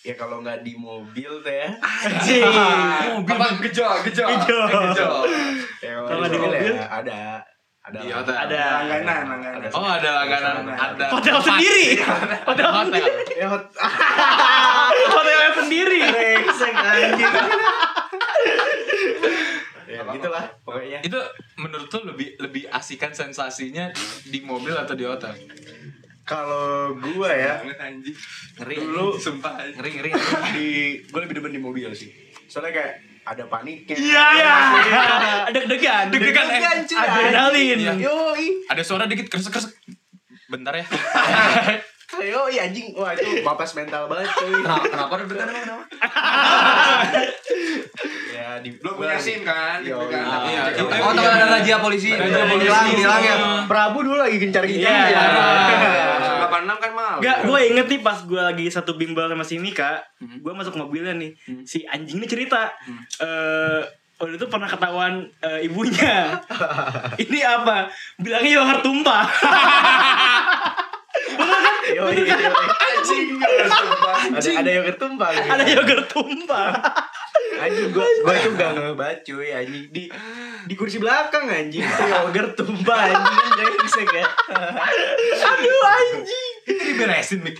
ya 0.00 0.14
kalau 0.14 0.40
nggak 0.40 0.60
di 0.60 0.72
mobil 0.72 1.28
tuh 1.38 1.52
ya 1.52 1.68
Anjing. 1.78 2.48
Apa 3.28 3.60
gejol, 3.60 4.00
gejol. 4.02 4.28
Gejol. 4.40 4.66
Gejol. 4.88 5.28
ya 5.78 5.92
Kalau 6.00 6.24
di 6.24 6.38
mobil 6.38 6.48
mobil? 6.56 6.74
ya 6.74 6.86
ada 6.88 7.20
ada 7.82 7.98
Di 7.98 8.08
hotel. 8.08 8.34
Ada. 8.40 8.62
Langganan, 8.80 9.22
langganan. 9.28 9.70
Oh 9.70 9.82
ada 9.84 10.10
langganan, 10.16 10.54
ada 10.70 11.04
Hotel 11.10 11.34
sendiri. 11.36 11.98
Hotel 12.40 12.68
Hotel. 12.70 13.04
ya 13.32 13.46
hot- 13.48 13.74
Hotelnya 15.12 15.50
sendiri. 15.52 15.98
brengsek 16.00 16.72
anjing 16.72 17.34
ya 19.82 20.00
gitulah 20.08 20.46
pokoknya 20.62 21.02
Itu 21.02 21.18
menurut 21.58 21.88
tuh 21.88 22.02
lebih 22.04 22.38
lebih 22.38 22.70
asikan 22.70 23.10
sensasinya 23.10 23.90
di 24.24 24.38
mobil 24.40 24.72
atau 24.72 24.94
di 24.94 25.02
hotel? 25.02 25.34
kalau 26.22 26.94
gua 26.96 27.34
ya 27.34 27.58
Anjing. 27.82 28.14
Ngeri. 28.56 28.76
dulu 28.78 29.18
Sumpah. 29.18 29.58
Ngeri 29.74 29.90
ngeri. 29.92 30.10
di 30.54 30.66
gue 31.02 31.20
lebih 31.20 31.42
demen 31.42 31.50
di 31.50 31.60
mobil 31.60 31.90
sih 31.92 32.14
soalnya 32.46 32.72
kayak 32.72 32.92
ada 33.22 33.44
paniknya 33.46 33.94
Iya. 33.94 34.26
Deg-degan. 35.50 36.10
Deg-degan, 36.10 36.46
eh. 36.48 36.62
Adrenalin. 36.94 37.78
Iya. 37.78 37.92
yoi 37.98 38.66
Ada 38.66 38.82
suara 38.82 39.06
dikit 39.06 39.26
kresek-kresek. 39.26 39.74
Bentar 40.46 40.74
ya. 40.74 40.86
yoi 42.14 42.56
anjing 42.58 42.92
wah 42.92 43.10
itu 43.10 43.40
mapas 43.46 43.72
mental 43.72 44.04
banget 44.04 44.28
cuy 44.30 44.52
Kenapa 44.52 44.84
kenapa 44.84 45.12
deg-degan 45.18 45.48
emang 45.48 45.62
kenapa? 45.62 45.84
ya 48.32 48.60
di 48.60 48.70
Lo 48.78 48.90
punya 48.92 49.16
SIM 49.16 49.40
kan? 49.42 49.80
Yo, 49.80 49.96
Gitu 49.98 50.10
kan? 50.10 50.24
iya. 50.44 50.60
Iya. 50.68 50.82
Cek- 50.82 51.00
Oh, 51.00 51.12
teman 51.12 51.32
ada 51.32 51.46
razia 51.50 51.76
polisi. 51.78 52.10
Razia 52.10 52.44
polisi. 52.44 52.66
Hilang, 52.66 52.86
hilang 52.90 53.22
ya. 53.22 53.34
Prabu 53.64 54.02
dulu 54.02 54.18
lagi 54.18 54.36
gencar-gencar 54.36 54.90
Iya. 55.08 55.20
Langsung 56.12 56.36
86 56.42 56.76
kan 56.78 56.90
mal. 56.92 57.16
Enggak, 57.18 57.38
gue 57.44 57.58
inget 57.64 57.86
nih 57.88 58.00
pas 58.00 58.18
gue 58.20 58.42
lagi 58.42 58.66
satu 58.68 58.94
bimbel 58.94 59.26
sama 59.26 59.42
si 59.42 59.56
Mika, 59.56 60.02
gue 60.18 60.52
masuk 60.52 60.74
mobilnya 60.76 61.14
nih, 61.14 61.32
si 61.62 61.82
anjing 61.84 62.18
ini 62.18 62.26
cerita, 62.26 62.70
eh 63.18 63.80
waktu 64.14 64.36
itu 64.36 64.46
pernah 64.46 64.66
ketahuan 64.66 65.14
eh, 65.40 65.60
ibunya, 65.62 66.38
ini 67.22 67.40
apa? 67.40 67.88
Bilangnya 68.16 68.50
yogurt 68.54 68.80
tumpah. 68.80 69.24
Yoi, 71.92 72.14
yoi. 72.24 72.46
Anjing. 72.78 73.26
Ada 74.32 74.48
ada 74.62 74.70
yang 74.70 74.84
ketumpah 74.86 75.28
gitu. 75.30 75.48
Ada 75.48 75.64
yogurt 75.66 76.06
tumpah. 76.08 76.70
anjing 77.52 77.90
gua 77.90 78.06
gua 78.22 78.34
itu 78.34 78.50
gak 78.54 78.70
ngebaca 78.74 79.22
cuy 79.22 79.50
anjing 79.50 79.86
di 79.88 80.04
di 80.62 80.74
kursi 80.74 80.98
belakang 80.98 81.46
anjing 81.46 81.80
itu 81.80 82.04
yogurt 82.04 82.54
tumpah 82.54 82.98
anjing 83.06 83.36
kan 83.38 83.50
brengsek 83.56 84.08
ya 84.10 84.26
Aduh 85.42 85.82
anjing. 85.84 86.52
Itu 86.64 86.82
diberesin, 86.84 87.40
Mik. 87.40 87.58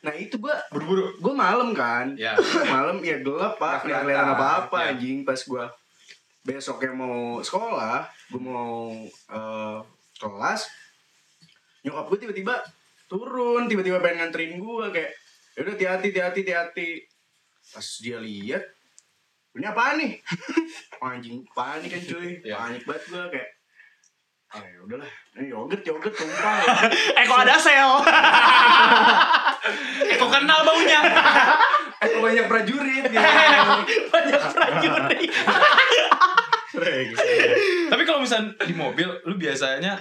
nah 0.00 0.12
itu 0.12 0.36
gua 0.36 0.54
buru-buru 0.68 1.16
gua 1.18 1.32
malam 1.32 1.72
kan 1.72 2.12
Ya. 2.14 2.36
malam 2.66 3.00
ya 3.00 3.18
gelap 3.20 3.56
pak 3.56 3.82
nggak 3.82 4.04
kelihatan 4.04 4.34
apa 4.34 4.46
apa 4.66 4.76
Ya. 4.78 4.86
anjing 4.92 5.22
pas 5.22 5.40
gua 5.44 5.66
besoknya 6.44 6.92
mau 6.92 7.40
sekolah 7.40 8.04
gue 8.28 8.36
mau 8.36 8.92
eh, 9.08 9.78
kelas 10.14 10.68
nyokap 11.80 12.04
gue 12.06 12.18
tiba-tiba 12.20 12.60
turun 13.14 13.70
tiba-tiba 13.70 14.02
pengen 14.02 14.26
nganterin 14.26 14.58
gue 14.58 14.86
kayak 14.90 15.10
ya 15.54 15.62
udah 15.62 15.72
hati-hati 15.78 16.06
hati-hati 16.10 16.40
hati-hati 16.42 16.88
pas 17.64 17.86
dia 18.02 18.18
lihat 18.18 18.64
ini 19.54 19.62
apaan 19.64 20.02
nih 20.02 20.12
anjing 21.06 21.46
panik 21.54 21.94
kan 21.94 22.02
cuy 22.02 22.30
Iya. 22.42 22.58
panik 22.58 22.82
banget 22.82 23.04
gue 23.06 23.24
kayak 23.30 23.50
ah 24.50 24.62
ya 24.62 24.78
udahlah 24.82 25.10
ini 25.34 25.46
yogurt 25.50 25.82
yogurt 25.82 26.10
tumpah 26.10 26.58
Eh 27.18 27.24
kok 27.24 27.38
ada 27.38 27.54
sel? 27.54 27.90
eh 30.04 30.14
kok 30.14 30.30
kenal 30.30 30.62
baunya? 30.62 31.00
eh 31.98 32.06
kok 32.06 32.20
banyak 32.20 32.46
prajurit 32.46 33.02
gitu 33.02 33.18
Banyak 34.10 34.40
prajurit. 34.54 35.30
Sering. 36.70 37.08
Tapi 37.86 38.02
kalau 38.02 38.20
misalnya 38.22 38.50
di 38.62 38.74
mobil, 38.74 39.06
lu 39.24 39.34
biasanya 39.34 39.94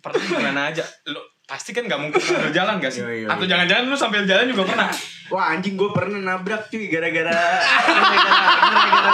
pernah 0.00 0.20
gimana 0.20 0.60
aja? 0.68 0.84
Lu 1.08 1.20
pasti 1.52 1.70
kan 1.70 1.84
nggak 1.84 2.00
mungkin 2.00 2.16
sambil 2.18 2.48
jalan 2.50 2.80
gak 2.80 2.88
sih? 2.88 3.04
Iya, 3.04 3.12
iya, 3.14 3.26
Atau 3.28 3.44
iya. 3.44 3.50
jangan-jangan 3.52 3.84
lu 3.84 3.92
sambil 3.94 4.24
jalan 4.24 4.48
juga 4.48 4.64
pernah? 4.64 4.88
Wah 5.28 5.52
anjing 5.52 5.74
gue 5.74 5.90
pernah 5.90 6.16
nabrak 6.18 6.64
cuy 6.66 6.88
gara-gara 6.88 7.28
gara-gara 7.28 9.12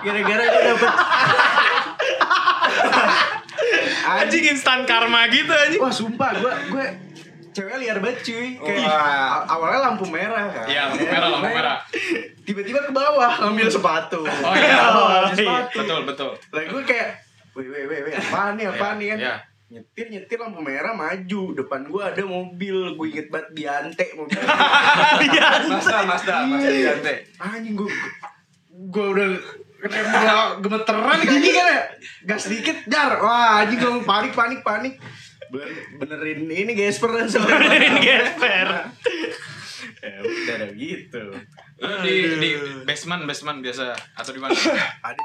gara-gara 0.00 0.44
gue 0.46 0.62
dapet 0.66 0.92
Anjing 4.02 4.44
instan 4.48 4.84
karma 4.84 5.28
gitu 5.28 5.48
anjing. 5.50 5.78
Wah 5.78 5.92
sumpah 5.92 6.30
gue 6.34 6.52
gue 6.70 6.84
cewek 7.50 7.76
liar 7.78 7.98
banget 7.98 8.18
cuy 8.22 8.48
kayak 8.56 8.86
a- 8.86 9.44
awalnya 9.50 9.80
lampu 9.84 10.06
merah 10.06 10.48
kan 10.48 10.64
Iya, 10.64 10.82
lampu 10.88 11.04
merah, 11.04 11.28
lampu 11.28 11.50
merah. 11.50 11.76
tiba-tiba 12.40 12.80
ke 12.80 12.92
bawah 12.94 13.32
ngambil 13.38 13.68
sepatu 13.68 14.22
Oh 14.22 14.54
iya, 14.54 14.80
Oh, 14.88 15.28
sepatu. 15.28 15.76
betul 15.76 15.98
betul. 16.06 16.30
lah 16.48 16.62
gue 16.64 16.82
kayak 16.84 17.08
weh 17.52 17.66
weh 17.66 17.84
weh 18.00 18.14
apaan 18.14 18.54
nih 18.54 18.64
apaan 18.64 18.96
nih 18.96 19.08
kan 19.10 19.18
Iya. 19.20 19.34
Nyetir 19.70 20.10
nyetir 20.10 20.38
lampu 20.42 20.60
merah 20.60 20.92
maju. 20.98 21.54
Depan 21.54 21.86
gue 21.86 22.02
ada 22.02 22.22
mobil. 22.26 22.98
Gue 22.98 23.06
inget 23.14 23.30
banget 23.30 23.54
diante 23.54 24.04
mobil. 24.18 24.34
Mazda, 25.70 25.98
Mazda, 26.04 26.34
Mazda 26.50 26.70
Diante. 26.74 27.14
anjing 27.38 27.78
gue 27.78 27.90
gue 28.90 29.06
udah 29.14 29.28
nempel 29.80 30.38
gemeteran 30.66 31.18
anjing 31.22 31.54
kan 31.54 31.66
ya. 31.70 31.82
Gas 32.26 32.50
dikit 32.50 32.90
dar 32.90 33.22
wah 33.22 33.62
anjing 33.62 33.78
gue 33.78 34.02
panik 34.02 34.34
panik 34.34 34.60
panik. 34.66 34.94
Bener, 35.50 35.70
benerin 35.98 36.46
ini 36.50 36.72
gesper. 36.74 37.10
Dan 37.14 37.30
Benerin 37.46 37.96
gesper. 38.02 38.68
ya 40.00 40.16
udah 40.22 40.54
ada 40.58 40.66
gitu. 40.74 41.22
Di 42.02 42.14
di 42.42 42.50
basement 42.82 43.22
basement 43.22 43.62
biasa. 43.62 43.94
Atau 44.18 44.34
di 44.34 44.40
mana? 44.42 44.54
ada 45.06 45.22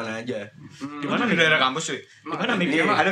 mana 0.00 0.12
aja 0.16 0.40
Di 0.72 1.04
mana 1.04 1.22
di 1.24 1.34
daerah 1.34 1.58
kampus 1.58 1.84
cuy? 1.86 2.00
Di 2.00 2.26
mana 2.26 2.52
Mik? 2.54 2.68
Iya, 2.68 2.82
Emang 2.82 2.96
ada 2.96 3.10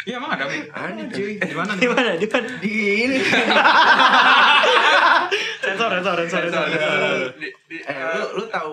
Iya 0.00 0.14
emang 0.16 0.30
ada 0.30 0.44
Mi. 0.44 0.58
ada 0.64 1.02
cuy 1.08 1.32
Di 1.36 1.52
mana? 1.52 1.70
Di 1.74 1.86
mana? 1.86 2.10
Di 2.14 2.26
mana? 2.26 2.48
di 2.56 2.72
ini 3.00 3.18
Sensor, 5.60 5.90
sensor, 5.98 6.16
sensor, 6.24 6.42
sensor. 6.48 7.34
eh 7.68 7.96
lu 8.14 8.26
lu 8.38 8.44
tahu 8.48 8.70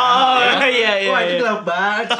Oh 0.00 0.40
iya 0.62 0.96
iya. 0.98 1.08
wah 1.08 1.20
ini 1.20 1.30
iya. 1.30 1.38
gelap 1.38 1.60
banget 1.62 2.08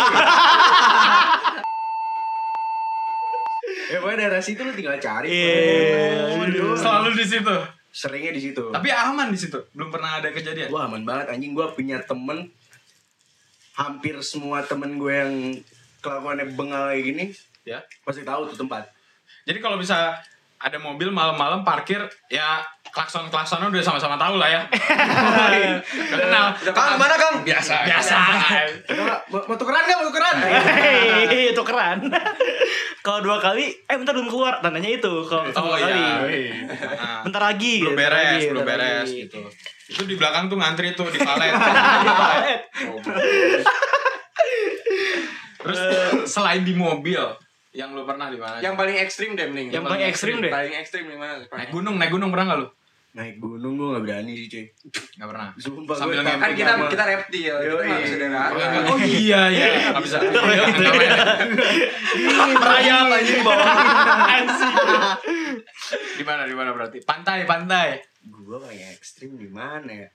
ya 3.90 3.96
pokoknya 3.98 4.18
daerah 4.20 4.38
situ 4.38 4.60
lu 4.60 4.70
tinggal 4.70 4.96
cari 4.96 5.28
Iya. 5.28 6.36
Waduh. 6.38 6.76
Selalu 6.76 7.10
di 7.16 7.26
situ. 7.26 7.56
seringnya 7.90 8.30
di 8.30 8.42
situ 8.42 8.62
Tapi 8.70 8.86
aman 8.88 9.28
di 9.28 9.38
situ. 9.40 9.58
Belum 9.72 9.90
pernah 9.90 10.22
ada 10.22 10.30
kejadian. 10.30 10.70
Wah 10.70 10.86
aman 10.86 11.02
banget 11.02 11.26
anjing 11.28 11.52
gue 11.52 11.66
punya 11.72 11.98
temen 12.00 12.46
Hampir 13.78 14.18
semua 14.24 14.62
temen 14.66 14.98
gue 14.98 15.14
yang 15.14 15.34
kelakuannya 16.00 16.56
bengal 16.56 16.90
kayak 16.90 17.04
gini 17.04 17.26
Ya. 17.68 17.84
Pasti 18.02 18.24
tahu 18.24 18.48
tuh 18.50 18.56
tempat 18.66 18.88
Jadi 19.44 19.60
kalau 19.60 19.76
bisa 19.76 20.16
ada 20.60 20.76
mobil 20.76 21.08
malam-malam 21.08 21.64
parkir 21.64 21.96
ya 22.28 22.60
klakson 22.90 23.32
klaksonnya 23.32 23.66
udah 23.66 23.80
sama-sama 23.80 24.14
tahu 24.14 24.36
lah 24.36 24.44
ya. 24.46 24.62
Kenal. 26.12 26.52
Kang, 26.68 26.98
mana 26.98 27.16
Kang? 27.16 27.40
Biasa. 27.40 27.86
Biasa. 27.86 28.18
Mau, 29.30 29.56
tukeran 29.56 29.88
gak? 29.88 29.96
Mau 29.96 30.06
tukeran? 30.10 30.36
Hei, 31.32 31.54
itu 31.54 31.62
keren. 31.62 32.12
Kalau 33.00 33.24
dua 33.24 33.40
kali, 33.40 33.72
eh 33.72 33.96
bentar 33.96 34.12
belum 34.12 34.28
keluar. 34.28 34.60
Tandanya 34.60 34.90
itu 34.90 35.08
kalau 35.24 35.48
Oh 35.48 35.72
dua 35.72 35.78
kali. 35.80 35.96
iya. 36.28 36.68
Nah, 36.68 37.24
Bentar 37.24 37.42
lagi. 37.46 37.80
belum 37.80 37.96
beres, 37.96 38.20
lagi, 38.36 38.46
belum 38.50 38.64
beres 38.66 39.08
lagi. 39.08 39.20
gitu. 39.24 39.40
Itu 39.88 40.02
di 40.04 40.14
belakang 40.14 40.52
tuh 40.52 40.58
ngantri 40.60 40.92
tuh 40.92 41.08
di 41.08 41.16
palet. 41.24 41.56
Di 41.56 42.10
palet. 42.12 42.60
Terus 45.56 45.80
selain 46.26 46.60
di 46.60 46.72
mobil, 46.72 47.20
yang 47.70 47.94
lu 47.94 48.02
pernah 48.02 48.26
di 48.26 48.38
mana? 48.38 48.58
Yang 48.58 48.74
paling 48.74 48.96
ekstrim 48.98 49.30
deh 49.38 49.46
mending. 49.46 49.68
Yang 49.70 49.84
paling 49.86 50.04
ekstrim 50.10 50.36
deh. 50.42 50.50
Paling 50.50 50.74
ekstrim 50.74 51.04
di 51.06 51.18
mana? 51.18 51.38
naik 51.46 51.70
gunung, 51.70 51.94
naik 52.02 52.10
gunung 52.10 52.30
pernah 52.34 52.46
gak 52.50 52.58
lu? 52.58 52.68
Naik 53.10 53.42
gunung 53.42 53.74
gue 53.74 53.88
gak 53.94 54.02
berani 54.06 54.32
sih 54.38 54.46
cuy 54.46 54.66
Gak 54.90 55.28
pernah. 55.30 55.50
Sumpah 55.58 55.94
Sambil 55.98 56.22
gue 56.22 56.30
Kan 56.30 56.50
kita 56.54 56.72
kita 56.90 57.04
reptil, 57.06 57.54
kita 57.58 57.74
Yoi. 57.74 57.86
nggak 57.90 58.02
bisa. 58.06 58.26
Oh. 58.30 58.90
Oh 58.90 58.98
iya 59.02 59.40
iya, 59.50 59.66
nggak 59.94 60.02
bisa. 60.02 60.18
Merayap 62.58 63.06
anjing 63.10 63.40
bawah. 63.42 63.66
Di 66.18 66.24
mana 66.26 66.42
di 66.46 66.54
mana 66.54 66.70
berarti? 66.74 66.98
Pantai, 67.02 67.46
pantai. 67.46 68.02
Gue 68.26 68.58
paling 68.58 68.82
ekstrim 68.98 69.38
di 69.38 69.46
mana 69.46 69.90
ya? 69.90 70.08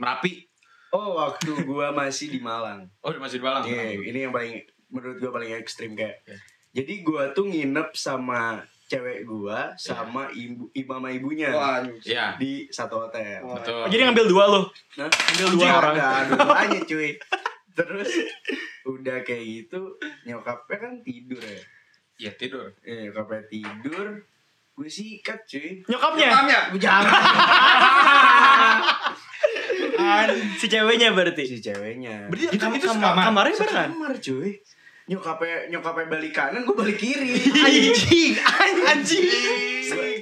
Merapi. 0.00 0.48
Oh 0.96 1.20
waktu 1.20 1.54
gue 1.60 1.86
masih 1.94 2.34
di 2.34 2.40
Malang 2.42 2.88
Oh, 3.04 3.14
di 3.14 3.20
Masjid 3.22 3.38
Balang. 3.38 3.62
Iya, 3.62 3.94
ini 4.00 4.26
yang 4.26 4.34
paling 4.34 4.58
menurut 4.90 5.22
gue 5.22 5.30
paling 5.30 5.54
ekstrim 5.56 5.92
kayak. 5.92 6.20
Iya. 6.24 6.40
Jadi 6.70 7.02
gue 7.02 7.22
tuh 7.32 7.44
nginep 7.44 7.88
sama 7.92 8.62
cewek 8.86 9.22
gue 9.22 9.58
sama 9.74 10.26
ibu 10.30 10.66
ibu 10.70 10.90
sama 10.90 11.08
ibunya 11.08 11.50
Wah, 11.50 11.78
anjing. 11.78 11.98
Iya, 12.04 12.34
di 12.36 12.66
satu 12.66 13.06
hotel. 13.06 13.38
betul. 13.42 13.74
Oh, 13.76 13.86
jadi 13.86 14.02
ngambil 14.06 14.26
dua 14.26 14.44
lo. 14.46 14.62
Nah, 14.94 15.06
Ambil 15.06 15.46
dua 15.54 15.66
orang. 15.72 15.94
Ada 15.94 16.34
aja 16.66 16.78
cuy. 16.84 17.14
Terus 17.70 18.10
udah 18.82 19.22
kayak 19.22 19.44
gitu 19.46 19.94
nyokapnya 20.24 20.76
kan 20.76 20.92
tidur 21.00 21.38
ya. 21.38 21.62
Iya, 22.18 22.30
tidur. 22.34 22.66
Eh, 22.82 23.06
nyokapnya 23.06 23.46
tidur. 23.46 24.06
Gue 24.74 24.88
sikat 24.88 25.46
cuy. 25.46 25.86
Nyokapnya. 25.86 26.28
Nyokapnya. 26.28 26.58
Jangan 30.00 30.28
Si 30.58 30.66
ceweknya 30.66 31.08
berarti. 31.12 31.44
si 31.46 31.58
ceweknya. 31.60 32.26
Berarti 32.26 32.46
Itu, 32.50 32.58
kamu 32.58 32.74
itu 32.76 32.86
kamar, 32.88 33.14
kamarnya 33.22 33.54
barengan. 33.56 33.88
kamar 33.92 34.14
cuy. 34.18 34.50
Nyokapnya 35.10 35.66
nyokapnya 35.68 36.06
balik 36.06 36.30
kanan, 36.30 36.62
gue 36.62 36.70
balik 36.72 36.94
kiri. 36.94 37.34
Anjing, 37.66 38.38
anjing. 38.86 39.26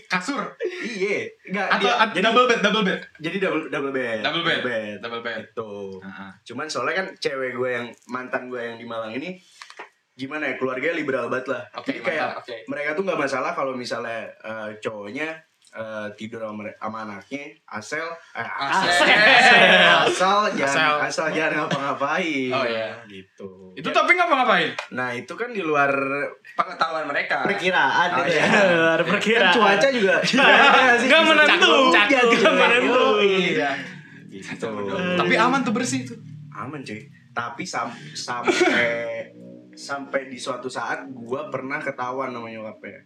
Kasur. 0.08 0.40
iya. 0.80 1.28
Enggak 1.44 1.66
Atau 1.70 1.84
dia- 1.84 1.98
at- 2.00 2.14
double 2.16 2.48
bed, 2.48 2.60
double 2.60 2.80
bed. 2.82 3.00
jadi 3.20 3.36
double 3.38 3.68
double 3.68 3.92
bed. 3.92 4.24
Double 4.24 4.40
bed. 4.40 4.60
bed. 4.62 4.96
Double 4.98 5.20
bed. 5.20 5.44
Itu. 5.46 6.00
Heeh. 6.00 6.30
Cuman 6.42 6.66
soalnya 6.66 6.94
kan 6.96 7.06
cewek 7.14 7.52
gue 7.52 7.70
yang 7.70 7.86
mantan 8.06 8.48
gue 8.48 8.56
yang 8.58 8.74
di 8.74 8.84
Malang 8.84 9.12
ini 9.12 9.36
gimana 10.14 10.48
ya 10.48 10.54
keluarganya 10.56 10.96
liberal 10.96 11.28
banget 11.28 11.46
lah. 11.48 11.62
Oke, 11.76 11.92
Jadi 11.92 12.00
kayak 12.02 12.40
oke. 12.40 12.56
mereka 12.66 12.96
tuh 12.96 13.04
nggak 13.04 13.20
masalah 13.20 13.52
kalau 13.52 13.76
misalnya 13.76 14.26
eh, 14.40 14.74
cowoknya 14.80 15.36
eh, 15.70 16.08
tidur 16.14 16.40
sama, 16.40 16.64
sama 16.72 16.98
anaknya 17.04 17.44
asal 17.66 18.06
eh, 18.32 18.40
Asal. 18.40 19.04
asal 20.04 20.38
jangan 20.58 20.74
Asal. 20.74 20.94
asal 21.04 21.26
jangan 21.30 21.52
ngapa-ngapain. 21.62 22.50
Oh, 22.50 22.64
iya. 22.64 22.88
Gitu. 23.04 23.48
Itu 23.74 23.88
tapi 23.88 24.12
ngapa-ngapain? 24.12 24.72
Nah 24.90 25.12
itu 25.12 25.32
kan 25.32 25.50
di 25.50 25.60
luar 25.60 25.90
Pengetahuan 26.54 27.04
mereka. 27.04 27.44
perkiraan 27.44 28.08
Oh, 28.10 28.18
gitu 28.22 28.32
iya. 28.32 28.44
ya. 28.44 28.62
Luar 28.74 29.00
Kan 29.00 29.10
perkiraan. 29.12 29.54
cuaca 29.54 29.88
juga 29.88 30.16
Nggak 31.04 31.22
menentu. 31.24 31.74
Iya, 31.92 32.20
Nggak 32.24 32.54
menentu. 32.54 33.04
Iya. 33.20 33.70
Gitu. 34.28 34.68
Tapi 35.16 35.34
aman 35.34 35.60
tuh 35.60 35.72
bersih 35.72 36.04
tuh. 36.04 36.18
aman 36.50 36.82
cuy 36.82 36.98
tapi 37.30 37.62
sam 37.62 37.86
sampai 38.10 39.30
sampai 39.70 40.26
di 40.26 40.34
suatu 40.34 40.66
saat 40.66 41.06
gua 41.08 41.46
pernah 41.46 41.78
ketahuan 41.78 42.34
sama 42.34 42.50
nyokapnya 42.50 42.98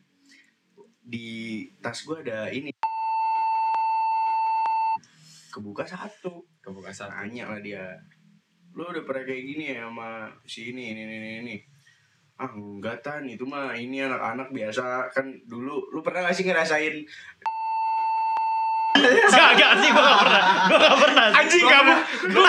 di 1.12 1.68
tas 1.84 2.08
gua 2.08 2.24
ada 2.24 2.48
ini. 2.48 2.72
Kebuka 5.52 5.84
satu. 5.84 6.40
Kebuka 6.64 6.88
nanya 7.12 7.52
lah 7.52 7.60
dia 7.60 7.84
lo 8.72 8.88
udah 8.88 9.04
pernah 9.04 9.28
kayak 9.28 9.44
gini 9.44 9.64
ya 9.76 9.84
sama 9.84 10.32
si 10.48 10.72
ini 10.72 10.96
ini 10.96 11.04
ini 11.04 11.30
ini 11.44 11.56
ah 12.40 12.48
enggak 12.48 13.04
tan. 13.04 13.28
Itu 13.28 13.44
mah 13.44 13.76
ini 13.76 14.00
anak-anak 14.00 14.48
biasa. 14.48 15.12
Kan 15.12 15.44
dulu 15.44 15.92
lu 15.92 16.00
pernah 16.00 16.24
gak 16.24 16.32
sih 16.40 16.48
ngerasain 16.48 17.04
Gak, 18.92 19.50
gak 19.56 19.72
sih, 19.78 19.88
gue 19.88 20.02
gak 20.02 20.18
pernah. 20.20 20.42
Gue 20.68 20.78
gak 20.78 20.96
pernah. 21.00 21.24
sih. 21.26 21.36
Anjing 21.38 21.64
kamu, 21.64 21.92
lu, 22.28 22.42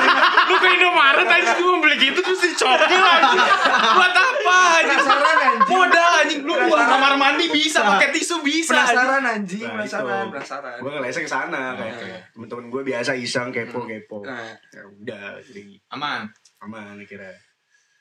lu 0.46 0.56
ke 0.56 0.68
Indomaret 0.70 1.24
anjing 1.26 1.58
lu 1.58 1.68
mau 1.70 1.80
beli 1.80 1.96
gitu 1.98 2.20
terus 2.20 2.41
dicopil 2.41 2.84
anjing. 3.00 3.48
Buat 3.89 4.14
apa 4.14 4.56
anjing? 4.76 5.00
Penasaran 5.00 5.38
anjing. 5.39 5.70
Modal 5.70 6.10
anjing 6.20 6.41
lu 6.41 6.54
buat 6.68 6.84
kamar 6.84 7.14
mandi 7.16 7.46
bisa 7.48 7.80
pakai 7.82 8.10
tisu 8.12 8.36
bisa. 8.41 8.76
penasaran 8.76 9.24
anjing 9.24 9.64
Nah, 9.64 9.74
penasaran 9.78 10.22
itu. 10.22 10.32
penasaran 10.32 10.76
gue 10.78 10.89
ngelesnya 10.91 11.22
ke 11.22 11.32
sana 11.32 11.62
kayak 11.74 11.94
Oke. 11.96 12.12
temen-temen 12.34 12.66
gue 12.70 12.82
biasa 12.86 13.12
iseng 13.16 13.50
kepo 13.50 13.80
kepo 13.84 14.18
Nah. 14.22 14.52
ya 14.68 14.84
udah 14.84 15.26
jadi 15.41 15.64
Aman. 15.89 16.28
aman 16.60 17.00
kira 17.04 17.32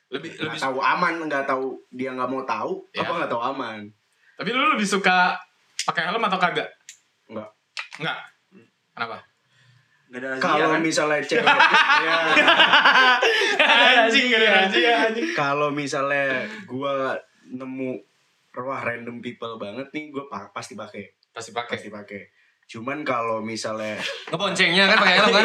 Lebih 0.08 0.28
nggak 0.30 0.44
lebih 0.44 0.58
tahu 0.60 0.76
aman 0.78 1.14
nggak 1.22 1.44
tahu 1.44 1.66
dia 1.88 2.10
nggak 2.10 2.26
mau 2.26 2.42
tahu 2.42 2.84
Ya. 2.90 3.02
apa 3.02 3.12
nggak 3.16 3.30
tahu 3.30 3.42
aman 3.46 3.80
Tapi 4.34 4.48
lu 4.50 4.66
lebih 4.68 4.84
suka 4.84 5.38
pakai 5.82 6.02
helm 6.04 6.20
atau 6.20 6.36
kagak? 6.36 6.68
Enggak. 7.26 7.48
Enggak. 7.96 8.18
Kenapa? 8.92 9.18
Gak 10.12 10.20
ada 10.20 10.28
razia 10.36 10.44
kalau 10.44 10.68
kan? 10.68 10.80
misalnya 10.84 11.20
cewek 11.30 11.46
ya, 11.48 12.16
anjing 14.04 14.24
gak 14.28 14.40
ada 14.40 14.48
razia 14.52 14.92
anjing. 15.08 15.28
kalau 15.32 15.68
misalnya 15.72 16.44
gue 16.68 16.94
nemu 17.48 17.90
wah 18.60 18.80
random 18.84 19.24
people 19.24 19.56
banget 19.56 19.88
nih 19.90 20.12
gue 20.12 20.20
pasti 20.52 20.76
pakai 20.76 21.16
Pasti 21.32 21.56
pakai. 21.56 21.70
pasti 21.72 21.88
pakai 21.88 22.20
cuman 22.72 23.04
kalau 23.04 23.44
misalnya 23.44 24.00
Ngeboncengnya 24.32 24.88
kan 24.88 24.96
pakai 24.96 25.14
helm 25.20 25.28
kan. 25.28 25.44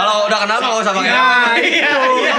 Kalau 0.00 0.16
udah 0.24 0.38
kenal 0.40 0.56
mah 0.56 0.68
nggak 0.72 0.80
usah 0.80 0.94
pakai 0.96 1.12
helm. 1.12 1.52
iya 1.60 1.92
iya 2.16 2.32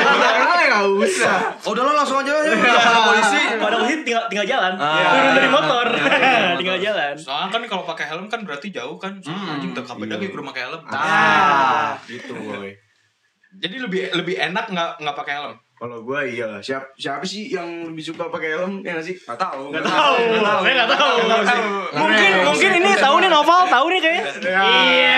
nggak 0.69 0.85
usah 0.97 1.33
Oh, 1.59 1.75
udah 1.75 1.83
lo 1.83 1.91
langsung 1.91 2.17
aja 2.23 2.31
ya. 2.31 2.55
Sama 2.79 2.99
polisi. 3.11 3.41
Pada 3.59 3.75
posisi 3.77 4.01
tinggal 4.01 4.23
tinggal 4.31 4.47
jalan. 4.47 4.73
Ah, 4.79 5.11
Turun 5.11 5.31
dari 5.35 5.45
iya. 5.45 5.53
motor. 5.53 5.85
Iya, 5.91 6.55
tinggal 6.55 6.77
jalan. 6.79 7.13
Soalnya 7.19 7.47
kan 7.51 7.61
kalau 7.67 7.83
pakai 7.83 8.05
helm 8.07 8.25
kan 8.31 8.39
berarti 8.47 8.71
jauh 8.71 8.95
kan. 8.95 9.13
Hmm. 9.21 9.59
anjing 9.59 9.75
dekat 9.75 9.93
beda 9.93 10.15
Iya. 10.15 10.21
kayak 10.23 10.33
rumah 10.33 10.51
pakai 10.55 10.63
helm. 10.71 10.81
ah 10.89 11.93
gitu 12.07 12.31
boy 12.33 12.71
Jadi 13.59 13.75
lebih 13.81 14.01
lebih 14.13 14.35
enak 14.39 14.65
nggak 14.71 14.89
nggak 15.03 15.15
pakai 15.15 15.33
helm. 15.37 15.53
Kalau 15.79 16.03
gue 16.03 16.19
iya 16.29 16.59
siapa 16.59 16.91
siapa 16.93 17.23
sih 17.23 17.47
yang 17.47 17.87
lebih 17.87 18.03
suka 18.03 18.27
pakai 18.27 18.51
helm 18.53 18.83
ya 18.83 18.93
nggak 18.93 19.05
sih 19.05 19.15
Gak 19.15 19.39
tau 19.39 19.71
Gak 19.71 19.79
tahu. 19.81 20.15
Saya 20.59 20.73
nggak 20.75 20.91
tahu. 20.91 21.15
Mungkin 21.95 22.31
mungkin 22.43 22.71
ini 22.75 22.91
tahu 22.93 23.15
nih 23.17 23.31
novel 23.31 23.61
tahu 23.65 23.85
nih 23.87 23.99
kayaknya. 23.99 24.23
Iya. 24.43 25.17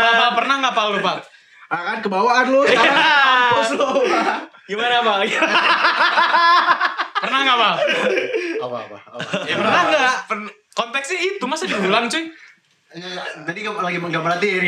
Pak, 0.00 0.12
Pak, 0.16 0.30
pernah 0.34 0.54
nggak 0.58 0.72
Pak 0.72 0.84
lu 0.88 0.98
Pak? 0.98 1.18
ah 1.68 1.82
kan 1.84 2.00
kebawaan 2.00 2.48
lu 2.48 2.64
sekarang 2.64 2.96
kampus 2.96 3.70
lu 3.76 3.88
Gimana 4.64 5.04
Pak? 5.04 5.16
Pernah 7.18 7.38
nggak 7.44 7.58
Pak? 7.58 7.74
apa 8.58 8.76
apa 8.80 8.96
Ya 9.44 9.54
pernah 9.54 9.82
nggak? 9.84 10.12
Konteksnya 10.72 11.18
itu 11.20 11.44
masa 11.44 11.68
diulang 11.68 12.08
cuy? 12.08 12.24
tadi 13.44 13.58
nggak- 13.60 13.84
lagi 13.84 14.00
nggak 14.00 14.24
perhatiin 14.24 14.64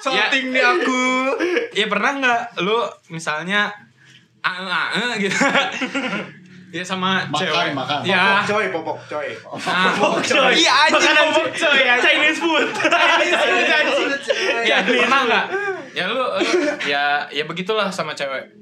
Salting 0.00 0.46
nih 0.50 0.64
aku. 0.64 1.02
Ya 1.72 1.86
pernah 1.86 2.10
nggak 2.16 2.40
lu 2.60 2.80
misalnya 3.08 3.68
ae 4.40 4.64
ae 4.64 5.06
gitu. 5.20 5.36
ya 6.76 6.86
sama 6.86 7.26
Makan, 7.26 7.34
cewek. 7.34 7.74
makan. 7.74 8.00
Ya. 8.06 8.46
coy 8.46 8.70
popok 8.70 8.98
coy 9.04 9.26
Nah, 9.66 9.90
Coy. 10.22 10.54
Iya 10.56 10.72
anjing 10.86 11.02
Makanan 11.02 11.24
popok 11.28 11.48
coy 11.52 11.78
ya. 11.78 11.94
Chinese 11.98 12.38
food. 12.38 12.66
Chinese 12.94 13.36
food, 13.36 13.66
anjing. 13.66 14.08
Ya 14.64 14.76
pernah 14.80 15.20
nggak? 15.26 15.46
Ya 15.90 16.04
lu, 16.06 16.14
lu 16.14 16.26
ya 16.86 17.26
ya 17.28 17.44
begitulah 17.44 17.90
sama 17.90 18.14
cewek. 18.14 18.56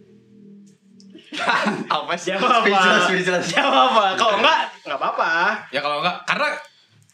Apa 1.87 2.17
Jawab 2.17 2.65
Speechless, 2.65 2.89
apa? 2.89 3.07
speechless. 3.07 3.47
Jawab 3.53 3.75
apa? 3.93 4.05
Kalau 4.17 4.35
enggak 4.41 4.59
enggak 4.83 4.99
apa-apa. 4.99 5.31
Ya 5.69 5.79
kalau 5.79 6.01
enggak 6.01 6.17
karena 6.25 6.49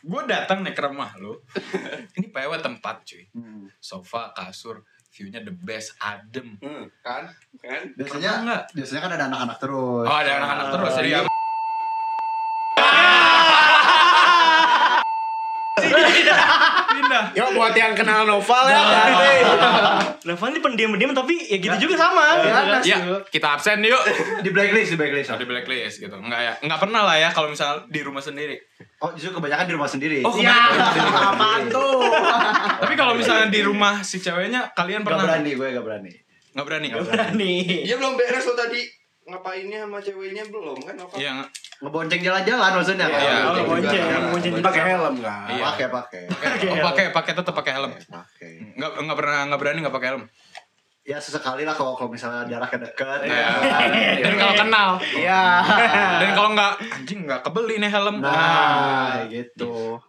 gue 0.04 0.22
datang 0.28 0.60
nih 0.60 0.76
ke 0.76 0.82
rumah 0.84 1.16
lu. 1.16 1.40
Ini 2.20 2.28
PW 2.28 2.52
tempat 2.60 3.08
cuy. 3.08 3.24
Hmm. 3.32 3.72
Sofa, 3.80 4.36
kasur, 4.36 4.84
view-nya 5.08 5.40
the 5.40 5.54
best, 5.54 5.96
adem. 5.96 6.60
hmm, 6.60 6.84
kan 7.00 7.24
kan 7.62 7.82
biasanya 7.96 8.30
nggak? 8.44 8.62
biasanya 8.76 9.00
kan 9.00 9.10
ada 9.16 9.24
anak-anak 9.30 9.56
terus 9.62 10.04
Oh 10.04 10.18
ada 10.18 10.32
anak-anak 10.42 10.66
terus 10.74 10.92
jadi 11.00 11.10
Iya. 15.84 16.38
Pindah. 17.14 17.26
Yuk 17.32 17.48
buat 17.54 17.70
yang 17.72 17.94
kenal 17.94 18.26
novel 18.26 18.64
ya 18.66 18.80
Novel 20.24 20.48
ini 20.50 20.60
pendiam-pendiam 20.60 21.12
tapi 21.12 21.34
ya 21.38 21.56
gitu 21.58 21.76
juga 21.84 21.94
sama. 21.96 22.40
gitu 22.40 22.50
kan. 22.50 22.80
Ya 22.82 22.98
kita 23.24 23.48
absen 23.54 23.78
yuk. 23.80 24.02
di 24.42 24.50
blacklist 24.50 24.90
di 24.90 24.98
blacklist 24.98 25.30
Oh, 25.30 25.38
di 25.38 25.46
blacklist 25.46 25.96
gitu. 26.00 26.16
Enggak 26.16 26.40
ya. 26.40 26.52
Enggak 26.60 26.80
pernah 26.80 27.02
lah 27.04 27.16
ya 27.16 27.28
kalau 27.30 27.48
misalnya 27.48 27.86
di 27.86 28.00
rumah 28.02 28.20
sendiri. 28.20 28.56
oh 28.98 29.12
justru 29.12 29.36
kebanyakan 29.36 29.64
di 29.64 29.74
rumah 29.76 29.86
sendiri 29.86 30.18
Oh, 30.22 30.32
Ya, 30.34 30.56
kebanyakan. 30.66 31.24
apaan 31.30 31.62
tuh? 31.68 32.02
Tapi 32.80 32.94
kalau 32.96 33.14
misalnya 33.14 33.46
di 33.46 33.60
rumah 33.60 34.00
si 34.00 34.18
ceweknya 34.18 34.72
kalian 34.72 35.00
Gak 35.00 35.12
pernah 35.12 35.24
berani 35.28 35.50
gue 35.52 35.68
gak 35.70 35.84
berani 35.84 36.12
Nggak 36.54 36.66
berani 36.66 36.86
nggak? 36.88 37.02
Berani. 37.04 37.54
Dia 37.82 37.96
belum 37.98 38.14
beres 38.14 38.44
lo 38.44 38.54
tadi 38.54 38.80
ngapainnya 39.24 39.84
sama 39.84 39.98
ceweknya 39.98 40.44
belum 40.46 40.76
kan 40.78 40.94
apa? 40.94 41.14
Iya, 41.16 41.32
ngebonceng 41.78 42.20
jalan-jalan 42.20 42.70
maksudnya 42.72 43.06
kalau 43.06 43.20
iya. 43.20 43.34
Oh, 43.34 43.52
bonceng 43.64 43.66
bonceng, 43.66 44.00
juga. 44.00 44.28
bonceng 44.30 44.52
juga. 44.54 44.66
pakai 44.66 44.82
helm 44.86 45.14
kan 45.16 45.46
Iya. 45.48 45.64
pakai 45.64 45.86
pakai 45.88 46.22
oh, 46.72 46.76
pakai 46.84 47.04
pakai 47.10 47.32
tetap 47.34 47.54
pakai 47.54 47.72
helm. 47.72 47.90
pakai 47.94 48.52
Nggak 48.74 48.90
nggak 49.00 49.16
pernah 49.16 49.38
nggak 49.46 49.58
berani 49.58 49.78
nggak 49.82 49.92
pakai 49.92 50.08
helm. 50.10 50.24
ya 51.04 51.20
sesekali 51.20 51.62
lah 51.62 51.72
kalau 51.72 51.92
kalau 51.92 52.08
misalnya 52.08 52.48
jaraknya 52.48 52.88
dekat 52.88 53.18
Iya. 53.22 53.36
ya. 53.36 53.48
Dan 54.24 54.34
kalau 54.34 54.54
kenal. 54.56 54.90
Iya. 55.02 55.42
Dan 56.22 56.30
kalau 56.32 56.50
nggak 56.52 56.72
anjing 56.90 57.20
nggak 57.24 57.40
kebeli 57.42 57.74
nih 57.76 57.90
helm. 57.90 58.16
nah 58.18 59.20
gitu 59.26 60.00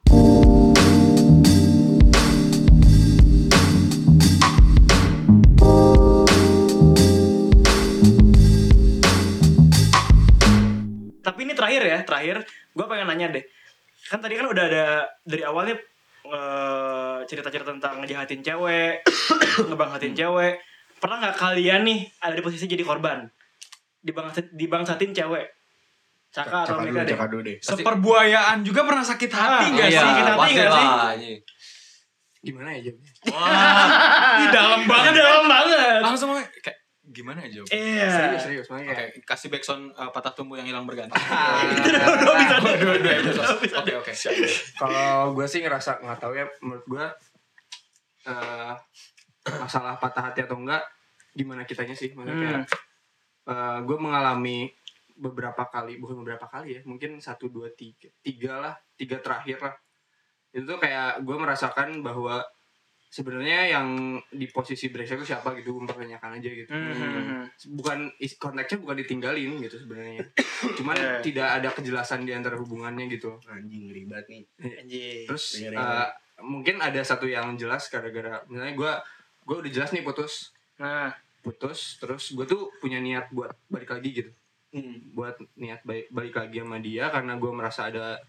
Tapi 11.36 11.44
ini 11.44 11.52
terakhir 11.52 11.84
ya, 11.84 12.00
terakhir 12.08 12.48
gue 12.48 12.86
pengen 12.88 13.12
nanya 13.12 13.28
deh. 13.36 13.44
Kan 14.08 14.24
tadi 14.24 14.40
kan 14.40 14.48
udah 14.48 14.64
ada 14.72 15.04
dari 15.28 15.44
awalnya 15.44 15.76
eh, 16.24 17.18
cerita-cerita 17.28 17.76
tentang 17.76 18.00
ngejahatin 18.00 18.40
cewek, 18.40 19.04
ngebangsatin 19.68 20.16
cewek. 20.16 20.64
Pernah 20.96 21.20
nggak 21.20 21.36
kalian 21.36 21.84
nih 21.84 22.00
ada 22.24 22.40
di 22.40 22.40
posisi 22.40 22.72
jadi 22.72 22.88
korban? 22.88 23.28
Dibangsat, 24.00 24.48
dibangsatin 24.56 25.12
cewek? 25.12 25.52
Caka 26.32 26.64
atau 26.64 26.80
mereka 26.80 27.04
deh? 27.04 27.20
dulu 27.28 27.42
deh 27.44 27.58
Seperbuayaan 27.60 28.64
juga 28.64 28.88
pernah 28.88 29.04
sakit 29.04 29.28
hati 29.28 29.66
Ah, 29.68 29.72
nggak 29.76 29.90
iya. 29.92 30.00
sih? 30.00 30.08
Sakit 30.08 30.24
hati 30.24 30.40
pasti 30.40 30.56
nggak 30.56 31.16
sih? 31.20 31.36
Gimana 32.48 32.70
ya 32.72 32.80
jawabnya? 32.80 33.12
Ih, 34.40 34.48
dalam 34.56 34.82
banget. 34.88 35.12
dalam 35.20 35.44
banget. 35.52 36.00
Langsung 36.00 36.32
kayak 36.64 36.80
gimana 37.16 37.40
aja? 37.42 37.64
Oke, 37.64 37.72
Iya. 37.72 38.12
Serius 38.12 38.44
serius 38.44 38.68
makanya 38.68 38.94
kayak 38.94 39.12
kasih 39.24 39.48
backsound 39.48 39.96
uh, 39.96 40.12
patah 40.12 40.36
tumbuh 40.36 40.60
yang 40.60 40.68
hilang 40.68 40.84
berganti. 40.84 41.16
Bisa 41.16 42.56
dua 42.60 42.96
dua 43.00 43.14
episode. 43.24 43.72
Oke 43.72 43.94
oke. 43.96 44.12
kalau 44.76 45.32
gue 45.32 45.48
sih 45.48 45.64
ngerasa 45.64 46.04
nggak 46.04 46.20
tahu 46.20 46.36
ya 46.36 46.46
menurut 46.60 46.84
gue 46.86 47.06
eh 48.26 48.74
masalah 49.46 49.96
patah 49.96 50.34
hati 50.34 50.44
atau 50.44 50.58
enggak 50.58 50.82
gimana 51.32 51.64
kitanya 51.64 51.96
sih 51.96 52.12
maksudnya 52.12 52.66
Hmm. 53.46 53.86
gue 53.86 53.98
mengalami 54.02 54.74
beberapa 55.14 55.70
kali 55.70 56.02
bukan 56.02 56.26
beberapa 56.26 56.50
kali 56.50 56.76
ya 56.76 56.82
mungkin 56.84 57.22
satu 57.22 57.48
dua 57.48 57.70
tiga 57.72 58.10
tiga 58.20 58.58
lah 58.58 58.74
tiga 58.98 59.22
terakhir 59.22 59.62
lah 59.62 59.76
itu 60.50 60.66
tuh 60.66 60.82
kayak 60.82 61.22
gue 61.22 61.38
merasakan 61.38 62.02
bahwa 62.02 62.42
sebenarnya 63.16 63.72
yang 63.72 63.88
di 64.28 64.52
posisi 64.52 64.92
brengsek 64.92 65.24
itu 65.24 65.32
siapa 65.32 65.56
gitu 65.56 65.72
gue 65.72 65.88
mempertanyakan 65.88 66.36
aja 66.36 66.50
gitu. 66.52 66.68
Hmm. 66.68 67.48
bukan 67.80 68.12
is- 68.20 68.36
konteksnya 68.36 68.84
bukan 68.84 69.00
ditinggalin 69.00 69.56
gitu 69.64 69.80
sebenarnya. 69.80 70.28
Cuman 70.84 70.96
Iya. 71.00 71.24
tidak 71.24 71.48
ada 71.48 71.70
kejelasan 71.72 72.28
di 72.28 72.36
antara 72.36 72.60
hubungannya 72.60 73.08
gitu. 73.08 73.40
Anjing 73.48 73.88
ribet 73.88 74.28
nih. 74.28 74.44
Anjing. 74.60 75.24
terus 75.32 75.64
eh, 75.64 76.08
mungkin 76.44 76.84
ada 76.84 77.00
satu 77.00 77.24
yang 77.24 77.56
jelas 77.56 77.88
gara-gara 77.88 78.44
misalnya 78.52 78.76
gue 78.76 78.92
gue 79.48 79.56
udah 79.64 79.72
jelas 79.72 79.96
nih 79.96 80.04
putus. 80.04 80.52
Nah, 80.76 81.16
putus 81.40 81.96
terus 81.96 82.36
gue 82.36 82.44
tuh 82.44 82.68
punya 82.84 83.00
niat 83.00 83.32
buat 83.32 83.56
balik 83.72 83.96
lagi 83.96 84.12
gitu. 84.12 84.32
Hmm. 84.76 85.16
buat 85.16 85.40
niat 85.56 85.88
balik, 85.88 86.12
balik 86.12 86.36
lagi 86.36 86.60
sama 86.60 86.84
dia 86.84 87.08
karena 87.08 87.40
gue 87.40 87.48
merasa 87.48 87.88
ada 87.88 88.20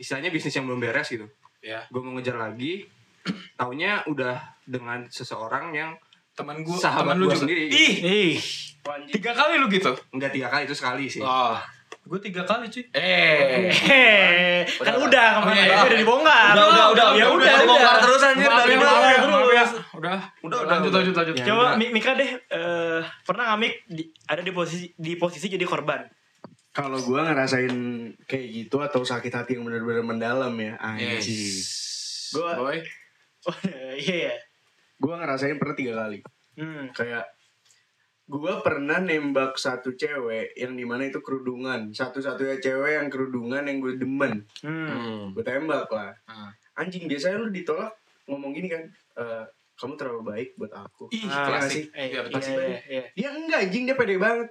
istilahnya 0.00 0.32
bisnis 0.32 0.56
yang 0.56 0.64
belum 0.64 0.80
beres 0.80 1.12
gitu. 1.12 1.28
Ya. 1.60 1.84
gue 1.92 2.00
mau 2.00 2.16
ngejar 2.16 2.40
lagi 2.40 2.88
taunya 3.54 4.02
udah 4.04 4.36
dengan 4.62 5.06
seseorang 5.06 5.70
yang 5.70 5.92
Temen 6.32 6.60
gua, 6.60 6.74
sahabat 6.74 7.12
temen 7.12 7.16
lu 7.18 7.24
gue 7.24 7.30
juga. 7.30 7.42
sendiri 7.44 7.62
Ih, 7.68 7.94
ih. 8.00 8.34
tiga 9.10 9.32
kali 9.32 9.56
lu 9.56 9.68
gitu? 9.68 9.92
enggak 10.10 10.30
tiga 10.30 10.48
kali 10.48 10.64
itu 10.64 10.72
sekali 10.72 11.04
sih 11.06 11.20
Oh, 11.20 11.60
gue 12.02 12.18
tiga 12.18 12.42
kali 12.42 12.66
cuy. 12.66 12.82
Eh, 12.90 13.68
kan 14.74 14.96
udah 14.96 15.26
kemarin 15.36 15.44
Oh, 15.44 15.54
iya, 15.54 15.64
iya. 15.68 15.82
udah 15.84 15.98
dibongkar. 15.98 16.50
Udah, 16.50 16.66
udah, 16.66 16.86
udah, 16.88 17.06
ya 17.12 17.26
udah, 17.28 17.28
udah, 17.28 17.36
udah 17.36 17.54
dibongkar 17.60 17.96
terus 18.00 18.22
anjir 18.24 18.48
dari 18.48 18.64
ya, 18.66 18.78
dulu. 18.80 18.88
ya, 18.88 18.96
ya. 19.04 19.20
Udah, 19.22 19.66
Udah, 19.92 20.16
udah, 20.42 20.58
lanjut, 20.66 20.88
udah. 20.88 20.98
lanjut, 20.98 21.14
lanjut. 21.14 21.34
Ya. 21.36 21.44
Coba 21.46 21.64
Mi- 21.76 21.92
Mika 21.92 22.12
deh 22.12 22.30
eh, 22.32 22.98
pernah 23.22 23.44
nggak 23.46 23.58
Mik 23.60 23.74
ada 24.24 24.40
di 24.40 24.52
posisi 24.52 24.86
di 24.90 25.12
posisi 25.14 25.46
jadi 25.46 25.62
korban? 25.62 26.00
kalau 26.72 26.96
gue 26.96 27.20
ngerasain 27.20 27.74
kayak 28.24 28.46
gitu 28.48 28.80
atau 28.80 29.04
sakit 29.04 29.28
hati 29.30 29.50
yang 29.54 29.62
benar-benar 29.62 30.00
mendalam 30.02 30.56
ya 30.56 30.80
anjing 30.80 31.20
Yes. 31.20 32.32
Gua- 32.32 32.56
boy. 32.56 32.80
Oh, 33.44 33.56
iya 33.98 34.28
ya. 34.28 34.32
gue 34.96 35.12
ngerasain 35.12 35.56
pernah 35.56 35.74
tiga 35.74 35.92
kali 35.98 36.18
Hmm. 36.52 36.90
kayak 36.90 37.22
gue 38.24 38.52
pernah 38.60 38.98
nembak 38.98 39.56
satu 39.56 39.92
cewek 39.92 40.52
yang 40.54 40.72
di 40.72 40.82
mana 40.82 41.02
itu 41.02 41.18
kerudungan 41.18 41.90
satu-satunya 41.90 42.58
cewek 42.58 42.90
yang 42.94 43.06
kerudungan 43.08 43.62
yang 43.62 43.78
gue 43.78 43.96
demen 43.96 44.42
Hmm. 44.58 45.30
gue 45.32 45.40
tembak 45.40 45.86
lah 45.86 46.12
Ah. 46.24 46.50
anjing 46.74 47.04
biasanya 47.04 47.36
lu 47.36 47.48
ditolak 47.48 47.92
ngomong 48.24 48.50
gini 48.52 48.66
kan 48.66 48.80
"Eh, 49.14 49.44
kamu 49.74 49.92
terlalu 49.96 50.20
baik 50.24 50.48
buat 50.54 50.70
aku 50.70 51.10
Ih, 51.10 51.26
Ah, 51.26 51.42
klasik. 51.50 51.90
klasik. 51.90 51.92
Eh, 51.92 52.06
Iya, 52.06 52.20
iya, 52.22 52.38
iya, 52.38 52.78
iya. 52.86 53.02
dia 53.12 53.28
enggak 53.30 53.58
anjing 53.60 53.82
dia 53.84 53.94
pede 53.94 54.14
banget 54.16 54.48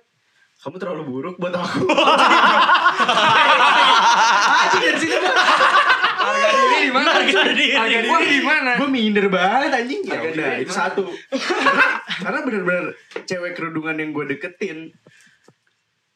kamu 0.60 0.76
terlalu 0.78 1.02
buruk 1.06 1.36
buat 1.38 1.52
aku 1.52 1.86
anjing 4.60 4.82
dari 4.84 4.98
situ 5.00 5.18
Harga 6.94 7.42
diri 7.48 7.66
di 7.66 7.72
mana? 7.72 7.80
Harga 7.80 8.00
diri. 8.00 8.12
Harga 8.12 8.20
diri 8.20 8.30
di 8.30 8.42
mana? 8.44 8.72
gue 8.74 8.90
minder 8.90 9.26
banget 9.28 9.72
anjing 9.74 10.02
ya 10.04 10.20
udah 10.22 10.50
itu 10.54 10.64
gimana? 10.66 10.76
satu 10.76 11.04
karena 12.24 12.40
bener-bener 12.42 12.86
cewek 13.22 13.52
kerudungan 13.54 13.96
yang 13.96 14.12
gue 14.12 14.26
deketin 14.28 14.80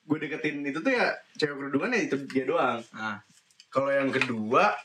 gue 0.01 0.17
deketin 0.19 0.61
itu 0.61 0.79
tuh 0.79 0.91
ya 0.91 1.09
cewek 1.33 1.55
kerudungan 1.57 1.89
ya 1.91 2.01
itu 2.03 2.15
dia 2.27 2.45
doang 2.45 2.79
Ah. 2.91 3.17
kalau 3.67 3.89
yang 3.89 4.09
kedua 4.09 4.75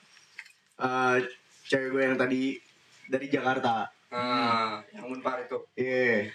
eh 0.78 1.20
cewek 1.64 1.88
gue 1.90 2.02
yang 2.04 2.16
tadi 2.16 2.56
dari 3.04 3.26
Jakarta 3.26 3.86
Ah, 4.08 4.82
yang 4.90 5.06
unpar 5.08 5.38
itu. 5.40 5.54
iya 5.76 6.26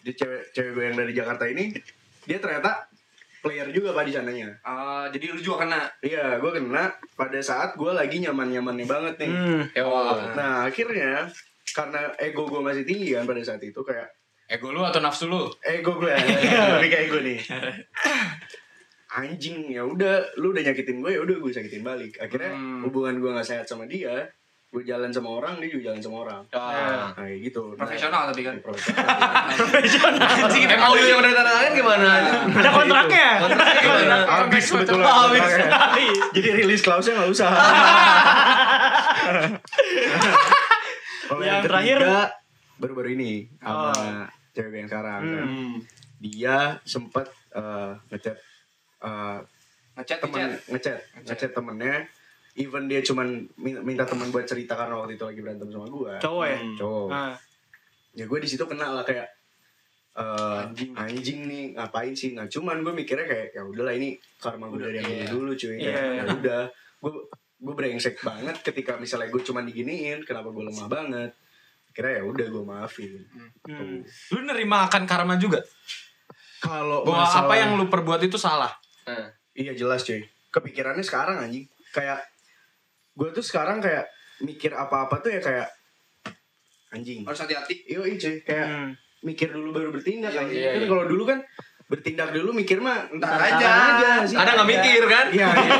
dia 0.00 0.14
cewek 0.14 0.50
cewek 0.50 0.70
gue 0.72 0.84
yang 0.84 0.96
dari 0.96 1.12
Jakarta 1.12 1.44
ini 1.44 1.68
dia 2.22 2.38
ternyata 2.38 2.86
player 3.42 3.68
juga 3.68 3.90
pak 3.90 4.06
di 4.06 4.12
sananya 4.12 4.48
Ah, 4.62 5.04
jadi 5.06 5.28
lu 5.28 5.38
juga 5.38 5.66
kena. 5.66 5.82
iya 6.00 6.38
gue 6.38 6.50
kena 6.50 6.86
pada 7.12 7.38
saat 7.38 7.74
gue 7.74 7.90
lagi 7.90 8.18
nyaman 8.18 8.48
nyamannya 8.48 8.86
banget 8.86 9.14
nih 9.18 9.30
Hmm. 9.30 9.62
Nah 10.32 10.64
akhirnya 10.64 11.26
karena 11.68 12.00
ego 12.16 12.46
gue 12.46 12.60
masih 12.60 12.82
tinggi 12.82 13.12
kan 13.12 13.24
pada 13.24 13.42
saat 13.42 13.60
itu 13.60 13.78
kayak 13.78 14.06
Ego 14.44 14.68
lu 14.68 14.80
atau 14.80 15.00
nafsu 15.00 15.26
lu? 15.26 15.48
ego 15.60 15.96
gue 15.96 16.12
lebih 16.76 16.88
kayak 16.88 17.04
ego 17.06 17.18
nih. 17.20 17.40
Anjing 19.12 19.68
ya 19.68 19.82
udah 19.82 20.24
lu 20.36 20.52
udah 20.52 20.62
nyakitin 20.62 21.00
gue 21.00 21.10
ya 21.10 21.20
udah 21.20 21.36
gue 21.36 21.50
sakitin 21.50 21.80
balik. 21.80 22.16
Akhirnya 22.16 22.52
Hmm. 22.52 22.80
hubungan 22.82 23.16
gue 23.16 23.30
nggak 23.30 23.44
sehat 23.44 23.66
sama 23.66 23.84
dia. 23.84 24.28
Gue 24.72 24.82
jalan 24.82 25.12
sama 25.12 25.28
orang 25.34 25.60
dia 25.60 25.68
juga 25.68 25.92
jalan 25.92 26.00
sama 26.00 26.16
orang. 26.24 26.40
Ah, 26.48 26.72
Nah, 26.72 27.08
kayak 27.14 27.44
gitu. 27.44 27.62
Nah, 27.70 27.84
profesional 27.84 28.22
tapi 28.26 28.40
kan. 28.40 28.56
profesional. 28.58 29.04
Anjing, 30.40 30.64
MOU 30.64 31.04
yang 31.04 31.20
udah 31.20 31.28
ditandatangani 31.28 31.76
gimana? 31.76 32.10
Ada 32.56 32.70
kontraknya. 32.72 33.28
Gimana? 33.78 34.16
Habis 34.24 34.64
sebetulnya. 34.64 35.04
Habis 35.04 35.40
kontraknya. 35.44 35.68
sekali. 35.68 36.08
Jadi 36.32 36.48
rilis 36.56 36.80
klausnya 36.80 37.12
nggak 37.14 37.30
usah. 37.30 37.50
Kalau 41.22 41.42
yang, 41.42 41.54
Yang 41.54 41.64
terakhir? 41.68 41.98
baru-baru 42.76 43.08
ini 43.14 43.32
sama 43.56 43.92
Oh. 43.92 44.24
cewek 44.50 44.74
yang 44.74 44.88
sekarang. 44.88 45.20
Hmm. 45.22 45.30
kan. 45.30 45.46
Dia 46.18 46.56
sempat 46.82 47.26
eh, 47.52 47.92
ngechat 48.08 48.36
eh, 49.02 49.38
Ngechat 49.92 50.18
temen 50.18 50.48
ngechat 50.66 50.96
ngechat 51.22 51.50
temennya. 51.52 52.08
Even 52.52 52.84
dia 52.84 53.00
cuman 53.00 53.28
min- 53.56 53.80
minta 53.80 54.04
teman 54.04 54.28
buat 54.28 54.44
cerita 54.44 54.76
karena 54.76 54.94
waktu 54.94 55.16
itu 55.16 55.24
lagi 55.24 55.40
berantem 55.40 55.68
sama 55.68 55.86
gue. 55.86 56.12
Cowok 56.18 56.44
ya. 56.44 56.58
Cowok. 56.76 57.08
Ah. 57.08 57.34
Ya 58.12 58.24
gue 58.24 58.38
di 58.38 58.48
situ 58.48 58.64
kena 58.64 58.92
lah 58.92 59.02
kayak 59.02 59.24
eh, 60.12 60.60
anjing. 60.94 61.48
nih 61.48 61.64
ngapain 61.72 62.12
sih? 62.12 62.32
Nah 62.32 62.44
cuman 62.44 62.80
gue 62.80 62.92
mikirnya 62.92 63.24
kayak 63.24 63.48
ya 63.52 63.62
udahlah 63.62 63.92
ini 63.92 64.12
karma 64.36 64.68
gue 64.68 64.80
dari 64.82 64.96
yang 64.98 65.08
iya. 65.08 65.26
dulu 65.26 65.50
cuy. 65.52 65.76
Ya, 65.76 65.88
iya. 65.88 66.02
ya 66.18 66.24
udah 66.30 66.62
gue 67.00 67.12
gue 67.62 67.74
brengsek 67.74 68.20
banget 68.20 68.60
ketika 68.60 68.98
misalnya 68.98 69.30
gue 69.30 69.40
cuman 69.40 69.64
diginiin 69.64 70.20
kenapa 70.22 70.50
gue 70.50 70.60
lemah 70.62 70.88
banget 70.88 71.30
kira 71.92 72.08
ya 72.10 72.22
udah 72.22 72.46
gue 72.46 72.64
maafin 72.66 73.12
Hmm. 73.62 74.02
Lu 74.32 74.40
nerima 74.42 74.84
akan 74.84 75.06
karma 75.06 75.36
juga? 75.36 75.62
kalau 76.58 77.02
Bahwa 77.02 77.22
masalah- 77.22 77.46
apa 77.46 77.54
yang 77.56 77.70
lu 77.74 77.86
perbuat 77.86 78.22
itu 78.22 78.34
salah? 78.36 78.70
Nah, 79.02 79.30
iya 79.52 79.72
jelas 79.72 80.02
cuy 80.02 80.22
kepikirannya 80.48 81.00
sekarang 81.00 81.38
anjing 81.38 81.64
kayak 81.90 82.20
gue 83.12 83.28
tuh 83.30 83.40
sekarang 83.40 83.78
kayak 83.78 84.08
mikir 84.40 84.72
apa-apa 84.72 85.18
tuh 85.18 85.30
ya 85.30 85.40
kayak 85.40 85.68
anjing 86.90 87.24
harus 87.24 87.40
hati-hati. 87.40 87.74
iya 87.86 88.00
cuy 88.00 88.36
kayak 88.42 88.66
Hmm. 88.66 88.90
mikir 89.22 89.48
dulu 89.48 89.70
baru 89.70 89.88
bertindak 89.90 90.30
Iya, 90.30 90.42
iya, 90.44 90.70
kan 90.72 90.78
iya. 90.78 90.88
kalau 90.88 91.04
dulu 91.06 91.22
kan 91.24 91.38
bertindak 91.84 92.32
dulu 92.32 92.50
mikir 92.52 92.78
mah 92.78 93.04
Ntar 93.10 93.28
ntar 93.30 93.40
aja. 93.54 93.72
sih. 94.24 94.34
Kadang 94.34 94.54
nggak 94.58 94.70
mikir 94.70 95.02
kan? 95.06 95.26
iya 95.30 95.48
iya. 95.52 95.76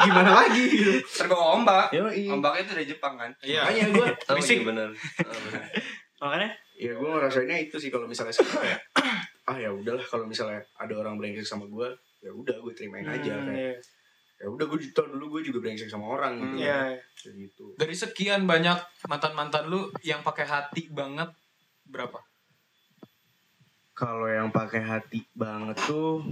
gimana 0.00 0.30
lagi 0.36 0.62
gitu 0.64 0.92
Terbawa 1.04 1.46
ombak. 1.54 1.86
yo 1.90 2.06
iya 2.08 2.30
Ombaknya 2.30 2.60
itu 2.60 2.72
dari 2.72 2.86
Jepang 2.88 3.14
kan? 3.14 3.30
Iya. 3.40 3.60
makanya 3.62 3.84
gue 3.90 4.06
Fisik. 4.36 4.58
iya 4.58 4.66
benar. 4.66 4.88
Ah, 5.20 5.38
benar. 5.40 5.62
Makanya 6.20 6.48
ya 6.74 6.92
gue 6.94 7.08
ngerasainnya 7.10 7.58
itu 7.60 7.76
sih 7.76 7.90
kalau 7.90 8.06
misalnya 8.06 8.32
sekarang 8.32 8.62
kayak 8.64 8.80
ah 9.50 9.56
ya 9.56 9.70
udahlah 9.70 10.02
kalau 10.02 10.24
misalnya 10.24 10.62
ada 10.74 10.94
orang 10.96 11.14
brengsek 11.14 11.44
sama 11.44 11.66
gue 11.66 11.88
ya 12.20 12.30
udah 12.30 12.56
gue 12.56 12.72
terimain 12.72 13.04
aja 13.04 13.34
Hmm, 13.34 13.46
kayak 13.46 13.58
iya. 13.60 13.74
Ya 14.40 14.48
udah 14.48 14.64
gue 14.64 14.78
tahun 14.90 15.12
dulu 15.12 15.36
gue 15.36 15.52
juga 15.52 15.60
brengsek 15.60 15.86
sama 15.86 16.16
orang 16.16 16.40
gitu 16.40 16.64
Iya. 16.64 16.96
Kayak 17.12 17.34
gitu 17.44 17.64
Dari 17.76 17.92
sekian 17.92 18.48
banyak 18.48 18.80
mantan-mantan 19.04 19.68
lu 19.68 19.92
yang 20.00 20.24
pakai 20.24 20.48
hati 20.48 20.88
banget 20.88 21.28
berapa? 21.84 22.18
kalau 23.92 24.24
yang 24.24 24.48
pakai 24.48 24.80
hati 24.80 25.28
banget 25.36 25.76
tuh 25.84 26.24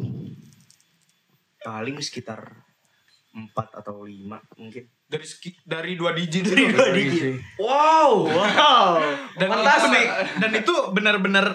paling 1.60 2.00
sekitar 2.00 2.64
empat 3.28 3.84
atau 3.84 4.08
lima 4.08 4.40
mungkin 4.56 4.88
Dari 5.04 5.24
seki, 5.24 5.64
dari 5.64 5.92
dua 5.92 6.16
digit 6.16 6.48
Dari 6.48 6.64
dua 6.68 6.88
digit. 6.92 7.36
Wow. 7.60 8.24
Wow. 8.24 8.88
Dan 9.36 9.48
itu 9.48 9.56
Fantastik. 9.56 10.06
dan 10.40 10.50
itu 10.54 10.74
benar-benar 10.92 11.46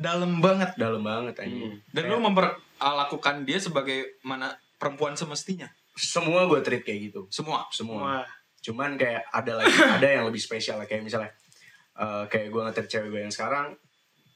dalam 0.00 0.40
banget. 0.40 0.72
dalam 0.80 1.04
banget 1.04 1.36
anjing 1.44 1.76
Dan 1.92 2.08
lu 2.08 2.24
memperlakukan 2.24 3.44
dia 3.44 3.60
sebagai 3.60 4.16
mana 4.24 4.48
perempuan 4.80 5.12
semestinya. 5.12 5.68
Semua 6.00 6.44
gue 6.44 6.60
treat 6.60 6.80
kayak 6.80 7.00
gitu 7.08 7.28
Semua. 7.28 7.68
semua 7.68 8.00
Wah. 8.20 8.26
cuman 8.60 8.94
kayak 8.94 9.24
ada 9.28 9.52
lagi 9.56 9.72
ada 9.96 10.08
yang 10.10 10.24
lebih 10.24 10.38
spesial 10.38 10.76
lah 10.76 10.84
kayak 10.84 11.00
misalnya 11.00 11.30
eh, 11.94 12.24
kayak 12.26 12.48
gue 12.48 12.60
ngetir 12.62 12.86
cewek 12.86 13.08
gue 13.10 13.20
yang 13.22 13.30
sekarang 13.30 13.76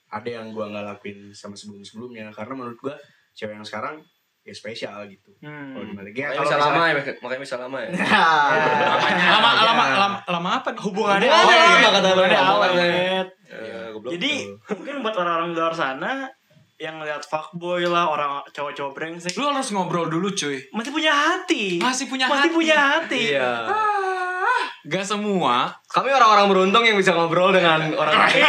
ada 0.09 0.29
yang 0.31 0.51
gue 0.51 0.63
nggak 0.63 0.85
lakuin 0.87 1.33
sama 1.33 1.55
sebelum 1.55 1.83
sebelumnya 1.83 2.31
karena 2.31 2.55
menurut 2.55 2.79
gue 2.79 2.95
cewek 3.33 3.53
yang 3.53 3.65
sekarang 3.65 3.99
ya 4.41 4.53
spesial 4.53 5.09
gitu 5.09 5.33
Hmm. 5.41 5.73
kalau 5.73 6.05
di 6.05 6.13
ya, 6.15 6.29
Makanya 6.29 6.29
kalau 6.31 6.45
bisa 6.45 6.55
misalnya- 6.55 6.69
lama 6.71 6.85
ya, 6.85 6.95
makanya 7.19 7.43
bisa 7.43 7.57
lama 7.59 7.79
ya. 7.81 7.89
lama, 9.35 9.49
lama, 9.59 9.85
lama, 9.97 10.19
lama 10.27 10.49
apa 10.55 10.69
nih? 10.71 10.81
Hubungannya 10.81 11.29
Oh, 11.29 11.41
awet. 11.43 11.57
iya, 11.57 11.89
kata 11.91 12.09
awet. 12.13 13.29
Ya, 13.49 13.81
goblok. 13.91 14.13
Jadi 14.13 14.33
mungkin 14.71 14.95
buat 15.01 15.15
orang-orang 15.15 15.49
di 15.49 15.59
luar 15.59 15.75
sana 15.75 16.29
yang 16.77 16.99
ngeliat 16.99 17.23
fuckboy 17.23 17.85
lah, 17.85 18.09
orang 18.09 18.43
cowok-cowok 18.51 18.93
brengsek, 18.93 19.33
Lu 19.35 19.47
harus 19.47 19.71
ngobrol 19.71 20.07
dulu 20.07 20.29
cuy. 20.29 20.59
masih 20.71 20.91
punya 20.91 21.13
hati. 21.13 21.79
Masih 21.79 22.07
punya 22.07 22.27
Masih 22.27 22.51
hati. 22.51 22.55
punya 22.55 22.77
hati. 22.77 23.23
Iya. 23.31 23.53
Gak 24.85 25.07
semua. 25.07 25.73
Kami 25.87 26.11
orang-orang 26.11 26.47
beruntung 26.47 26.83
yang 26.83 26.95
bisa 26.95 27.15
ngobrol 27.15 27.51
dengan 27.51 27.95
orang 27.95 28.15
lain. 28.23 28.43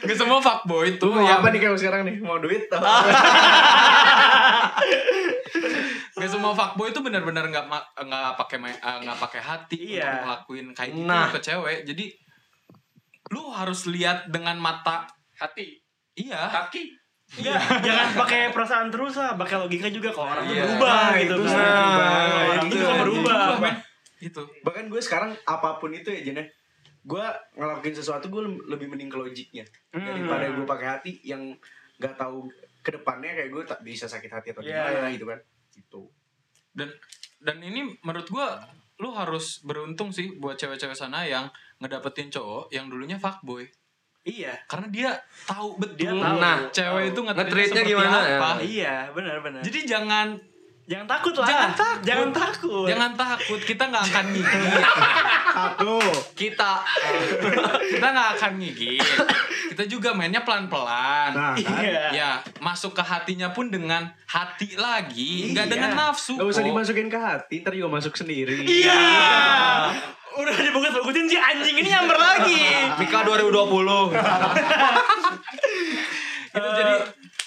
Gak 0.00 0.16
semua 0.16 0.38
fuckboy 0.38 0.94
itu 0.94 1.04
Lu 1.04 1.12
mau 1.14 1.22
yang 1.22 1.38
apa 1.38 1.48
nih 1.48 1.60
kayak 1.60 1.76
sekarang 1.76 2.02
nih 2.04 2.16
mau 2.18 2.36
duit 2.36 2.68
Gak 6.12 6.28
semua 6.28 6.52
fuckboy 6.52 6.90
itu 6.90 7.00
benar-benar 7.00 7.48
nggak 7.48 7.64
nggak 7.98 8.30
pakai 8.36 8.58
eh, 8.70 8.96
nggak 9.02 9.18
pakai 9.18 9.40
hati 9.40 9.78
Iya. 9.96 10.04
untuk 10.04 10.20
ngelakuin 10.22 10.66
kayak 10.72 10.90
gitu 10.92 11.06
Nah. 11.06 11.28
ke 11.28 11.38
cewek. 11.40 11.78
Jadi 11.84 12.04
lu 13.30 13.42
harus 13.48 13.86
lihat 13.86 14.28
dengan 14.28 14.58
mata 14.58 15.06
Hati. 15.40 15.66
iya. 16.14 16.46
Kaki. 16.46 16.84
Iya, 17.32 17.54
jangan 17.86 18.08
pakai 18.18 18.50
perasaan 18.50 18.90
terus 18.90 19.14
lah, 19.14 19.34
pakai 19.34 19.56
logika 19.56 19.86
juga 19.86 20.10
kalau 20.10 20.30
orang 20.30 20.44
Iya. 20.44 20.66
berubah 20.66 20.90
Nah, 20.90 21.10
gitu 21.16 21.32
itu 21.32 21.46
kan. 21.46 21.62
orang 22.44 22.58
Itu 22.60 22.66
bisa 22.68 22.84
sih. 22.84 23.00
berubah. 23.00 23.38
Itu. 24.20 24.42
bahkan 24.60 24.84
gue 24.86 25.00
sekarang 25.00 25.32
apa 25.44 25.80
pun 25.80 25.88
itu 25.90 26.06
ya 26.06 26.20
Jen 26.22 26.44
gue 27.02 27.24
ngelakuin 27.54 27.96
sesuatu 27.96 28.28
gue 28.28 28.42
lebih 28.66 28.84
mending 28.86 29.08
ke 29.08 29.16
logiknya 29.16 29.64
Hmm. 29.88 30.04
daripada 30.04 30.44
gue 30.50 30.66
pakai 30.66 30.86
hati 30.90 31.12
yang 31.22 31.56
nggak 31.96 32.14
tahu 32.14 32.44
ke 32.78 32.92
depannya 32.92 33.32
kayak 33.32 33.48
gue 33.48 33.62
tak 33.64 33.80
bisa 33.80 34.04
sakit 34.04 34.28
hati 34.28 34.48
atau 34.50 34.60
Iya, 34.60 34.76
gimana 34.84 35.00
iya. 35.02 35.14
gitu 35.14 35.24
kan 35.24 35.38
gitu 35.70 36.02
Dan 36.70 36.88
dan 37.38 37.56
ini 37.58 37.96
menurut 38.00 38.28
gua 38.28 38.60
lu 38.96 39.08
harus 39.10 39.62
beruntung 39.62 40.10
sih 40.10 40.36
buat 40.36 40.54
cewek-cewek 40.54 40.92
sana 40.92 41.24
yang 41.24 41.48
ngedapetin 41.78 42.28
cowok 42.28 42.68
yang 42.68 42.86
dulunya 42.86 43.16
fuckboy. 43.16 43.64
Iya. 44.30 44.54
Karena 44.70 44.86
dia 44.88 45.10
tahu 45.44 45.74
betul 45.82 45.98
Dia 45.98 46.10
tahu. 46.14 46.36
Nah, 46.38 46.56
cewek 46.70 47.04
itu 47.10 47.20
nge-treatnya 47.26 47.82
gimana, 47.82 48.16
apa. 48.22 48.50
ya. 48.62 48.62
Iya, 48.62 48.94
benar-benar. 49.10 49.60
Jadi 49.66 49.78
jangan 49.90 50.26
jangan 50.90 51.06
takut 51.06 51.34
lah. 51.38 51.46
Jangan 51.46 51.70
takut. 51.72 52.02
Jangan 52.02 52.30
takut. 52.34 52.86
jangan 52.90 53.12
takut, 53.14 53.60
kita 53.62 53.82
nggak 53.86 54.04
akan 54.10 54.24
ngigit. 54.34 54.82
satu 55.56 55.98
Kita. 56.34 56.72
kita 57.86 58.06
nggak 58.10 58.28
akan 58.34 58.52
ngigit. 58.58 59.06
Kita 59.70 59.86
juga 59.86 60.10
mainnya 60.10 60.42
pelan-pelan. 60.42 61.30
nah 61.30 61.54
kan 61.54 61.78
Iya. 61.78 62.10
Ya, 62.10 62.30
masuk 62.58 62.90
ke 62.90 63.02
hatinya 63.02 63.54
pun 63.54 63.70
dengan 63.70 64.10
hati 64.26 64.74
lagi, 64.74 65.54
nggak 65.54 65.66
Iya. 65.66 65.72
dengan 65.72 65.90
nafsu. 65.94 66.34
Gak 66.34 66.50
usah 66.50 66.62
kok. 66.62 66.68
dimasukin 66.68 67.06
ke 67.06 67.18
hati, 67.18 67.54
ntar 67.62 67.70
juga 67.70 67.90
masuk 67.92 68.18
sendiri. 68.18 68.66
Iya. 68.66 68.98
Udah 70.40 70.54
dibagus-bagusin 70.54 71.26
si 71.26 71.38
anjing 71.38 71.76
ini 71.76 71.86
nyamber 71.86 72.14
lagi. 72.14 72.58
Mika 72.96 73.22
2020. 73.22 74.10
Itu 76.50 76.68
jadi 76.72 76.94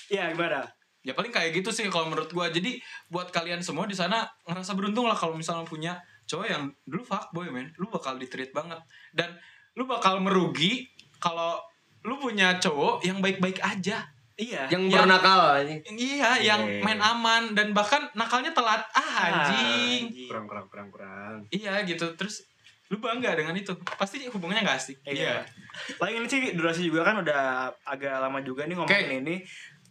ya 0.09 0.31
gimana? 0.31 0.63
Ya 1.03 1.11
paling 1.11 1.29
kayak 1.29 1.51
gitu 1.53 1.69
sih 1.69 1.85
kalau 1.87 2.07
menurut 2.07 2.31
gua. 2.31 2.47
Jadi 2.47 2.79
buat 3.07 3.29
kalian 3.29 3.59
semua 3.59 3.85
di 3.85 3.93
sana 3.93 4.23
ngerasa 4.47 4.73
beruntung 4.73 5.05
lah 5.05 5.15
kalau 5.15 5.35
misalnya 5.35 5.67
punya 5.67 5.93
cowok 6.23 6.47
yang 6.47 6.63
dulu 6.87 7.03
fuckboy 7.03 7.51
men. 7.51 7.69
Lu 7.75 7.91
bakal 7.91 8.15
ditreat 8.15 8.55
banget. 8.55 8.79
Dan 9.11 9.35
lu 9.75 9.83
bakal 9.83 10.23
merugi 10.23 10.87
kalau 11.19 11.59
lu 12.03 12.15
punya 12.17 12.57
cowok 12.57 13.03
yang 13.03 13.19
baik-baik 13.19 13.59
aja. 13.59 14.07
Iya. 14.33 14.65
yang 14.65 14.89
Yang- 14.89 15.05
bernakal 15.05 15.61
anjing. 15.61 15.81
iya 15.93 16.41
yang 16.41 16.65
main 16.81 16.97
aman 16.97 17.53
dan 17.53 17.69
bahkan 17.69 18.09
nakalnya 18.17 18.49
telat. 18.49 18.81
Ah 18.89 19.29
anjing. 19.29 20.09
Kurang 20.25 20.49
kurang 20.49 20.65
kurang 20.73 20.89
kurang. 20.89 21.35
Iya 21.53 21.85
gitu. 21.85 22.17
Terus 22.17 22.41
lu 22.89 22.97
bangga 22.97 23.37
dengan 23.37 23.53
itu. 23.53 23.77
Pasti 23.93 24.25
hubungannya 24.25 24.65
gak 24.65 24.77
asik. 24.81 24.97
Iya. 25.05 25.45
Paling 26.01 26.25
ini 26.25 26.27
sih 26.29 26.41
durasi 26.57 26.89
juga 26.89 27.05
kan 27.05 27.21
udah 27.21 27.69
agak 27.85 28.17
lama 28.17 28.41
juga 28.41 28.65
nih 28.65 28.73
ngomongin 28.73 29.05
Oke. 29.05 29.21
ini. 29.21 29.35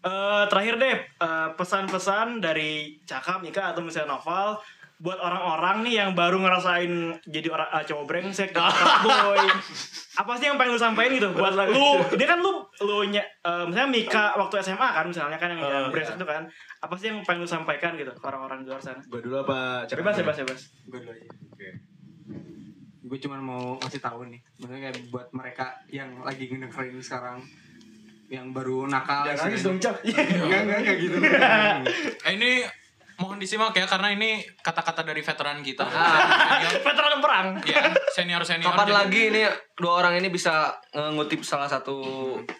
Eh 0.03 0.45
terakhir 0.51 0.75
deh 0.83 0.97
eh, 0.99 1.49
pesan-pesan 1.55 2.43
dari 2.43 2.99
Cakap, 3.07 3.47
Nika 3.47 3.71
atau 3.71 3.87
misalnya 3.87 4.19
Noval 4.19 4.59
buat 5.03 5.19
orang-orang 5.19 5.83
nih 5.83 5.95
yang 5.99 6.11
baru 6.15 6.39
ngerasain 6.39 7.19
jadi 7.27 7.51
orang 7.51 7.67
uh, 7.75 7.83
cowok 7.83 8.07
brengsek, 8.07 8.55
boy. 9.03 9.47
Apa 10.15 10.39
sih 10.39 10.47
yang 10.47 10.55
pengen 10.55 10.79
lu 10.79 10.81
sampein 10.81 11.11
gitu 11.19 11.35
buat 11.35 11.59
lu? 11.59 11.99
Dia 12.15 12.27
kan 12.31 12.39
lu 12.39 12.63
lu 12.87 13.11
nya, 13.11 13.19
eh, 13.43 13.67
misalnya 13.67 13.91
Mika 13.91 14.39
waktu 14.39 14.63
SMA 14.63 14.89
kan 14.95 15.11
misalnya 15.11 15.43
kan 15.43 15.59
yang, 15.59 15.59
yang 15.59 15.91
brengsek 15.91 16.15
itu 16.15 16.23
kan. 16.23 16.47
Apa 16.79 16.95
sih 16.95 17.11
yang 17.11 17.19
pengen 17.27 17.43
lu 17.43 17.51
sampaikan 17.51 17.99
gitu 17.99 18.15
ke 18.15 18.23
orang-orang 18.23 18.63
di 18.63 18.71
luar 18.71 18.79
sana? 18.79 19.03
gue 19.03 19.21
dulu 19.27 19.43
apa 19.43 19.83
Cak? 19.91 19.99
Bebas, 19.99 20.15
bebas, 20.23 20.37
bebas. 20.47 20.61
gue 20.87 20.99
dulu 21.03 21.11
aja 21.11 21.27
Oke. 21.51 21.69
gue 23.03 23.19
cuma 23.29 23.37
mau 23.43 23.77
ngasih 23.83 24.01
tahu 24.01 24.31
nih 24.31 24.41
maksudnya 24.57 24.81
kayak 24.89 24.97
buat 25.13 25.27
mereka 25.35 25.77
yang 25.91 26.09
lagi 26.25 26.49
ngedengerin 26.49 27.03
sekarang 27.03 27.43
yang 28.33 28.49
baru 28.49 28.89
nakal 28.89 29.29
Jangan 29.29 29.45
nangis 29.45 29.61
dong 29.61 29.77
cak 29.77 29.97
enggak 30.09 30.61
enggak 30.65 30.79
enggak 30.81 30.97
gitu 30.99 31.17
Eh, 32.25 32.33
ini 32.33 32.65
mohon 33.15 33.37
disimak 33.37 33.71
ya 33.71 33.85
karena 33.85 34.09
ini 34.11 34.41
kata-kata 34.59 35.05
dari 35.05 35.21
veteran 35.21 35.61
kita 35.61 35.85
Veteran 36.81 37.21
perang. 37.21 37.47
ya 37.63 37.93
senior 38.11 38.41
senior 38.41 38.73
Kapan 38.73 38.89
lagi 38.91 39.29
ini 39.29 39.45
dua 39.77 40.01
orang 40.01 40.17
ini 40.17 40.27
bisa 40.27 40.73
ngutip 40.91 41.45
salah 41.45 41.69
satu 41.69 42.01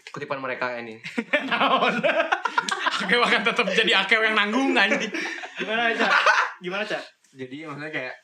kutipan 0.09 0.39
mereka 0.39 0.77
ini? 0.77 1.01
Akew 3.03 3.19
akan 3.19 3.43
tetap 3.43 3.67
jadi 3.67 3.93
Akew 3.99 4.21
yang 4.23 4.37
nanggung 4.37 4.77
anjing. 4.77 5.11
Gimana, 5.59 5.91
Cak? 5.91 6.13
Gimana, 6.61 6.85
Cak? 6.85 7.03
jadi 7.33 7.65
maksudnya 7.65 7.89
kayak 7.89 8.15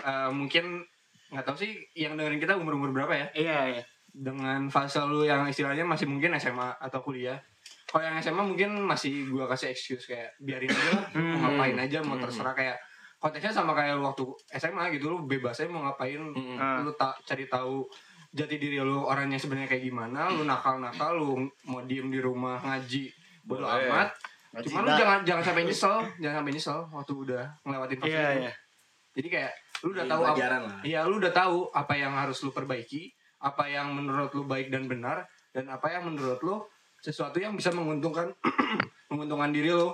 eh, 0.00 0.30
mungkin 0.30 0.86
nggak 1.28 1.42
tahu 1.42 1.56
sih 1.58 1.74
yang 1.92 2.14
dengerin 2.14 2.38
kita 2.38 2.54
umur 2.54 2.78
umur 2.78 2.94
berapa 2.94 3.10
ya 3.10 3.26
Iya, 3.34 3.58
iya. 3.74 3.82
Dengan 4.12 4.68
fase 4.68 5.00
lu 5.02 5.24
yang 5.24 5.48
istilahnya 5.48 5.88
masih 5.88 6.04
mungkin 6.04 6.36
SMA 6.36 6.76
atau 6.78 7.00
kuliah. 7.00 7.40
Kalau 7.88 8.04
yang 8.04 8.16
SMA 8.20 8.44
mungkin 8.44 8.76
masih 8.84 9.28
gua 9.28 9.48
kasih 9.48 9.72
excuse 9.72 10.04
kayak 10.08 10.32
biarin 10.40 10.68
aja 10.68 10.90
lah 10.96 11.04
mau 11.16 11.38
ngapain 11.48 11.76
aja 11.80 11.98
mau 12.04 12.16
terserah. 12.20 12.52
Kayak 12.52 12.76
konteksnya 13.16 13.52
sama 13.52 13.72
kayak 13.72 13.96
lu 13.96 14.04
waktu 14.04 14.24
SMA 14.56 14.92
gitu 14.96 15.12
lu 15.12 15.24
bebas 15.24 15.56
aja 15.60 15.68
mau 15.68 15.84
ngapain. 15.84 16.20
Ah. 16.56 16.80
lu 16.84 16.92
tak 16.96 17.16
cari 17.24 17.48
tahu 17.48 17.84
jati 18.32 18.56
diri 18.56 18.80
lu 18.80 19.04
orangnya 19.04 19.36
sebenarnya 19.36 19.68
kayak 19.68 19.84
gimana 19.84 20.32
lu 20.32 20.48
nakal 20.48 20.80
nakal 20.80 21.12
lu 21.12 21.30
mau 21.68 21.84
diem 21.84 22.08
di 22.08 22.20
rumah 22.20 22.60
ngaji 22.64 23.12
bodo 23.44 23.64
amat. 23.68 24.08
Cuman 24.52 24.84
lu 24.84 24.92
jangan 24.92 25.18
jangan 25.24 25.44
sampai 25.44 25.64
nyesel 25.64 25.96
jangan 26.20 26.44
sampai 26.44 26.52
nyesel 26.52 26.78
waktu 26.92 27.12
udah 27.12 27.44
ngelewatin 27.64 27.96
fase 28.00 28.08
Iya, 28.12 28.24
itu. 28.28 28.40
iya. 28.44 28.52
jadi 29.12 29.28
kayak 29.28 29.52
lu 29.84 29.88
udah 29.92 30.04
tahu 30.08 30.22
apa. 30.24 30.36
Iya, 30.84 31.00
lu 31.04 31.14
udah 31.20 31.32
tahu 31.32 31.56
apa 31.72 31.92
yang 31.96 32.12
harus 32.16 32.38
lu 32.40 32.52
perbaiki, 32.52 33.12
apa 33.42 33.66
yang 33.66 33.90
menurut 33.92 34.30
lu 34.32 34.46
baik 34.46 34.70
dan 34.70 34.86
benar, 34.86 35.26
dan 35.50 35.66
apa 35.68 35.90
yang 35.90 36.06
menurut 36.06 36.38
lu 36.46 36.62
sesuatu 37.02 37.42
yang 37.42 37.58
bisa 37.58 37.74
menguntungkan 37.74 38.30
menguntungkan 39.10 39.50
diri 39.50 39.74
lu 39.74 39.90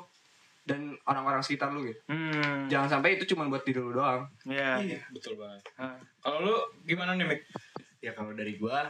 dan 0.68 0.92
orang-orang 1.08 1.40
sekitar 1.40 1.72
lu 1.72 1.88
gitu. 1.88 1.96
Hmm. 2.12 2.68
Jangan 2.68 3.00
sampai 3.00 3.16
itu 3.16 3.24
cuma 3.32 3.48
buat 3.48 3.64
diri 3.64 3.80
lu 3.80 3.96
doang. 3.96 4.28
Iya. 4.44 4.84
Iya, 4.84 5.00
betul 5.08 5.40
banget. 5.40 5.64
Kalau 6.20 6.38
lu 6.44 6.56
gimana 6.84 7.16
nih, 7.16 7.24
Mik? 7.24 7.40
ya 7.98 8.14
kalau 8.14 8.30
dari 8.30 8.54
gua 8.54 8.86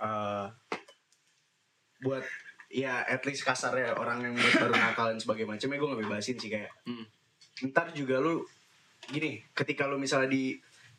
eh 0.00 0.46
buat 2.00 2.24
ya 2.72 3.04
at 3.04 3.22
least 3.28 3.44
kasarnya 3.44 3.92
orang 3.94 4.24
yang 4.24 4.32
buat 4.34 4.54
baru 4.56 4.74
nakal 4.74 5.06
dan 5.12 5.18
sebagainya 5.20 5.54
macamnya 5.54 5.76
gue 5.76 5.88
nggak 5.90 6.00
bebasin 6.06 6.36
sih 6.40 6.50
kayak 6.50 6.72
Hmm. 6.88 7.04
ntar 7.68 7.92
juga 7.92 8.16
lu 8.22 8.40
gini 9.12 9.44
ketika 9.52 9.84
lu 9.84 10.00
misalnya 10.00 10.32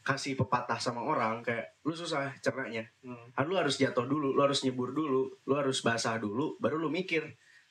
dikasih 0.01 0.33
pepatah 0.35 0.75
sama 0.75 0.99
orang 0.99 1.39
kayak 1.39 1.77
lu 1.81 1.93
susah 1.93 2.33
cernanya 2.39 2.81
Hmm. 2.99 3.29
kan 3.31 3.45
lu 3.45 3.53
harus 3.53 3.77
jatuh 3.77 4.03
dulu 4.03 4.33
lu 4.33 4.41
harus 4.41 4.61
nyebur 4.61 4.91
dulu 4.91 5.29
lu 5.39 5.53
harus 5.53 5.79
basah 5.79 6.17
dulu 6.17 6.57
baru 6.57 6.77
lu 6.77 6.89
mikir 6.89 7.21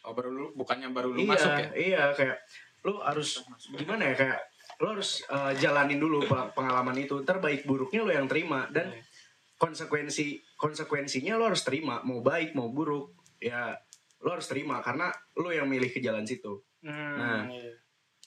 Oh, 0.01 0.17
baru 0.17 0.33
lu 0.33 0.47
bukannya 0.55 0.89
baru 0.91 1.13
lu 1.13 1.21
iya 1.21 1.29
masuk 1.29 1.51
ya? 1.53 1.69
iya 1.77 2.03
kayak 2.15 2.39
lu 2.81 2.97
harus 2.99 3.45
gimana 3.69 4.09
ya 4.09 4.15
kayak 4.17 4.41
lu 4.79 4.87
harus 4.89 5.21
eh, 5.23 5.53
jalanin 5.59 6.01
dulu 6.01 6.25
pe- 6.25 6.51
pengalaman 6.55 6.97
itu 6.97 7.21
ntar 7.21 7.37
baik 7.37 7.69
buruknya 7.69 8.01
lu 8.01 8.09
yang 8.09 8.25
terima 8.25 8.65
dan 8.71 8.89
Iya. 8.89 9.03
konsekuensi 9.59 10.41
konsekuensinya 10.57 11.37
lu 11.37 11.45
harus 11.45 11.61
terima 11.61 12.01
mau 12.01 12.23
baik 12.23 12.57
mau 12.57 12.71
buruk 12.71 13.13
ya 13.37 13.77
lu 14.21 14.31
harus 14.31 14.47
terima 14.47 14.81
karena 14.81 15.13
lu 15.35 15.51
yang 15.51 15.67
milih 15.67 15.91
ke 15.91 15.99
jalan 15.99 16.25
situ 16.25 16.63
Hmm, 16.81 17.17
Nah. 17.19 17.45
iya. 17.45 17.77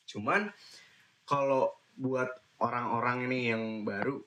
cuman 0.05 0.45
kalau 1.25 1.73
buat 1.95 2.29
orang-orang 2.57 3.25
ini 3.25 3.39
yang 3.47 3.63
baru 3.81 4.21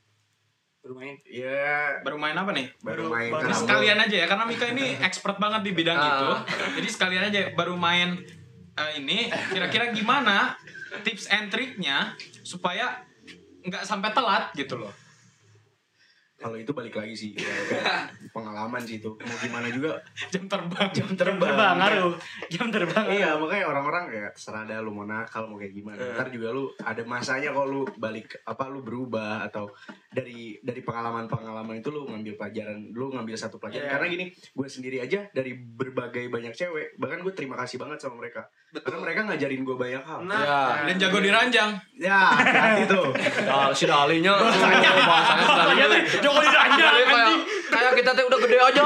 Bermain. 0.78 1.18
ya 1.24 1.98
Baru 2.00 2.14
main 2.16 2.32
apa 2.32 2.50
nih? 2.50 2.70
baru 2.78 3.10
main 3.10 3.26
baru 3.28 3.42
Ini 3.42 3.50
karambol. 3.50 3.60
sekalian 3.60 3.98
aja 4.00 4.16
ya, 4.16 4.26
karena 4.26 4.44
Mika 4.44 4.66
ini 4.68 4.84
expert 4.96 5.36
banget 5.36 5.60
di 5.62 5.72
bidang 5.72 5.94
Ah. 5.94 6.06
itu. 6.06 6.28
Jadi 6.78 6.88
sekalian 6.88 7.24
aja 7.24 7.40
baru 7.52 7.74
main 7.74 8.22
eh, 8.72 8.90
ini, 8.96 9.26
kira-kira 9.48 9.90
gimana 9.90 10.54
tips 11.00 11.26
and 11.28 11.48
triknya 11.48 12.14
supaya 12.40 13.02
nggak 13.60 13.82
sampai 13.82 14.12
telat 14.12 14.52
gitu 14.52 14.78
loh. 14.78 14.92
Kalau 16.36 16.54
itu 16.54 16.68
balik 16.70 16.92
lagi 16.92 17.12
sih 17.12 17.30
ya, 17.32 17.48
kayak 17.64 17.84
pengalaman 18.36 18.78
sih 18.78 18.96
itu 18.96 19.08
mau 19.10 19.36
gimana 19.36 19.68
juga 19.68 19.96
Jam 20.32 20.44
terbang. 20.44 20.88
jam 20.90 21.08
Jam 21.08 21.16
terbang 21.16 21.48
terbang 21.48 21.74
ngaruh. 21.76 22.14
Jam 22.46 22.66
terbang. 22.68 23.06
Iya 23.08 23.30
makanya 23.34 23.64
orang-orang 23.66 24.04
kayak 24.06 24.30
terserah 24.32 24.62
dah 24.62 24.78
lu 24.78 24.90
mau 24.90 25.02
nakal 25.02 25.46
mau 25.46 25.56
kayak 25.56 25.72
gimana 25.72 25.96
Ntar 26.12 26.28
juga 26.28 26.48
lu 26.50 26.68
ada 26.78 27.02
masanya 27.02 27.50
kalau 27.50 27.66
lu 27.66 27.82
balik 27.96 28.36
apa 28.42 28.64
lu 28.66 28.80
berubah 28.80 29.40
atau 29.42 29.72
dari 30.06 30.56
dari 30.58 30.80
pengalaman-pengalaman 30.80 31.76
itu 31.76 31.88
lu 31.88 32.04
ngambil 32.04 32.36
pelajaran 32.36 32.90
lu 32.90 33.08
ngambil 33.10 33.34
satu 33.34 33.56
pelajaran 33.56 33.74
Iya. 33.78 33.92
karena 33.92 34.06
gini 34.08 34.24
gue 34.32 34.66
sendiri 34.66 34.96
aja 34.98 35.28
dari 35.30 35.52
berbagai 35.52 36.26
banyak 36.26 36.52
cewek 36.52 36.96
bahkan 36.96 37.20
gue 37.20 37.32
terima 37.32 37.56
kasih 37.56 37.76
banget 37.76 37.98
sama 37.98 38.18
mereka 38.18 38.48
karena 38.74 38.98
mereka 38.98 39.20
ngajarin 39.24 39.62
gue 39.62 39.76
banyak 39.76 40.02
hal 40.02 40.20
Ya. 40.26 40.84
Dan 40.84 40.96
jago 40.98 41.18
diranjang. 41.18 41.70
ya 41.94 42.28
hati 42.32 42.84
tuh 42.84 43.08
Dal, 43.42 43.72
si 43.76 43.84
Dalinya 43.84 44.36
bahasanya 44.36 45.88
bahasanya 46.28 46.42
Dali. 46.42 46.74
Joko 46.76 46.76
diranjang 46.76 46.80
Dali 46.82 47.02
kayak 47.02 47.26
anjing. 47.26 47.42
kayak 47.68 47.92
kita 47.94 48.10
teh 48.12 48.24
udah 48.24 48.38
gede 48.40 48.58
aja. 48.58 48.82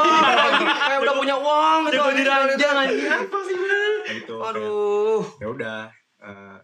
kayak 0.81 1.01
udah 1.01 1.15
punya 1.15 1.37
uang 1.37 1.79
gitu. 1.81 1.95
Joko 1.95 2.07
anjing. 2.07 2.19
diranjang 2.21 2.75
anjing. 2.77 3.01
Apa 3.09 3.39
sih 3.43 3.57
bener? 3.57 3.93
gitu 4.11 4.35
Aduh. 4.39 5.23
ya 5.39 5.47
udah 5.49 5.81
eh, 6.21 6.59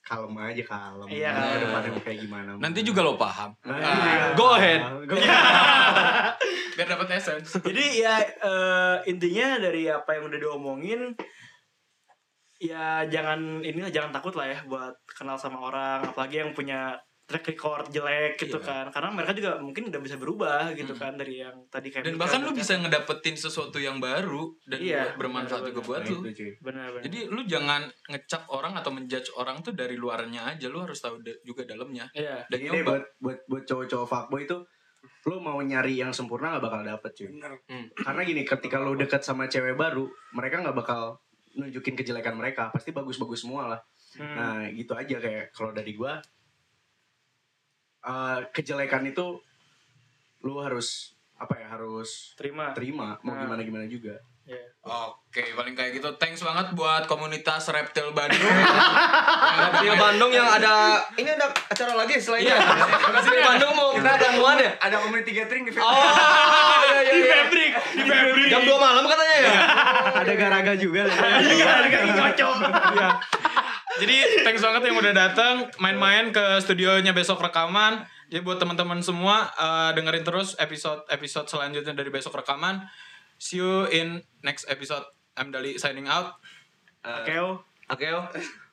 kalem 0.00 0.34
aja 0.34 0.64
kalem 0.64 1.06
Iya, 1.06 1.32
depannya 1.58 1.90
kayak 1.98 2.18
gimana 2.20 2.50
Nanti 2.56 2.80
juga 2.80 3.00
lo 3.00 3.14
paham. 3.14 3.52
Nah, 3.62 3.76
Ah, 3.76 4.32
Go 4.32 4.52
ahead. 4.52 4.80
Go 5.04 5.16
Biar 6.74 6.88
dapat 6.88 7.08
essence. 7.14 7.54
Jadi 7.56 8.00
ya 8.00 8.18
eh, 8.20 8.96
intinya 9.06 9.56
dari 9.58 9.86
apa 9.86 10.10
yang 10.12 10.26
udah 10.26 10.38
diomongin 10.38 11.14
ya 12.56 13.04
jangan 13.04 13.60
inilah 13.60 13.90
jangan 13.90 14.08
takut 14.10 14.32
lah 14.32 14.46
ya 14.46 14.58
buat 14.64 14.94
kenal 15.10 15.36
sama 15.36 15.60
orang 15.60 16.00
apalagi 16.06 16.40
yang 16.40 16.56
punya 16.56 16.96
track 17.24 17.44
record 17.48 17.88
jelek 17.88 18.36
gitu 18.36 18.56
Iya. 18.56 18.68
kan 18.68 18.86
karena 18.92 19.08
mereka 19.10 19.32
juga 19.32 19.56
mungkin 19.56 19.88
udah 19.88 19.96
bisa 19.96 20.16
berubah 20.16 20.68
gitu 20.72 20.92
Hmm. 20.92 21.00
kan 21.00 21.12
dari 21.16 21.40
yang 21.40 21.56
tadi 21.66 21.88
kayak 21.88 22.04
Dan 22.04 22.20
bahkan 22.20 22.38
lu 22.38 22.52
bilang. 22.52 22.60
bisa 22.60 22.72
ngedapetin 22.76 23.32
sesuatu 23.34 23.78
yang 23.78 23.96
baru 23.96 24.52
dan 24.62 24.78
Iya, 24.78 25.16
bermanfaat 25.16 25.64
benar, 25.64 25.70
juga 25.70 25.80
buat 25.82 26.00
Nah, 26.00 26.10
lu. 26.10 26.18
itu, 26.20 26.30
cuy. 26.34 26.52
benar 26.60 26.86
benar 26.90 27.02
Jadi 27.02 27.18
lu 27.26 27.40
jangan 27.44 27.82
ngecap 28.06 28.42
orang 28.46 28.72
atau 28.74 28.90
menjudge 28.90 29.28
orang 29.34 29.56
tuh 29.58 29.72
dari 29.72 29.96
luarnya 29.96 30.52
aja, 30.52 30.66
lu 30.66 30.78
harus 30.78 31.00
tahu 31.00 31.16
juga 31.40 31.64
dalamnya. 31.64 32.04
iya 32.12 32.44
Dan 32.46 32.58
Ini 32.60 32.68
nyoba. 32.70 32.84
buat 32.92 33.04
buat 33.18 33.38
buat 33.46 33.62
cowok-cowok 33.64 34.04
fuckboy 34.06 34.44
itu 34.44 34.58
lu 35.24 35.36
mau 35.38 35.56
nyari 35.58 35.96
yang 35.96 36.12
sempurna 36.12 36.54
gak 36.54 36.62
bakal 36.62 36.80
dapet 36.82 37.10
cuy. 37.14 37.28
Hmm. 37.66 37.88
Karena 37.94 38.20
gini, 38.22 38.42
ketika 38.42 38.76
lu 38.78 38.92
deket 38.94 39.20
sama 39.20 39.44
cewek 39.46 39.72
baru, 39.74 40.04
mereka 40.30 40.60
nggak 40.60 40.72
bakal 40.74 41.16
nunjukin 41.54 41.94
kejelekan 41.94 42.34
mereka, 42.34 42.68
pasti 42.68 42.90
bagus-bagus 42.90 43.40
semua 43.40 43.64
lah. 43.66 43.80
Hmm. 44.14 44.34
Nah, 44.34 44.60
gitu 44.70 44.92
aja 44.92 45.16
kayak 45.18 45.50
kalau 45.50 45.70
dari 45.70 45.92
gua 45.92 46.20
eh, 48.04 48.38
kejelekan 48.50 49.04
itu 49.04 49.40
lu 50.40 50.54
harus 50.58 51.12
apa 51.34 51.56
ya 51.56 51.66
harus 51.70 52.32
terima 52.34 52.70
terima 52.70 53.16
mau 53.20 53.32
Nah. 53.32 53.42
gimana 53.42 53.60
gimana 53.60 53.86
juga 53.86 54.14
Iya. 54.44 54.60
Oke, 54.84 55.56
paling 55.56 55.72
kayak 55.72 55.96
gitu. 55.96 56.04
Thanks 56.20 56.44
banget 56.44 56.76
buat 56.76 57.08
komunitas 57.08 57.64
Reptil 57.64 58.12
Bandung. 58.12 58.36
Di 59.80 59.88
Bandung 59.96 60.28
yang 60.28 60.44
ada 60.44 61.00
ini 61.16 61.32
ada 61.32 61.48
acara 61.48 61.96
lagi 61.96 62.20
selain 62.20 62.44
Iya. 62.44 62.60
Di 63.24 63.40
Bandung 63.40 63.72
mau 63.72 63.96
kita 63.96 64.20
ketemuan 64.20 64.60
ya? 64.60 64.76
Ada 64.76 65.00
community 65.00 65.32
gathering 65.32 65.64
di 65.64 65.72
Oh, 65.72 65.80
iya 65.80 67.00
iya 67.00 67.14
iya. 67.16 67.34
Fabrik, 67.40 67.72
di 67.96 68.02
Fabrik. 68.04 68.48
Jam 68.52 68.60
2 68.62 68.76
malam 68.76 69.04
katanya 69.08 69.36
ya? 69.40 69.52
Ada 70.12 70.32
garaga 70.36 70.72
juga. 70.76 71.02
Harga 71.08 71.98
cocok. 72.04 72.54
Iya. 72.92 73.08
Jadi 74.00 74.42
thanks 74.42 74.62
banget 74.62 74.90
yang 74.90 74.96
udah 74.98 75.14
datang 75.14 75.54
main-main 75.78 76.34
ke 76.34 76.58
studionya 76.58 77.14
besok 77.14 77.38
rekaman. 77.38 78.02
Jadi 78.32 78.42
buat 78.42 78.58
teman-teman 78.58 78.98
semua 79.04 79.50
eh, 79.54 79.90
dengerin 79.94 80.26
terus 80.26 80.58
episode 80.58 81.06
episode 81.06 81.46
selanjutnya 81.46 81.94
dari 81.94 82.10
besok 82.10 82.42
rekaman. 82.42 82.82
See 83.38 83.62
you 83.62 83.86
in 83.90 84.22
next 84.42 84.66
episode. 84.66 85.04
I'm 85.34 85.50
Dali 85.50 85.78
signing 85.78 86.06
out. 86.06 86.38
Oke. 87.04 87.34
Oke, 87.92 88.06
oh. 88.16 88.24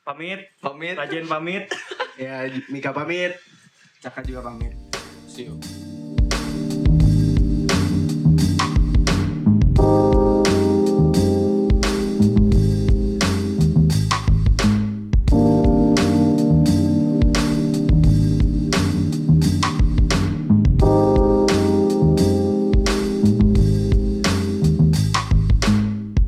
pamit. 0.08 0.48
pamit. 0.64 0.96
Rajen 0.96 1.26
pamit. 1.28 1.66
Ya, 2.20 2.44
Mika 2.68 2.92
pamit. 2.92 3.40
Caka 4.04 4.20
juga 4.20 4.44
pamit. 4.44 4.76
See 5.24 5.48
you. 5.48 5.56